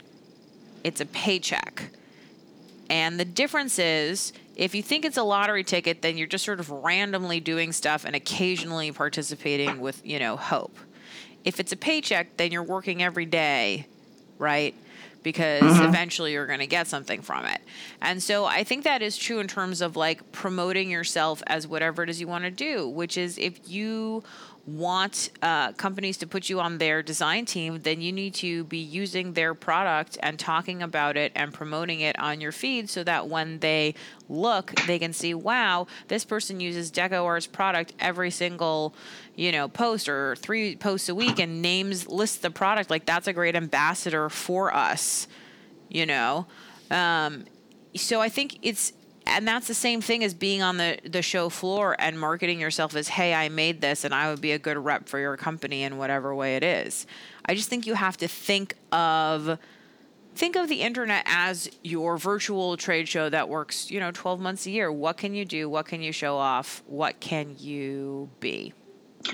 it's 0.83 1.01
a 1.01 1.05
paycheck. 1.05 1.91
And 2.89 3.19
the 3.19 3.25
difference 3.25 3.77
is 3.77 4.33
if 4.55 4.73
you 4.75 4.81
think 4.81 5.05
it's 5.05 5.17
a 5.17 5.23
lottery 5.23 5.63
ticket, 5.63 6.01
then 6.01 6.17
you're 6.17 6.27
just 6.27 6.43
sort 6.43 6.59
of 6.59 6.69
randomly 6.69 7.39
doing 7.39 7.71
stuff 7.71 8.03
and 8.03 8.15
occasionally 8.15 8.91
participating 8.91 9.79
with, 9.79 10.05
you 10.05 10.19
know, 10.19 10.35
hope. 10.35 10.75
If 11.45 11.59
it's 11.61 11.71
a 11.71 11.77
paycheck, 11.77 12.35
then 12.35 12.51
you're 12.51 12.63
working 12.63 13.01
every 13.01 13.25
day, 13.25 13.85
right? 14.37 14.75
Because 15.21 15.61
mm-hmm. 15.61 15.85
eventually 15.85 16.31
you're 16.33 16.47
going 16.47 16.59
to 16.59 16.67
get 16.67 16.87
something 16.87 17.21
from 17.21 17.45
it. 17.45 17.59
And 18.01 18.23
so 18.23 18.45
I 18.45 18.63
think 18.63 18.85
that 18.85 19.01
is 19.01 19.17
true 19.17 19.39
in 19.39 19.47
terms 19.47 19.81
of 19.81 19.95
like 19.95 20.31
promoting 20.31 20.89
yourself 20.89 21.43
as 21.47 21.67
whatever 21.67 22.03
it 22.03 22.09
is 22.09 22.21
you 22.21 22.27
want 22.27 22.45
to 22.45 22.51
do, 22.51 22.87
which 22.87 23.17
is 23.17 23.37
if 23.37 23.59
you 23.67 24.23
want 24.65 25.31
uh, 25.41 25.71
companies 25.73 26.17
to 26.17 26.27
put 26.27 26.49
you 26.49 26.59
on 26.59 26.77
their 26.77 27.01
design 27.01 27.45
team, 27.45 27.79
then 27.81 28.01
you 28.01 28.11
need 28.11 28.33
to 28.35 28.63
be 28.65 28.77
using 28.77 29.33
their 29.33 29.53
product 29.53 30.17
and 30.21 30.37
talking 30.37 30.83
about 30.83 31.17
it 31.17 31.31
and 31.35 31.53
promoting 31.53 32.01
it 32.01 32.17
on 32.19 32.39
your 32.39 32.51
feed 32.51 32.89
so 32.89 33.03
that 33.03 33.27
when 33.27 33.59
they 33.59 33.95
look, 34.27 34.73
they 34.85 34.99
can 34.99 35.13
see, 35.13 35.33
wow, 35.33 35.87
this 36.07 36.23
person 36.23 36.59
uses 36.59 36.91
DecoArt's 36.91 37.47
product 37.47 37.93
every 37.99 38.31
single, 38.31 38.93
you 39.35 39.51
know, 39.51 39.67
post 39.67 40.07
or 40.07 40.35
three 40.35 40.75
posts 40.75 41.09
a 41.09 41.15
week 41.15 41.39
and 41.39 41.61
names 41.61 42.07
lists 42.07 42.37
the 42.37 42.51
product. 42.51 42.89
Like 42.89 43.05
that's 43.05 43.27
a 43.27 43.33
great 43.33 43.55
ambassador 43.55 44.29
for 44.29 44.73
us, 44.73 45.27
you 45.89 46.05
know. 46.05 46.45
Um, 46.91 47.45
so 47.95 48.21
I 48.21 48.29
think 48.29 48.59
it's 48.61 48.93
and 49.29 49.47
that's 49.47 49.67
the 49.67 49.73
same 49.73 50.01
thing 50.01 50.23
as 50.23 50.33
being 50.33 50.61
on 50.61 50.77
the 50.77 50.97
the 51.03 51.21
show 51.21 51.49
floor 51.49 51.95
and 51.99 52.19
marketing 52.19 52.59
yourself 52.59 52.95
as 52.95 53.07
hey 53.07 53.33
i 53.33 53.49
made 53.49 53.81
this 53.81 54.03
and 54.03 54.13
i 54.13 54.29
would 54.29 54.41
be 54.41 54.51
a 54.51 54.59
good 54.59 54.77
rep 54.77 55.07
for 55.07 55.19
your 55.19 55.37
company 55.37 55.83
in 55.83 55.97
whatever 55.97 56.33
way 56.33 56.55
it 56.55 56.63
is. 56.63 57.05
I 57.45 57.55
just 57.55 57.69
think 57.69 57.87
you 57.87 57.95
have 57.95 58.17
to 58.17 58.27
think 58.27 58.75
of 58.91 59.57
think 60.35 60.55
of 60.55 60.69
the 60.69 60.81
internet 60.81 61.23
as 61.25 61.69
your 61.83 62.17
virtual 62.17 62.77
trade 62.77 63.07
show 63.07 63.29
that 63.29 63.49
works 63.49 63.89
you 63.89 63.99
know 63.99 64.11
12 64.11 64.39
months 64.39 64.65
a 64.65 64.71
year. 64.71 64.91
What 64.91 65.17
can 65.17 65.33
you 65.33 65.45
do? 65.45 65.69
What 65.69 65.85
can 65.85 66.01
you 66.01 66.11
show 66.11 66.37
off? 66.37 66.83
What 66.87 67.19
can 67.19 67.55
you 67.57 68.29
be? 68.39 68.73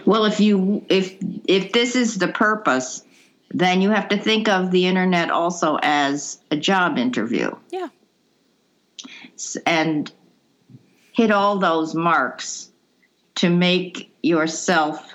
Well 0.06 0.26
if 0.26 0.40
you 0.40 0.86
if 0.90 1.18
if 1.48 1.72
this 1.72 1.96
is 1.96 2.18
the 2.18 2.28
purpose 2.28 3.04
then 3.52 3.82
you 3.82 3.92
have 3.92 4.10
to 4.10 4.18
think 4.18 4.50
of 4.50 4.72
the 4.72 4.88
internet 4.88 5.30
also 5.30 5.78
as 5.82 6.40
a 6.52 6.58
job 6.58 6.98
interview. 6.98 7.52
Yeah 7.72 7.90
and 9.66 10.12
hit 11.12 11.32
all 11.32 11.58
those 11.58 11.96
marks 11.96 12.70
to 13.36 13.50
make 13.50 14.14
yourself 14.22 15.14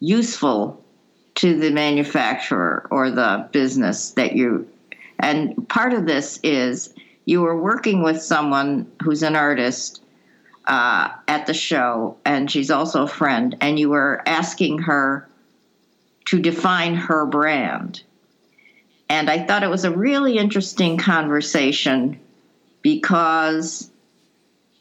useful 0.00 0.82
to 1.34 1.58
the 1.58 1.70
manufacturer 1.70 2.86
or 2.90 3.10
the 3.10 3.48
business 3.52 4.10
that 4.12 4.32
you 4.32 4.68
and 5.18 5.68
part 5.68 5.92
of 5.92 6.04
this 6.04 6.40
is 6.42 6.92
you 7.24 7.40
were 7.40 7.58
working 7.58 8.02
with 8.02 8.20
someone 8.20 8.90
who's 9.02 9.22
an 9.22 9.36
artist 9.36 10.02
uh, 10.66 11.10
at 11.28 11.46
the 11.46 11.54
show 11.54 12.16
and 12.24 12.50
she's 12.50 12.70
also 12.70 13.04
a 13.04 13.08
friend 13.08 13.56
and 13.60 13.78
you 13.78 13.88
were 13.88 14.20
asking 14.26 14.78
her 14.78 15.28
to 16.26 16.40
define 16.40 16.94
her 16.94 17.24
brand. 17.24 18.02
And 19.08 19.30
i 19.30 19.44
thought 19.44 19.62
it 19.62 19.70
was 19.70 19.84
a 19.84 19.90
really 19.90 20.38
interesting 20.38 20.98
conversation 20.98 22.18
because 22.82 23.90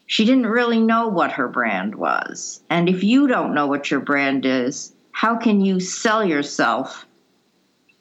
she 0.08 0.26
didn't 0.26 0.47
really 0.47 0.82
know 0.82 1.08
what 1.08 1.32
her 1.32 1.47
brand 1.47 1.95
was. 1.95 2.62
And 2.70 2.89
if 2.89 3.04
you 3.04 3.28
don't 3.28 3.54
know 3.54 3.68
what 3.68 3.89
your 3.89 4.02
brand 4.02 4.45
is, 4.45 4.91
how 5.14 5.38
can 5.38 5.62
you 5.62 5.80
sell 5.80 6.26
yourself 6.26 7.06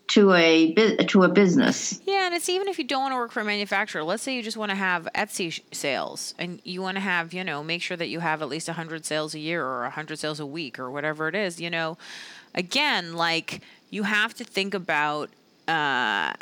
to 0.09 0.32
a 0.32 0.74
to 1.05 1.22
a 1.22 1.28
business? 1.28 2.01
Yeah, 2.05 2.26
and 2.26 2.34
it's 2.34 2.48
even 2.48 2.66
if 2.66 2.78
you 2.78 2.84
don't 2.84 3.03
want 3.03 3.12
to 3.12 3.16
work 3.16 3.30
for 3.30 3.40
a 3.40 3.44
manufacturer. 3.44 4.03
Let's 4.03 4.24
say 4.24 4.34
you 4.34 4.42
just 4.42 4.57
want 4.57 4.70
to 4.70 4.76
have 4.76 5.09
Etsy 5.14 5.61
sales 5.72 6.34
and 6.36 6.61
you 6.64 6.82
want 6.82 6.96
to 6.96 7.01
have, 7.01 7.32
you 7.32 7.44
know, 7.44 7.62
make 7.62 7.80
sure 7.80 7.96
that 7.96 8.09
you 8.09 8.18
have 8.18 8.42
at 8.42 8.48
least 8.48 8.66
100 8.66 9.05
sales 9.05 9.34
a 9.34 9.38
year 9.38 9.64
or 9.64 9.82
100 9.82 10.18
sales 10.18 10.40
a 10.40 10.46
week 10.46 10.80
or 10.80 10.90
whatever 10.90 11.28
it 11.28 11.36
is, 11.36 11.61
you 11.61 11.70
know. 11.70 11.96
Again, 12.57 13.14
like 13.14 13.61
you 13.90 14.03
have 14.03 14.34
to 14.34 14.44
think 14.44 14.74
about 14.74 15.30
uh 15.68 16.32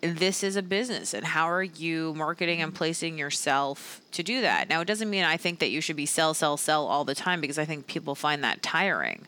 this 0.00 0.44
is 0.44 0.56
a 0.56 0.62
business 0.62 1.12
and 1.12 1.24
how 1.24 1.50
are 1.50 1.62
you 1.62 2.14
marketing 2.14 2.62
and 2.62 2.74
placing 2.74 3.18
yourself 3.18 4.00
to 4.12 4.22
do 4.22 4.40
that? 4.42 4.68
Now 4.68 4.80
it 4.80 4.86
doesn't 4.86 5.10
mean 5.10 5.24
i 5.24 5.36
think 5.36 5.58
that 5.58 5.70
you 5.70 5.80
should 5.80 5.96
be 5.96 6.06
sell 6.06 6.34
sell 6.34 6.56
sell 6.56 6.86
all 6.86 7.04
the 7.04 7.14
time 7.14 7.40
because 7.40 7.58
i 7.58 7.64
think 7.64 7.86
people 7.86 8.14
find 8.14 8.42
that 8.44 8.62
tiring. 8.62 9.26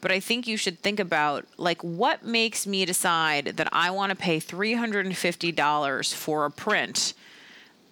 But 0.00 0.12
i 0.12 0.20
think 0.20 0.46
you 0.46 0.56
should 0.56 0.80
think 0.80 1.00
about 1.00 1.46
like 1.56 1.82
what 1.82 2.24
makes 2.24 2.66
me 2.66 2.84
decide 2.84 3.56
that 3.56 3.68
i 3.72 3.90
want 3.90 4.10
to 4.10 4.16
pay 4.16 4.38
$350 4.38 6.14
for 6.14 6.44
a 6.44 6.50
print 6.50 7.14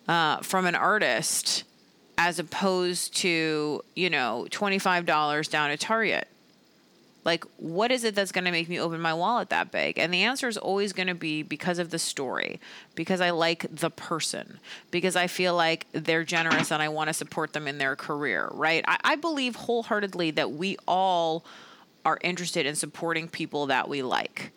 uh, 0.07 0.39
from 0.39 0.67
an 0.67 0.75
artist 0.75 1.65
as 2.19 2.39
opposed 2.39 3.17
to 3.17 3.83
you 3.97 4.11
know 4.11 4.47
$25 4.51 5.51
down 5.51 5.71
at 5.71 5.81
target 5.81 6.29
like, 7.25 7.45
what 7.57 7.91
is 7.91 8.05
it 8.05 8.15
that's 8.15 8.33
going 8.33 8.45
to 8.45 8.51
make 8.51 8.69
me 8.69 8.79
open 8.79 9.01
my 9.01 9.15
wallet 9.15 9.49
that 9.51 9.71
big? 9.71 9.99
And 9.99 10.13
the 10.13 10.23
answer 10.25 10.47
is 10.47 10.59
always 10.59 10.93
going 10.93 11.07
to 11.07 11.15
be 11.15 11.43
because 11.43 11.79
of 11.79 11.91
the 11.91 11.99
story, 11.99 12.61
because 12.95 13.21
I 13.21 13.31
like 13.31 13.67
the 13.71 13.91
person, 13.91 14.61
because 14.91 15.17
I 15.17 15.27
feel 15.27 15.55
like 15.55 15.87
they're 15.93 16.25
generous 16.25 16.71
and 16.71 16.83
I 16.83 16.89
want 16.89 17.09
to 17.09 17.15
support 17.15 17.55
them 17.55 17.67
in 17.67 17.79
their 17.79 17.97
career, 17.97 18.51
right? 18.53 18.85
I, 18.87 18.99
I 19.05 19.17
believe 19.17 19.57
wholeheartedly 19.57 20.33
that 20.33 20.53
we 20.53 20.77
all 20.87 21.45
are 22.05 22.19
interested 22.23 22.67
in 22.67 22.75
supporting 22.75 23.29
people 23.29 23.67
that 23.67 23.89
we 23.89 24.03
like, 24.03 24.53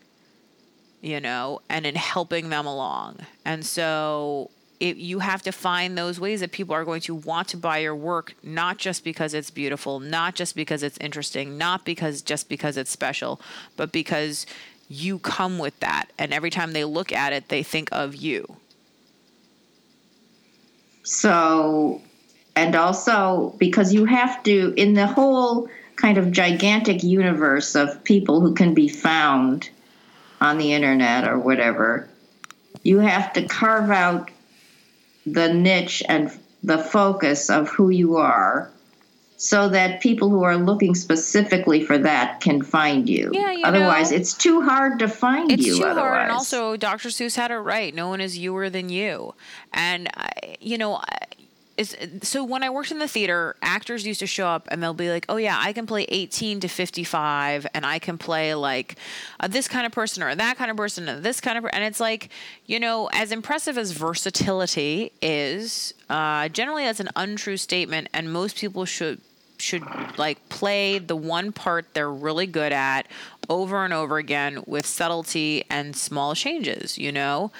you 1.01 1.22
know, 1.22 1.61
and 1.70 1.86
in 1.86 1.95
helping 1.95 2.49
them 2.49 2.65
along. 2.65 3.20
And 3.45 3.65
so 3.65 4.51
it, 4.80 4.97
you 4.97 5.19
have 5.19 5.41
to 5.43 5.51
find 5.51 5.97
those 5.97 6.19
ways 6.19 6.41
that 6.41 6.51
people 6.51 6.75
are 6.75 6.86
going 6.86 7.01
to 7.01 7.15
want 7.15 7.47
to 7.49 7.57
buy 7.57 7.80
your 7.80 7.95
work, 7.95 8.36
not 8.43 8.78
just 8.78 9.03
because 9.03 9.34
it's 9.34 9.49
beautiful, 9.49 9.99
not 9.99 10.36
just 10.36 10.55
because 10.55 10.84
it's 10.84 10.97
interesting, 10.99 11.57
not 11.57 11.84
because 11.84 12.21
just 12.21 12.47
because 12.47 12.78
it's 12.78 12.91
special, 12.91 13.41
but 13.75 13.91
because 13.91 14.45
you 14.88 15.19
come 15.19 15.57
with 15.57 15.80
that. 15.80 16.07
And 16.17 16.34
every 16.34 16.49
time 16.49 16.73
they 16.73 16.86
look 16.86 17.11
at 17.11 17.34
it, 17.34 17.49
they 17.49 17.63
think 17.63 17.89
of 17.91 18.15
you. 18.15 18.57
So, 21.03 22.01
and 22.55 22.75
also 22.75 23.55
because 23.57 23.93
you 23.93 24.05
have 24.05 24.43
to, 24.43 24.73
in 24.75 24.93
the 24.93 25.07
whole 25.07 25.69
kind 25.95 26.17
of 26.17 26.32
gigantic 26.32 27.03
universe 27.03 27.75
of 27.75 28.03
people 28.03 28.41
who 28.41 28.53
can 28.53 28.73
be 28.73 28.88
found 28.88 29.69
on 30.39 30.57
the 30.57 30.73
internet 30.73 31.28
or 31.28 31.39
whatever, 31.39 32.07
you 32.84 32.99
have 32.99 33.34
to 33.34 33.43
carve 33.43 33.89
out 33.89 34.30
the 35.34 35.53
niche 35.53 36.03
and 36.07 36.32
the 36.63 36.78
focus 36.78 37.49
of 37.49 37.69
who 37.69 37.89
you 37.89 38.17
are 38.17 38.71
so 39.38 39.69
that 39.69 40.01
people 40.01 40.30
who 40.30 40.43
are 40.43 40.57
looking 40.57 40.95
specifically 40.95 41.84
for 41.84 41.97
that 41.99 42.41
can 42.41 42.61
find 42.63 43.07
you. 43.07 43.30
Yeah, 43.34 43.51
you 43.51 43.63
otherwise, 43.63 44.09
know, 44.11 44.17
it's 44.17 44.34
too 44.34 44.61
hard 44.61 44.97
to 44.99 45.07
find 45.07 45.51
it's 45.51 45.65
you. 45.65 45.78
too 45.78 45.84
otherwise. 45.86 46.09
hard, 46.09 46.21
and 46.23 46.32
also 46.32 46.75
Dr. 46.75 47.09
Seuss 47.09 47.36
had 47.36 47.51
it 47.51 47.57
right. 47.57 47.93
No 47.93 48.07
one 48.09 48.19
is 48.19 48.38
youer 48.38 48.71
than 48.71 48.89
you, 48.89 49.36
and 49.73 50.09
I, 50.15 50.57
you 50.59 50.78
know. 50.78 51.01
Is 51.78 51.95
so 52.23 52.43
when 52.43 52.63
I 52.63 52.71
worked 52.71 52.91
in 52.91 52.97
the 52.97 53.07
theater, 53.07 53.55
actors 53.61 54.05
used 54.05 54.19
to 54.21 54.28
show 54.28 54.47
up 54.47 54.67
and 54.71 54.82
they'll 54.82 54.95
be 54.95 55.11
like, 55.11 55.25
"Oh 55.30 55.38
yeah, 55.38 55.59
I 55.61 55.73
can 55.73 55.86
play 55.86 56.05
18 56.09 56.59
to 56.61 56.67
55 56.67 57.67
and 57.73 57.86
I 57.86 57.99
can 57.99 58.17
play 58.17 58.55
like 58.55 58.95
uh, 59.39 59.47
this 59.47 59.67
kind 59.67 59.86
of 59.86 59.91
person 59.91 60.23
or 60.23 60.34
that 60.34 60.57
kind 60.57 60.71
of 60.71 60.78
person 60.78 61.07
and 61.07 61.23
this 61.23 61.39
kind 61.39 61.57
of 61.57 61.63
per-. 61.63 61.69
and 61.71 61.84
it's 61.84 61.99
like, 61.99 62.30
you 62.65 62.80
know, 62.80 63.09
as 63.13 63.32
impressive 63.32 63.78
as 63.78 63.91
versatility 63.91 65.11
is, 65.21 65.93
uh, 66.09 66.49
generally 66.49 66.86
that's 66.86 66.99
an 66.99 67.09
untrue 67.15 67.57
statement 67.57 68.09
and 68.11 68.34
most 68.34 68.57
people 68.57 68.86
should 68.86 69.21
should 69.59 69.84
like 70.17 70.49
play 70.49 70.99
the 70.99 71.15
one 71.15 71.51
part 71.51 71.86
they're 71.93 72.11
really 72.11 72.47
good 72.47 72.71
at 72.71 73.07
over 73.49 73.84
and 73.84 73.93
over 73.93 74.17
again 74.17 74.63
with 74.65 74.86
subtlety 74.86 75.63
and 75.69 75.95
small 75.95 76.36
changes, 76.36 76.97
you 76.97 77.11
know? 77.11 77.51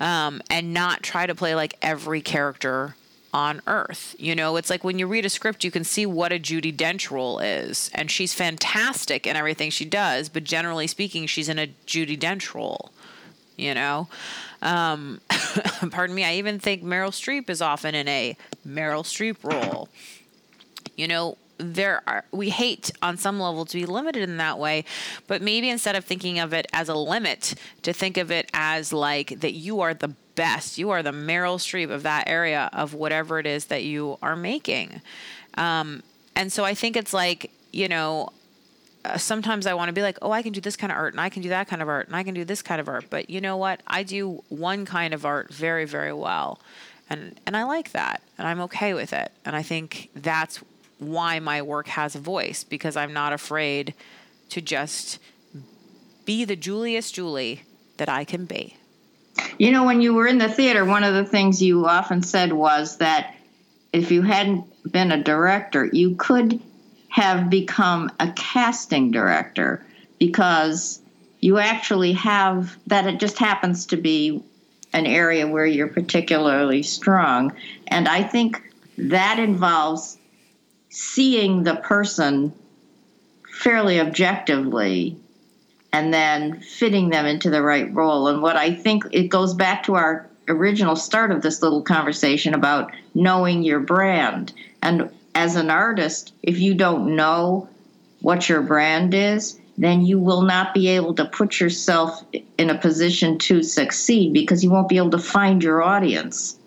Um, 0.00 0.42
and 0.48 0.72
not 0.72 1.02
try 1.02 1.26
to 1.26 1.34
play 1.34 1.54
like 1.54 1.74
every 1.82 2.20
character 2.20 2.94
on 3.32 3.60
earth. 3.66 4.14
You 4.18 4.34
know, 4.34 4.56
it's 4.56 4.70
like 4.70 4.84
when 4.84 4.98
you 4.98 5.06
read 5.06 5.24
a 5.24 5.30
script, 5.30 5.64
you 5.64 5.70
can 5.70 5.84
see 5.84 6.06
what 6.06 6.32
a 6.32 6.38
Judi 6.38 6.74
Dench 6.74 7.10
role 7.10 7.38
is, 7.38 7.90
and 7.94 8.10
she's 8.10 8.34
fantastic 8.34 9.26
in 9.26 9.36
everything 9.36 9.70
she 9.70 9.84
does, 9.84 10.28
but 10.28 10.44
generally 10.44 10.86
speaking, 10.86 11.26
she's 11.26 11.48
in 11.48 11.58
a 11.58 11.68
Judi 11.86 12.18
Dench 12.18 12.54
role. 12.54 12.90
You 13.56 13.74
know, 13.74 14.08
um, 14.62 15.20
pardon 15.90 16.14
me, 16.14 16.24
I 16.24 16.34
even 16.34 16.60
think 16.60 16.82
Meryl 16.82 17.10
Streep 17.10 17.50
is 17.50 17.60
often 17.60 17.94
in 17.94 18.06
a 18.06 18.36
Meryl 18.66 19.02
Streep 19.02 19.42
role. 19.42 19.88
You 20.96 21.08
know, 21.08 21.38
there 21.58 22.02
are 22.06 22.24
we 22.30 22.50
hate 22.50 22.90
on 23.02 23.16
some 23.16 23.40
level 23.40 23.64
to 23.64 23.76
be 23.76 23.84
limited 23.84 24.22
in 24.22 24.36
that 24.36 24.58
way 24.58 24.84
but 25.26 25.42
maybe 25.42 25.68
instead 25.68 25.96
of 25.96 26.04
thinking 26.04 26.38
of 26.38 26.52
it 26.52 26.66
as 26.72 26.88
a 26.88 26.94
limit 26.94 27.54
to 27.82 27.92
think 27.92 28.16
of 28.16 28.30
it 28.30 28.48
as 28.54 28.92
like 28.92 29.40
that 29.40 29.52
you 29.52 29.80
are 29.80 29.92
the 29.92 30.14
best 30.38 30.78
you 30.78 30.90
are 30.90 31.02
the 31.02 31.12
meryl 31.12 31.58
streep 31.58 31.90
of 31.90 32.04
that 32.04 32.28
area 32.28 32.70
of 32.72 32.94
whatever 32.94 33.38
it 33.38 33.46
is 33.46 33.66
that 33.66 33.82
you 33.82 34.16
are 34.22 34.36
making 34.36 35.00
um, 35.54 36.02
and 36.36 36.52
so 36.52 36.64
i 36.64 36.74
think 36.74 36.96
it's 36.96 37.12
like 37.12 37.50
you 37.72 37.88
know 37.88 38.28
uh, 39.04 39.16
sometimes 39.16 39.66
I 39.66 39.74
want 39.74 39.88
to 39.88 39.92
be 39.92 40.02
like, 40.02 40.18
oh, 40.22 40.32
I 40.32 40.42
can 40.42 40.52
do 40.52 40.60
this 40.60 40.76
kind 40.76 40.90
of 40.90 40.98
art 40.98 41.14
and 41.14 41.20
I 41.20 41.28
can 41.28 41.40
do 41.40 41.50
that 41.50 41.68
kind 41.68 41.80
of 41.80 41.88
art 41.88 42.08
and 42.08 42.16
I 42.16 42.24
can 42.24 42.34
do 42.34 42.44
this 42.44 42.62
kind 42.62 42.80
of 42.80 42.88
art. 42.88 43.06
But 43.08 43.30
you 43.30 43.40
know 43.40 43.56
what? 43.56 43.80
I 43.86 44.02
do 44.02 44.42
one 44.48 44.84
kind 44.84 45.14
of 45.14 45.24
art 45.24 45.54
very, 45.54 45.84
very 45.84 46.12
well. 46.12 46.60
And 47.08 47.40
and 47.46 47.56
I 47.56 47.62
like 47.62 47.92
that 47.92 48.22
and 48.36 48.46
I'm 48.48 48.60
okay 48.62 48.94
with 48.94 49.12
it. 49.12 49.30
And 49.44 49.54
I 49.54 49.62
think 49.62 50.10
that's 50.16 50.60
why 50.98 51.38
my 51.38 51.62
work 51.62 51.86
has 51.88 52.16
a 52.16 52.18
voice 52.18 52.64
because 52.64 52.96
I'm 52.96 53.12
not 53.12 53.32
afraid 53.32 53.94
to 54.50 54.60
just 54.60 55.18
be 56.24 56.44
the 56.44 56.56
Julius 56.56 57.10
Julie 57.12 57.62
that 57.96 58.08
I 58.08 58.24
can 58.24 58.44
be. 58.44 58.76
You 59.58 59.72
know, 59.72 59.84
when 59.84 60.00
you 60.00 60.14
were 60.14 60.26
in 60.26 60.38
the 60.38 60.48
theater, 60.48 60.84
one 60.84 61.04
of 61.04 61.14
the 61.14 61.24
things 61.24 61.62
you 61.62 61.86
often 61.86 62.22
said 62.22 62.52
was 62.52 62.98
that 62.98 63.34
if 63.92 64.10
you 64.10 64.22
hadn't 64.22 64.66
been 64.90 65.12
a 65.12 65.22
director, 65.22 65.84
you 65.84 66.16
could 66.16 66.60
have 67.08 67.50
become 67.50 68.10
a 68.20 68.30
casting 68.32 69.10
director 69.10 69.84
because 70.18 71.00
you 71.40 71.58
actually 71.58 72.12
have 72.12 72.76
that 72.86 73.06
it 73.06 73.20
just 73.20 73.38
happens 73.38 73.86
to 73.86 73.96
be 73.96 74.42
an 74.92 75.06
area 75.06 75.46
where 75.46 75.66
you're 75.66 75.88
particularly 75.88 76.82
strong. 76.82 77.52
And 77.86 78.08
I 78.08 78.22
think 78.22 78.62
that 78.96 79.38
involves 79.38 80.18
seeing 80.90 81.62
the 81.62 81.76
person 81.76 82.52
fairly 83.52 84.00
objectively 84.00 85.16
and 85.92 86.12
then 86.12 86.60
fitting 86.60 87.10
them 87.10 87.26
into 87.26 87.50
the 87.50 87.62
right 87.62 87.92
role. 87.94 88.28
And 88.28 88.42
what 88.42 88.56
I 88.56 88.74
think 88.74 89.04
it 89.12 89.28
goes 89.28 89.54
back 89.54 89.84
to 89.84 89.94
our 89.94 90.28
original 90.48 90.96
start 90.96 91.30
of 91.30 91.42
this 91.42 91.62
little 91.62 91.82
conversation 91.82 92.54
about 92.54 92.92
knowing 93.14 93.62
your 93.62 93.80
brand. 93.80 94.52
And 94.82 95.10
as 95.34 95.56
an 95.56 95.70
artist, 95.70 96.32
if 96.42 96.58
you 96.58 96.74
don't 96.74 97.14
know 97.16 97.68
what 98.20 98.48
your 98.48 98.62
brand 98.62 99.14
is, 99.14 99.58
then 99.76 100.04
you 100.04 100.18
will 100.18 100.42
not 100.42 100.74
be 100.74 100.88
able 100.88 101.14
to 101.14 101.24
put 101.24 101.60
yourself 101.60 102.24
in 102.58 102.68
a 102.68 102.76
position 102.76 103.38
to 103.38 103.62
succeed 103.62 104.32
because 104.32 104.64
you 104.64 104.70
won't 104.70 104.88
be 104.88 104.96
able 104.96 105.10
to 105.10 105.18
find 105.18 105.62
your 105.62 105.82
audience. 105.82 106.58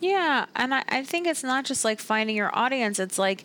Yeah, 0.00 0.46
and 0.56 0.74
I, 0.74 0.82
I 0.88 1.04
think 1.04 1.28
it's 1.28 1.44
not 1.44 1.64
just 1.64 1.84
like 1.84 2.00
finding 2.00 2.34
your 2.34 2.50
audience, 2.52 2.98
it's 2.98 3.20
like 3.20 3.44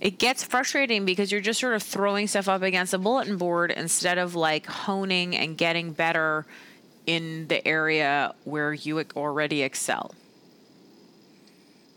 it 0.00 0.18
gets 0.18 0.44
frustrating 0.44 1.04
because 1.04 1.32
you're 1.32 1.40
just 1.40 1.60
sort 1.60 1.74
of 1.74 1.82
throwing 1.82 2.28
stuff 2.28 2.48
up 2.48 2.62
against 2.62 2.94
a 2.94 2.98
bulletin 2.98 3.36
board 3.36 3.72
instead 3.72 4.18
of 4.18 4.34
like 4.34 4.66
honing 4.66 5.34
and 5.34 5.58
getting 5.58 5.92
better 5.92 6.46
in 7.06 7.48
the 7.48 7.66
area 7.66 8.34
where 8.44 8.72
you 8.72 9.02
already 9.16 9.62
excel. 9.62 10.14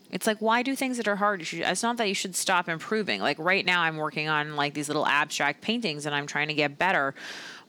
It's 0.10 0.26
like 0.28 0.40
why 0.40 0.64
do 0.64 0.76
things 0.76 0.98
that 0.98 1.08
are 1.08 1.16
hard? 1.16 1.42
It's 1.42 1.84
not 1.84 1.98
that 1.98 2.08
you 2.08 2.16
should 2.16 2.36
stop 2.36 2.68
improving. 2.68 3.22
Like 3.22 3.38
right 3.40 3.66
now, 3.66 3.82
I'm 3.82 3.98
working 3.98 4.28
on 4.28 4.56
like 4.56 4.74
these 4.74 4.90
little 4.90 5.06
abstract 5.06 5.62
paintings, 5.62 6.06
and 6.06 6.14
I'm 6.14 6.28
trying 6.28 6.50
to 6.50 6.54
get 6.54 6.78
better. 6.78 7.16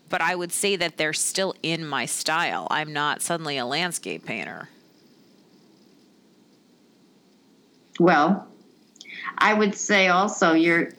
But 0.09 0.21
I 0.21 0.35
would 0.35 0.51
say 0.51 0.75
that 0.75 0.97
they're 0.97 1.13
still 1.13 1.55
in 1.63 1.85
my 1.87 2.05
style. 2.05 2.67
I'm 2.69 2.91
not 2.91 3.21
suddenly 3.21 3.57
a 3.57 3.65
landscape 3.65 4.25
painter. 4.25 4.69
Well, 7.99 8.47
I 9.37 9.53
would 9.53 9.75
say 9.75 10.07
also 10.07 10.53
you're 10.53 10.89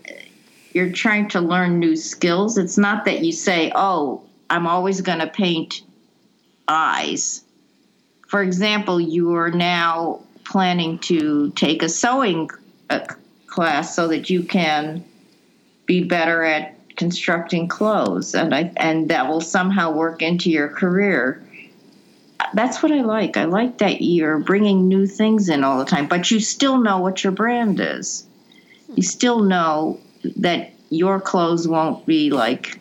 you're 0.72 0.92
trying 0.92 1.28
to 1.30 1.40
learn 1.40 1.78
new 1.78 1.96
skills. 1.96 2.58
It's 2.58 2.78
not 2.78 3.04
that 3.04 3.20
you 3.24 3.32
say, 3.32 3.72
"Oh, 3.74 4.22
I'm 4.50 4.66
always 4.66 5.00
going 5.00 5.20
to 5.20 5.26
paint 5.26 5.82
eyes." 6.68 7.42
For 8.28 8.42
example, 8.42 9.00
you 9.00 9.34
are 9.34 9.50
now 9.50 10.20
planning 10.44 10.98
to 11.00 11.50
take 11.50 11.82
a 11.82 11.88
sewing 11.88 12.50
uh, 12.90 13.06
class 13.46 13.94
so 13.94 14.08
that 14.08 14.28
you 14.28 14.42
can 14.42 15.04
be 15.86 16.02
better 16.02 16.42
at 16.42 16.74
constructing 16.96 17.66
clothes 17.68 18.34
and 18.34 18.54
I 18.54 18.72
and 18.76 19.08
that 19.10 19.28
will 19.28 19.40
somehow 19.40 19.92
work 19.92 20.22
into 20.22 20.50
your 20.50 20.68
career 20.68 21.43
that's 22.54 22.82
what 22.82 22.92
I 22.92 23.02
like. 23.02 23.36
I 23.36 23.44
like 23.44 23.78
that 23.78 24.00
you're 24.00 24.38
bringing 24.38 24.88
new 24.88 25.06
things 25.06 25.48
in 25.48 25.64
all 25.64 25.78
the 25.78 25.84
time, 25.84 26.06
but 26.08 26.30
you 26.30 26.40
still 26.40 26.78
know 26.78 26.98
what 26.98 27.24
your 27.24 27.32
brand 27.32 27.80
is. 27.80 28.26
You 28.94 29.02
still 29.02 29.40
know 29.40 30.00
that 30.36 30.72
your 30.90 31.20
clothes 31.20 31.66
won't 31.66 32.06
be 32.06 32.30
like 32.30 32.78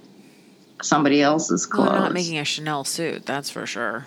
somebody 0.82 1.21
else's 1.21 1.65
clothes. 1.65 1.88
Well, 1.88 1.95
I'm 1.95 2.03
not 2.03 2.13
making 2.13 2.38
a 2.38 2.45
Chanel 2.45 2.84
suit, 2.84 3.26
that's 3.26 3.49
for 3.49 3.65
sure. 3.65 4.05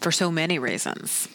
For 0.00 0.10
so 0.10 0.30
many 0.30 0.58
reasons. 0.58 1.28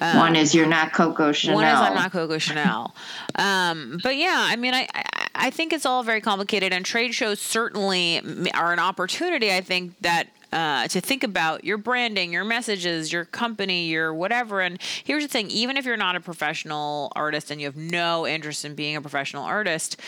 Um, 0.00 0.18
one 0.18 0.36
is 0.36 0.54
you're 0.54 0.66
not 0.66 0.92
Coco 0.92 1.32
Chanel. 1.32 1.56
One 1.56 1.64
is 1.64 1.74
I'm 1.74 1.94
not 1.94 2.12
Coco 2.12 2.38
Chanel. 2.38 2.94
um, 3.36 3.98
but 4.02 4.16
yeah, 4.16 4.46
I 4.48 4.56
mean, 4.56 4.74
I, 4.74 4.86
I 4.94 5.24
I 5.34 5.50
think 5.50 5.72
it's 5.72 5.84
all 5.84 6.02
very 6.02 6.20
complicated, 6.20 6.72
and 6.72 6.84
trade 6.84 7.14
shows 7.14 7.40
certainly 7.40 8.50
are 8.52 8.72
an 8.72 8.78
opportunity. 8.78 9.52
I 9.52 9.60
think 9.60 9.98
that 10.00 10.28
uh, 10.54 10.86
to 10.86 11.00
think 11.00 11.24
about 11.24 11.64
your 11.64 11.76
branding, 11.76 12.32
your 12.32 12.44
messages, 12.44 13.12
your 13.12 13.24
company, 13.24 13.88
your 13.88 14.14
whatever. 14.14 14.60
And 14.60 14.80
here's 15.02 15.24
the 15.24 15.28
thing 15.28 15.50
even 15.50 15.76
if 15.76 15.84
you're 15.84 15.96
not 15.96 16.14
a 16.14 16.20
professional 16.20 17.12
artist 17.16 17.50
and 17.50 17.60
you 17.60 17.66
have 17.66 17.76
no 17.76 18.26
interest 18.26 18.64
in 18.64 18.76
being 18.76 18.94
a 18.94 19.00
professional 19.00 19.42
artist, 19.42 20.00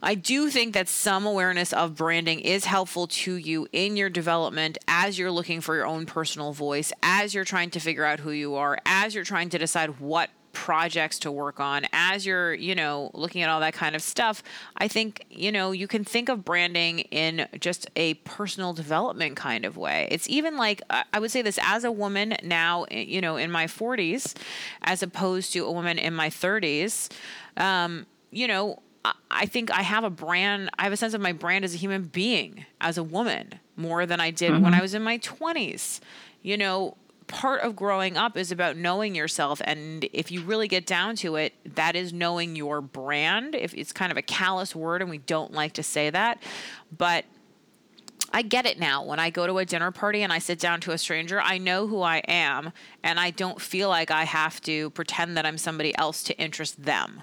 I 0.00 0.14
do 0.14 0.50
think 0.50 0.74
that 0.74 0.88
some 0.88 1.26
awareness 1.26 1.72
of 1.72 1.96
branding 1.96 2.40
is 2.40 2.66
helpful 2.66 3.08
to 3.08 3.34
you 3.34 3.66
in 3.72 3.96
your 3.96 4.08
development 4.08 4.78
as 4.86 5.18
you're 5.18 5.32
looking 5.32 5.60
for 5.60 5.74
your 5.74 5.86
own 5.86 6.06
personal 6.06 6.52
voice, 6.52 6.92
as 7.02 7.34
you're 7.34 7.44
trying 7.44 7.70
to 7.70 7.80
figure 7.80 8.04
out 8.04 8.20
who 8.20 8.30
you 8.30 8.54
are, 8.54 8.78
as 8.86 9.16
you're 9.16 9.24
trying 9.24 9.48
to 9.48 9.58
decide 9.58 9.98
what 9.98 10.30
projects 10.56 11.18
to 11.18 11.30
work 11.30 11.60
on, 11.60 11.86
as 11.92 12.24
you're, 12.24 12.54
you 12.54 12.74
know, 12.74 13.10
looking 13.12 13.42
at 13.42 13.50
all 13.50 13.60
that 13.60 13.74
kind 13.74 13.94
of 13.94 14.00
stuff, 14.00 14.42
I 14.78 14.88
think, 14.88 15.26
you 15.28 15.52
know, 15.52 15.70
you 15.70 15.86
can 15.86 16.02
think 16.02 16.30
of 16.30 16.46
branding 16.46 17.00
in 17.00 17.46
just 17.60 17.90
a 17.94 18.14
personal 18.14 18.72
development 18.72 19.36
kind 19.36 19.66
of 19.66 19.76
way. 19.76 20.08
It's 20.10 20.26
even 20.30 20.56
like, 20.56 20.80
I 20.88 21.18
would 21.18 21.30
say 21.30 21.42
this 21.42 21.58
as 21.62 21.84
a 21.84 21.92
woman 21.92 22.36
now, 22.42 22.84
eh, 22.84 23.02
you 23.02 23.20
know, 23.20 23.36
in 23.36 23.50
my 23.50 23.66
40s, 23.66 24.34
as 24.80 25.02
opposed 25.02 25.52
to 25.52 25.66
a 25.66 25.70
woman 25.70 25.98
in 25.98 26.14
my 26.14 26.30
30s, 26.30 27.10
um, 27.58 28.06
you 28.30 28.48
know, 28.48 28.80
I 29.30 29.44
think 29.44 29.70
I 29.70 29.82
have 29.82 30.04
a 30.04 30.10
brand, 30.10 30.70
I 30.78 30.84
have 30.84 30.92
a 30.92 30.96
sense 30.96 31.12
of 31.12 31.20
my 31.20 31.32
brand 31.32 31.66
as 31.66 31.74
a 31.74 31.76
human 31.76 32.04
being, 32.04 32.64
as 32.80 32.96
a 32.96 33.04
woman, 33.04 33.60
more 33.76 34.06
than 34.06 34.20
I 34.20 34.30
did 34.30 34.52
mm-hmm. 34.52 34.64
when 34.64 34.72
I 34.72 34.80
was 34.80 34.94
in 34.94 35.02
my 35.02 35.18
20s. 35.18 36.00
You 36.42 36.56
know, 36.56 36.96
part 37.26 37.60
of 37.62 37.74
growing 37.74 38.16
up 38.16 38.36
is 38.36 38.52
about 38.52 38.76
knowing 38.76 39.14
yourself 39.14 39.60
and 39.64 40.08
if 40.12 40.30
you 40.30 40.40
really 40.42 40.68
get 40.68 40.86
down 40.86 41.16
to 41.16 41.36
it 41.36 41.52
that 41.74 41.96
is 41.96 42.12
knowing 42.12 42.54
your 42.54 42.80
brand 42.80 43.54
if 43.54 43.74
it's 43.74 43.92
kind 43.92 44.12
of 44.12 44.18
a 44.18 44.22
callous 44.22 44.76
word 44.76 45.02
and 45.02 45.10
we 45.10 45.18
don't 45.18 45.52
like 45.52 45.72
to 45.72 45.82
say 45.82 46.08
that 46.10 46.40
but 46.96 47.24
I 48.32 48.42
get 48.42 48.66
it 48.66 48.78
now. 48.78 49.04
When 49.04 49.18
I 49.18 49.30
go 49.30 49.46
to 49.46 49.58
a 49.58 49.64
dinner 49.64 49.90
party 49.90 50.22
and 50.22 50.32
I 50.32 50.40
sit 50.40 50.58
down 50.58 50.80
to 50.82 50.90
a 50.90 50.98
stranger, 50.98 51.40
I 51.40 51.58
know 51.58 51.86
who 51.86 52.02
I 52.02 52.18
am 52.26 52.72
and 53.02 53.20
I 53.20 53.30
don't 53.30 53.60
feel 53.60 53.88
like 53.88 54.10
I 54.10 54.24
have 54.24 54.60
to 54.62 54.90
pretend 54.90 55.36
that 55.36 55.46
I'm 55.46 55.56
somebody 55.56 55.96
else 55.96 56.22
to 56.24 56.36
interest 56.36 56.82
them 56.82 57.22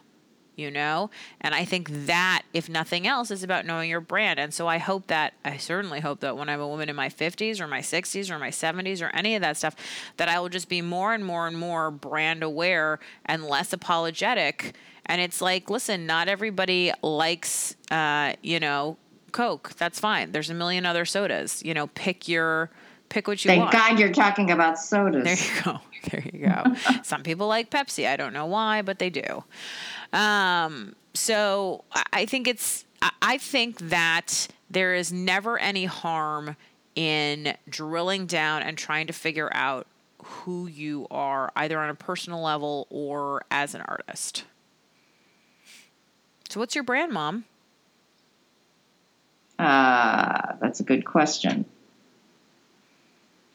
you 0.55 0.71
know? 0.71 1.09
And 1.41 1.53
I 1.55 1.65
think 1.65 1.89
that, 2.05 2.43
if 2.53 2.69
nothing 2.69 3.07
else, 3.07 3.31
is 3.31 3.43
about 3.43 3.65
knowing 3.65 3.89
your 3.89 4.01
brand. 4.01 4.39
And 4.39 4.53
so 4.53 4.67
I 4.67 4.77
hope 4.77 5.07
that, 5.07 5.33
I 5.43 5.57
certainly 5.57 5.99
hope 5.99 6.19
that 6.21 6.37
when 6.37 6.49
I'm 6.49 6.59
a 6.59 6.67
woman 6.67 6.89
in 6.89 6.95
my 6.95 7.09
50s 7.09 7.59
or 7.59 7.67
my 7.67 7.79
60s 7.79 8.29
or 8.29 8.39
my 8.39 8.49
70s 8.49 9.01
or 9.01 9.09
any 9.09 9.35
of 9.35 9.41
that 9.41 9.57
stuff, 9.57 9.75
that 10.17 10.29
I 10.29 10.39
will 10.39 10.49
just 10.49 10.69
be 10.69 10.81
more 10.81 11.13
and 11.13 11.25
more 11.25 11.47
and 11.47 11.57
more 11.57 11.91
brand 11.91 12.43
aware 12.43 12.99
and 13.25 13.45
less 13.45 13.73
apologetic. 13.73 14.75
And 15.05 15.21
it's 15.21 15.41
like, 15.41 15.69
listen, 15.69 16.05
not 16.05 16.27
everybody 16.27 16.91
likes, 17.01 17.75
uh, 17.91 18.33
you 18.41 18.59
know, 18.59 18.97
Coke. 19.33 19.73
That's 19.77 19.99
fine. 19.99 20.31
There's 20.31 20.49
a 20.49 20.53
million 20.53 20.85
other 20.85 21.03
sodas. 21.05 21.61
You 21.65 21.73
know, 21.73 21.87
pick 21.87 22.29
your 22.29 22.69
pick 23.09 23.27
what 23.27 23.43
you 23.43 23.49
Thank 23.49 23.61
want. 23.61 23.71
Thank 23.73 23.89
God 23.89 23.99
you're 23.99 24.13
talking 24.13 24.51
about 24.51 24.79
sodas. 24.79 25.23
There 25.23 25.35
you 25.35 25.63
go. 25.63 25.79
There 26.11 26.21
you 26.33 26.47
go. 26.47 26.75
Some 27.03 27.23
people 27.23 27.47
like 27.47 27.69
Pepsi. 27.69 28.05
I 28.05 28.17
don't 28.17 28.33
know 28.33 28.45
why, 28.45 28.81
but 28.81 28.99
they 28.99 29.09
do. 29.09 29.45
Um, 30.13 30.95
so 31.13 31.83
I 32.13 32.25
think 32.25 32.47
it's, 32.47 32.85
I 33.21 33.37
think 33.37 33.79
that 33.89 34.47
there 34.69 34.93
is 34.93 35.11
never 35.11 35.57
any 35.57 35.85
harm 35.85 36.55
in 36.95 37.55
drilling 37.67 38.27
down 38.27 38.61
and 38.61 38.77
trying 38.77 39.07
to 39.07 39.13
figure 39.13 39.49
out 39.51 39.87
who 40.23 40.67
you 40.67 41.07
are, 41.11 41.51
either 41.55 41.79
on 41.79 41.89
a 41.89 41.95
personal 41.95 42.41
level 42.41 42.87
or 42.89 43.43
as 43.51 43.75
an 43.75 43.81
artist. 43.81 44.45
So, 46.49 46.59
what's 46.59 46.75
your 46.75 46.83
brand, 46.83 47.11
Mom? 47.11 47.45
Uh, 49.59 50.53
that's 50.61 50.79
a 50.79 50.83
good 50.83 51.03
question. 51.03 51.65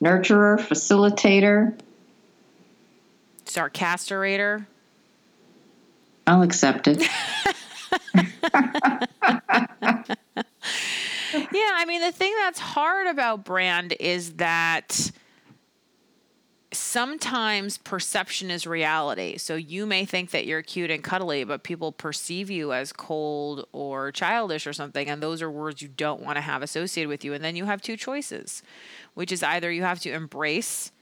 Nurturer, 0.03 0.59
facilitator, 0.59 1.79
sarcasterator. 3.45 4.67
I'll 6.29 6.43
accept 6.43 6.87
it. 6.89 7.03
yeah, 11.33 11.71
I 11.75 11.85
mean, 11.87 12.03
the 12.03 12.13
thing 12.13 12.35
that's 12.39 12.59
hard 12.59 13.07
about 13.07 13.45
brand 13.45 13.95
is 13.99 14.35
that 14.35 15.11
sometimes 16.71 17.79
perception 17.79 18.51
is 18.51 18.67
reality. 18.67 19.39
So 19.39 19.57
you 19.57 19.87
may 19.87 20.05
think 20.05 20.31
that 20.33 20.47
you're 20.47 20.61
cute 20.61 20.91
and 20.91 21.03
cuddly, 21.03 21.45
but 21.45 21.63
people 21.63 21.93
perceive 21.93 22.51
you 22.51 22.75
as 22.75 22.93
cold 22.93 23.67
or 23.73 24.13
childish 24.13 24.67
or 24.67 24.75
something. 24.75 25.09
And 25.09 25.23
those 25.23 25.41
are 25.41 25.51
words 25.51 25.81
you 25.81 25.89
don't 25.89 26.21
want 26.21 26.37
to 26.37 26.43
have 26.43 26.63
associated 26.63 27.09
with 27.09 27.25
you. 27.25 27.33
And 27.33 27.43
then 27.43 27.57
you 27.57 27.65
have 27.65 27.81
two 27.81 27.97
choices, 27.97 28.63
which 29.15 29.33
is 29.33 29.43
either 29.43 29.73
you 29.73 29.83
have 29.83 30.01
to 30.01 30.13
embrace 30.13 30.93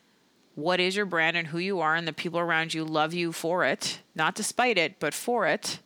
what 0.57 0.81
is 0.81 0.97
your 0.97 1.07
brand 1.07 1.37
and 1.37 1.47
who 1.47 1.59
you 1.59 1.79
are, 1.81 1.95
and 1.95 2.09
the 2.09 2.13
people 2.13 2.41
around 2.41 2.75
you 2.75 2.85
love 2.85 3.15
you 3.15 3.31
for 3.31 3.65
it, 3.65 4.01
not 4.17 4.35
despite 4.35 4.77
it, 4.77 4.99
but 4.99 5.15
for 5.15 5.47
it, 5.47 5.79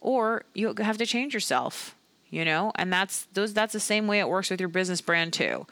or 0.00 0.44
you 0.54 0.74
have 0.78 0.96
to 0.96 1.04
change 1.04 1.34
yourself, 1.34 1.94
you 2.30 2.44
know, 2.44 2.72
and 2.76 2.90
that's 2.90 3.26
those 3.34 3.52
that's 3.52 3.74
the 3.74 3.80
same 3.80 4.06
way 4.06 4.20
it 4.20 4.28
works 4.28 4.48
with 4.48 4.60
your 4.60 4.68
business 4.70 5.02
brand 5.02 5.32
too 5.34 5.66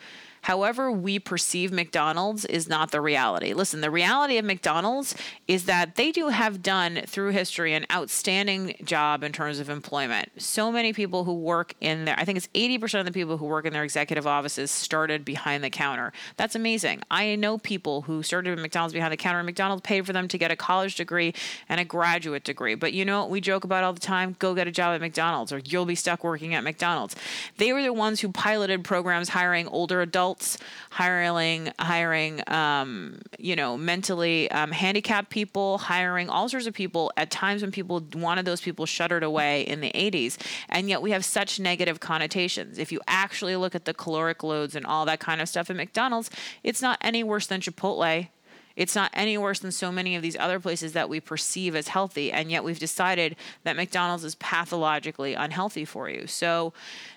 however 0.47 0.93
we 0.93 1.19
perceive 1.19 1.73
McDonald's 1.73 2.45
is 2.45 2.69
not 2.69 2.93
the 2.93 3.01
reality. 3.01 3.53
Listen, 3.53 3.81
the 3.81 3.91
reality 3.91 4.39
of 4.39 4.45
McDonald's 4.45 5.17
is 5.49 5.65
that 5.65 5.97
they 5.97 6.13
do 6.13 6.29
have 6.29 6.63
done 6.63 7.03
through 7.05 7.31
history 7.31 7.75
an 7.75 7.85
outstanding 7.93 8.77
job 8.85 9.25
in 9.25 9.33
terms 9.33 9.59
of 9.59 9.69
employment. 9.69 10.31
So 10.39 10.71
many 10.71 10.93
people 10.93 11.25
who 11.25 11.35
work 11.35 11.75
in 11.81 12.05
there, 12.05 12.15
I 12.17 12.25
think 12.25 12.39
it's 12.39 12.47
80% 12.55 13.01
of 13.01 13.07
the 13.07 13.11
people 13.11 13.39
who 13.39 13.47
work 13.47 13.67
in 13.67 13.73
their 13.73 13.83
executive 13.83 14.25
offices 14.25 14.71
started 14.71 15.25
behind 15.25 15.65
the 15.65 15.71
counter. 15.71 16.13
That's 16.37 16.55
amazing. 16.55 17.03
I 17.11 17.35
know 17.35 17.59
people 17.59 18.03
who 18.03 18.23
started 18.23 18.57
at 18.57 18.63
McDonald's 18.63 18.95
behind 18.95 19.13
the 19.13 19.17
counter, 19.17 19.41
and 19.41 19.47
McDonald's 19.47 19.83
paid 19.83 20.07
for 20.07 20.13
them 20.13 20.29
to 20.29 20.39
get 20.39 20.53
a 20.53 20.57
college 20.57 20.95
degree 20.95 21.35
and 21.69 21.81
a 21.81 21.85
graduate 21.85 22.45
degree. 22.45 22.77
But 22.77 22.93
you 22.93 23.05
know 23.05 23.23
what 23.23 23.31
we 23.31 23.41
joke 23.41 23.65
about 23.65 23.83
all 23.83 23.93
the 23.93 23.99
time? 23.99 24.37
Go 24.39 24.55
get 24.55 24.69
a 24.69 24.71
job 24.71 24.95
at 24.95 25.01
McDonald's 25.01 25.53
or 25.53 25.59
you'll 25.65 25.87
be 25.87 25.97
stuck 25.97 26.23
working 26.23 26.55
at 26.55 26.63
McDonald's. 26.63 27.17
They 27.57 27.73
were 27.73 27.83
the 27.83 27.93
ones 27.93 28.21
who 28.21 28.31
piloted 28.31 28.85
programs 28.85 29.31
hiring 29.31 29.67
older 29.67 30.03
adults 30.03 30.36
adults, 30.37 30.59
hiring 30.91 31.73
hiring 31.79 32.43
um, 32.49 33.21
you 33.39 33.57
know 33.57 33.77
mentally 33.77 34.51
um, 34.51 34.71
handicapped 34.71 35.31
people, 35.31 35.79
hiring 35.79 36.29
all 36.29 36.49
sorts 36.49 36.67
of 36.67 36.75
people 36.75 37.13
at 37.17 37.31
times 37.31 37.63
when 37.63 37.71
people 37.71 38.05
wanted 38.15 38.45
those 38.45 38.61
people 38.61 38.87
shuttered 38.87 39.23
away 39.23 39.63
in 39.63 39.81
the 39.81 39.91
80s, 39.93 40.39
and 40.69 40.89
yet 40.89 41.03
we 41.03 41.11
have 41.11 41.25
such 41.25 41.59
negative 41.61 42.01
connotations. 42.01 42.79
If 42.79 42.93
you 42.93 43.01
actually 43.07 43.57
look 43.57 43.75
at 43.75 43.85
the 43.85 43.95
caloric 43.95 44.43
loads 44.43 44.75
and 44.77 44.87
all 44.87 45.05
that 45.07 45.21
kind 45.21 45.41
of 45.41 45.49
stuff 45.49 45.71
at 45.71 45.77
McDonald's, 45.77 46.31
it's 46.63 46.83
not 46.83 46.99
any 47.01 47.23
worse 47.23 47.47
than 47.47 47.61
Chipotle. 47.61 48.29
It's 48.77 48.95
not 48.95 49.11
any 49.15 49.39
worse 49.39 49.61
than 49.61 49.73
so 49.73 49.91
many 49.91 50.17
of 50.17 50.23
these 50.23 50.37
other 50.37 50.61
places 50.61 50.93
that 50.93 51.09
we 51.09 51.19
perceive 51.19 51.75
as 51.75 51.89
healthy, 51.89 52.31
and 52.31 52.51
yet 52.51 52.63
we've 52.63 52.79
decided 52.79 53.35
that 53.65 53.75
McDonald's 53.75 54.23
is 54.23 54.35
pathologically 54.35 55.33
unhealthy 55.33 55.87
for 55.87 56.11
you. 56.11 56.27
So 56.27 56.75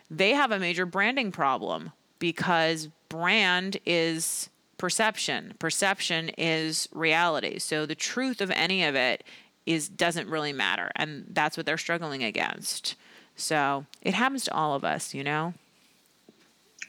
they 0.10 0.32
have 0.32 0.52
a 0.52 0.60
major 0.60 0.86
branding 0.86 1.34
problem 1.34 1.92
because 2.20 2.90
brand 3.10 3.78
is 3.86 4.49
perception. 4.78 5.53
Perception 5.60 6.30
is 6.38 6.88
reality. 6.91 7.60
So 7.60 7.86
the 7.86 7.95
truth 7.95 8.41
of 8.41 8.51
any 8.51 8.84
of 8.84 8.95
it 8.95 9.24
is 9.66 9.89
doesn't 9.89 10.28
really 10.28 10.53
matter, 10.53 10.89
and 10.95 11.26
that's 11.30 11.57
what 11.57 11.66
they're 11.66 11.78
struggling 11.78 12.24
against. 12.24 12.95
So 13.36 13.86
it 14.01 14.14
happens 14.14 14.45
to 14.45 14.53
all 14.53 14.74
of 14.74 14.84
us, 14.84 15.14
you 15.14 15.24
know. 15.24 15.53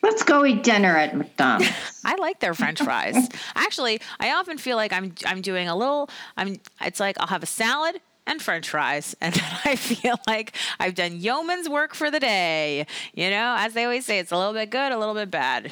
Let's 0.03 0.23
go 0.23 0.47
eat 0.47 0.63
dinner 0.63 0.97
at 0.97 1.15
McDonald's. 1.15 1.71
I 2.05 2.15
like 2.17 2.41
their 2.41 2.55
French 2.55 2.81
fries. 2.81 3.29
Actually, 3.55 4.01
I 4.19 4.33
often 4.33 4.57
feel 4.57 4.77
like 4.77 4.93
I'm 4.93 5.15
I'm 5.27 5.43
doing 5.43 5.69
a 5.69 5.77
little. 5.77 6.09
I'm. 6.37 6.59
It's 6.81 7.01
like 7.01 7.21
I'll 7.21 7.27
have 7.27 7.43
a 7.43 7.47
salad 7.47 8.01
and 8.27 8.41
french 8.41 8.71
fries. 8.71 9.15
And 9.21 9.35
then 9.35 9.59
I 9.65 9.77
feel 9.77 10.19
like 10.27 10.57
I've 10.79 10.95
done 10.95 11.21
yeoman's 11.21 11.69
work 11.69 11.95
for 11.95 12.11
the 12.11 12.21
day. 12.21 12.87
You 13.13 13.29
know, 13.29 13.57
as 13.59 13.75
they 13.75 13.85
always 13.85 14.07
say, 14.07 14.19
it's 14.19 14.33
a 14.33 14.39
little 14.39 14.55
bit 14.55 14.71
good, 14.71 14.93
a 14.93 14.99
little 14.99 15.15
bit 15.15 15.31
bad. 15.31 15.71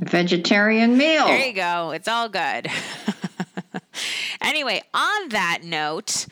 Vegetarian 0.00 0.96
meal. 0.96 1.26
There 1.26 1.46
you 1.46 1.52
go. 1.52 1.90
It's 1.90 2.08
all 2.08 2.28
good. 2.28 2.68
anyway, 4.40 4.82
on 4.92 5.28
that 5.30 5.60
note, 5.64 6.26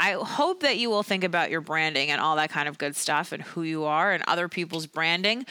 I 0.00 0.12
hope 0.12 0.62
that 0.62 0.78
you 0.78 0.88
will 0.88 1.02
think 1.02 1.24
about 1.24 1.50
your 1.50 1.60
branding 1.60 2.10
and 2.10 2.22
all 2.22 2.36
that 2.36 2.48
kind 2.48 2.68
of 2.68 2.78
good 2.78 2.96
stuff 2.96 3.32
and 3.32 3.42
who 3.42 3.60
you 3.62 3.84
are 3.84 4.12
and 4.12 4.24
other 4.26 4.48
people's 4.48 4.86
branding. 4.86 5.44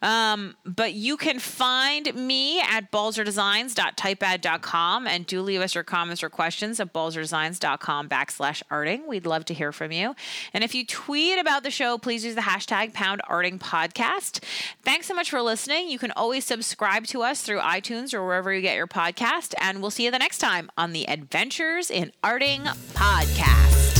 Um, 0.00 0.54
but 0.64 0.94
you 0.94 1.16
can 1.16 1.40
find 1.40 2.14
me 2.14 2.60
at 2.60 2.92
balzerdesigns.typepad.com 2.92 5.08
and 5.08 5.26
do 5.26 5.42
leave 5.42 5.60
us 5.60 5.74
your 5.74 5.82
comments 5.82 6.22
or 6.22 6.30
questions 6.30 6.78
at 6.78 6.92
balzerdesigns.com 6.92 8.08
backslash 8.08 8.62
arting. 8.70 9.08
We'd 9.08 9.26
love 9.26 9.44
to 9.46 9.54
hear 9.54 9.72
from 9.72 9.90
you. 9.90 10.14
And 10.54 10.62
if 10.62 10.72
you 10.72 10.86
tweet 10.86 11.40
about 11.40 11.64
the 11.64 11.72
show, 11.72 11.98
please 11.98 12.24
use 12.24 12.36
the 12.36 12.42
hashtag 12.42 12.92
pound 12.92 13.22
arting 13.28 13.58
podcast. 13.58 14.44
Thanks 14.84 15.08
so 15.08 15.14
much 15.14 15.30
for 15.30 15.42
listening. 15.42 15.88
You 15.88 15.98
can 15.98 16.12
always 16.12 16.44
subscribe 16.44 17.06
to 17.06 17.22
us 17.22 17.42
through 17.42 17.58
iTunes 17.58 18.14
or 18.14 18.24
wherever 18.24 18.54
you 18.54 18.62
get 18.62 18.76
your 18.76 18.86
podcast. 18.86 19.52
And 19.60 19.82
we'll 19.82 19.90
see 19.90 20.04
you 20.04 20.12
the 20.12 20.20
next 20.20 20.38
time 20.38 20.70
on 20.76 20.92
the 20.92 21.08
Adventures 21.08 21.90
in 21.90 22.12
Arting 22.22 22.66
podcast. 22.94 23.95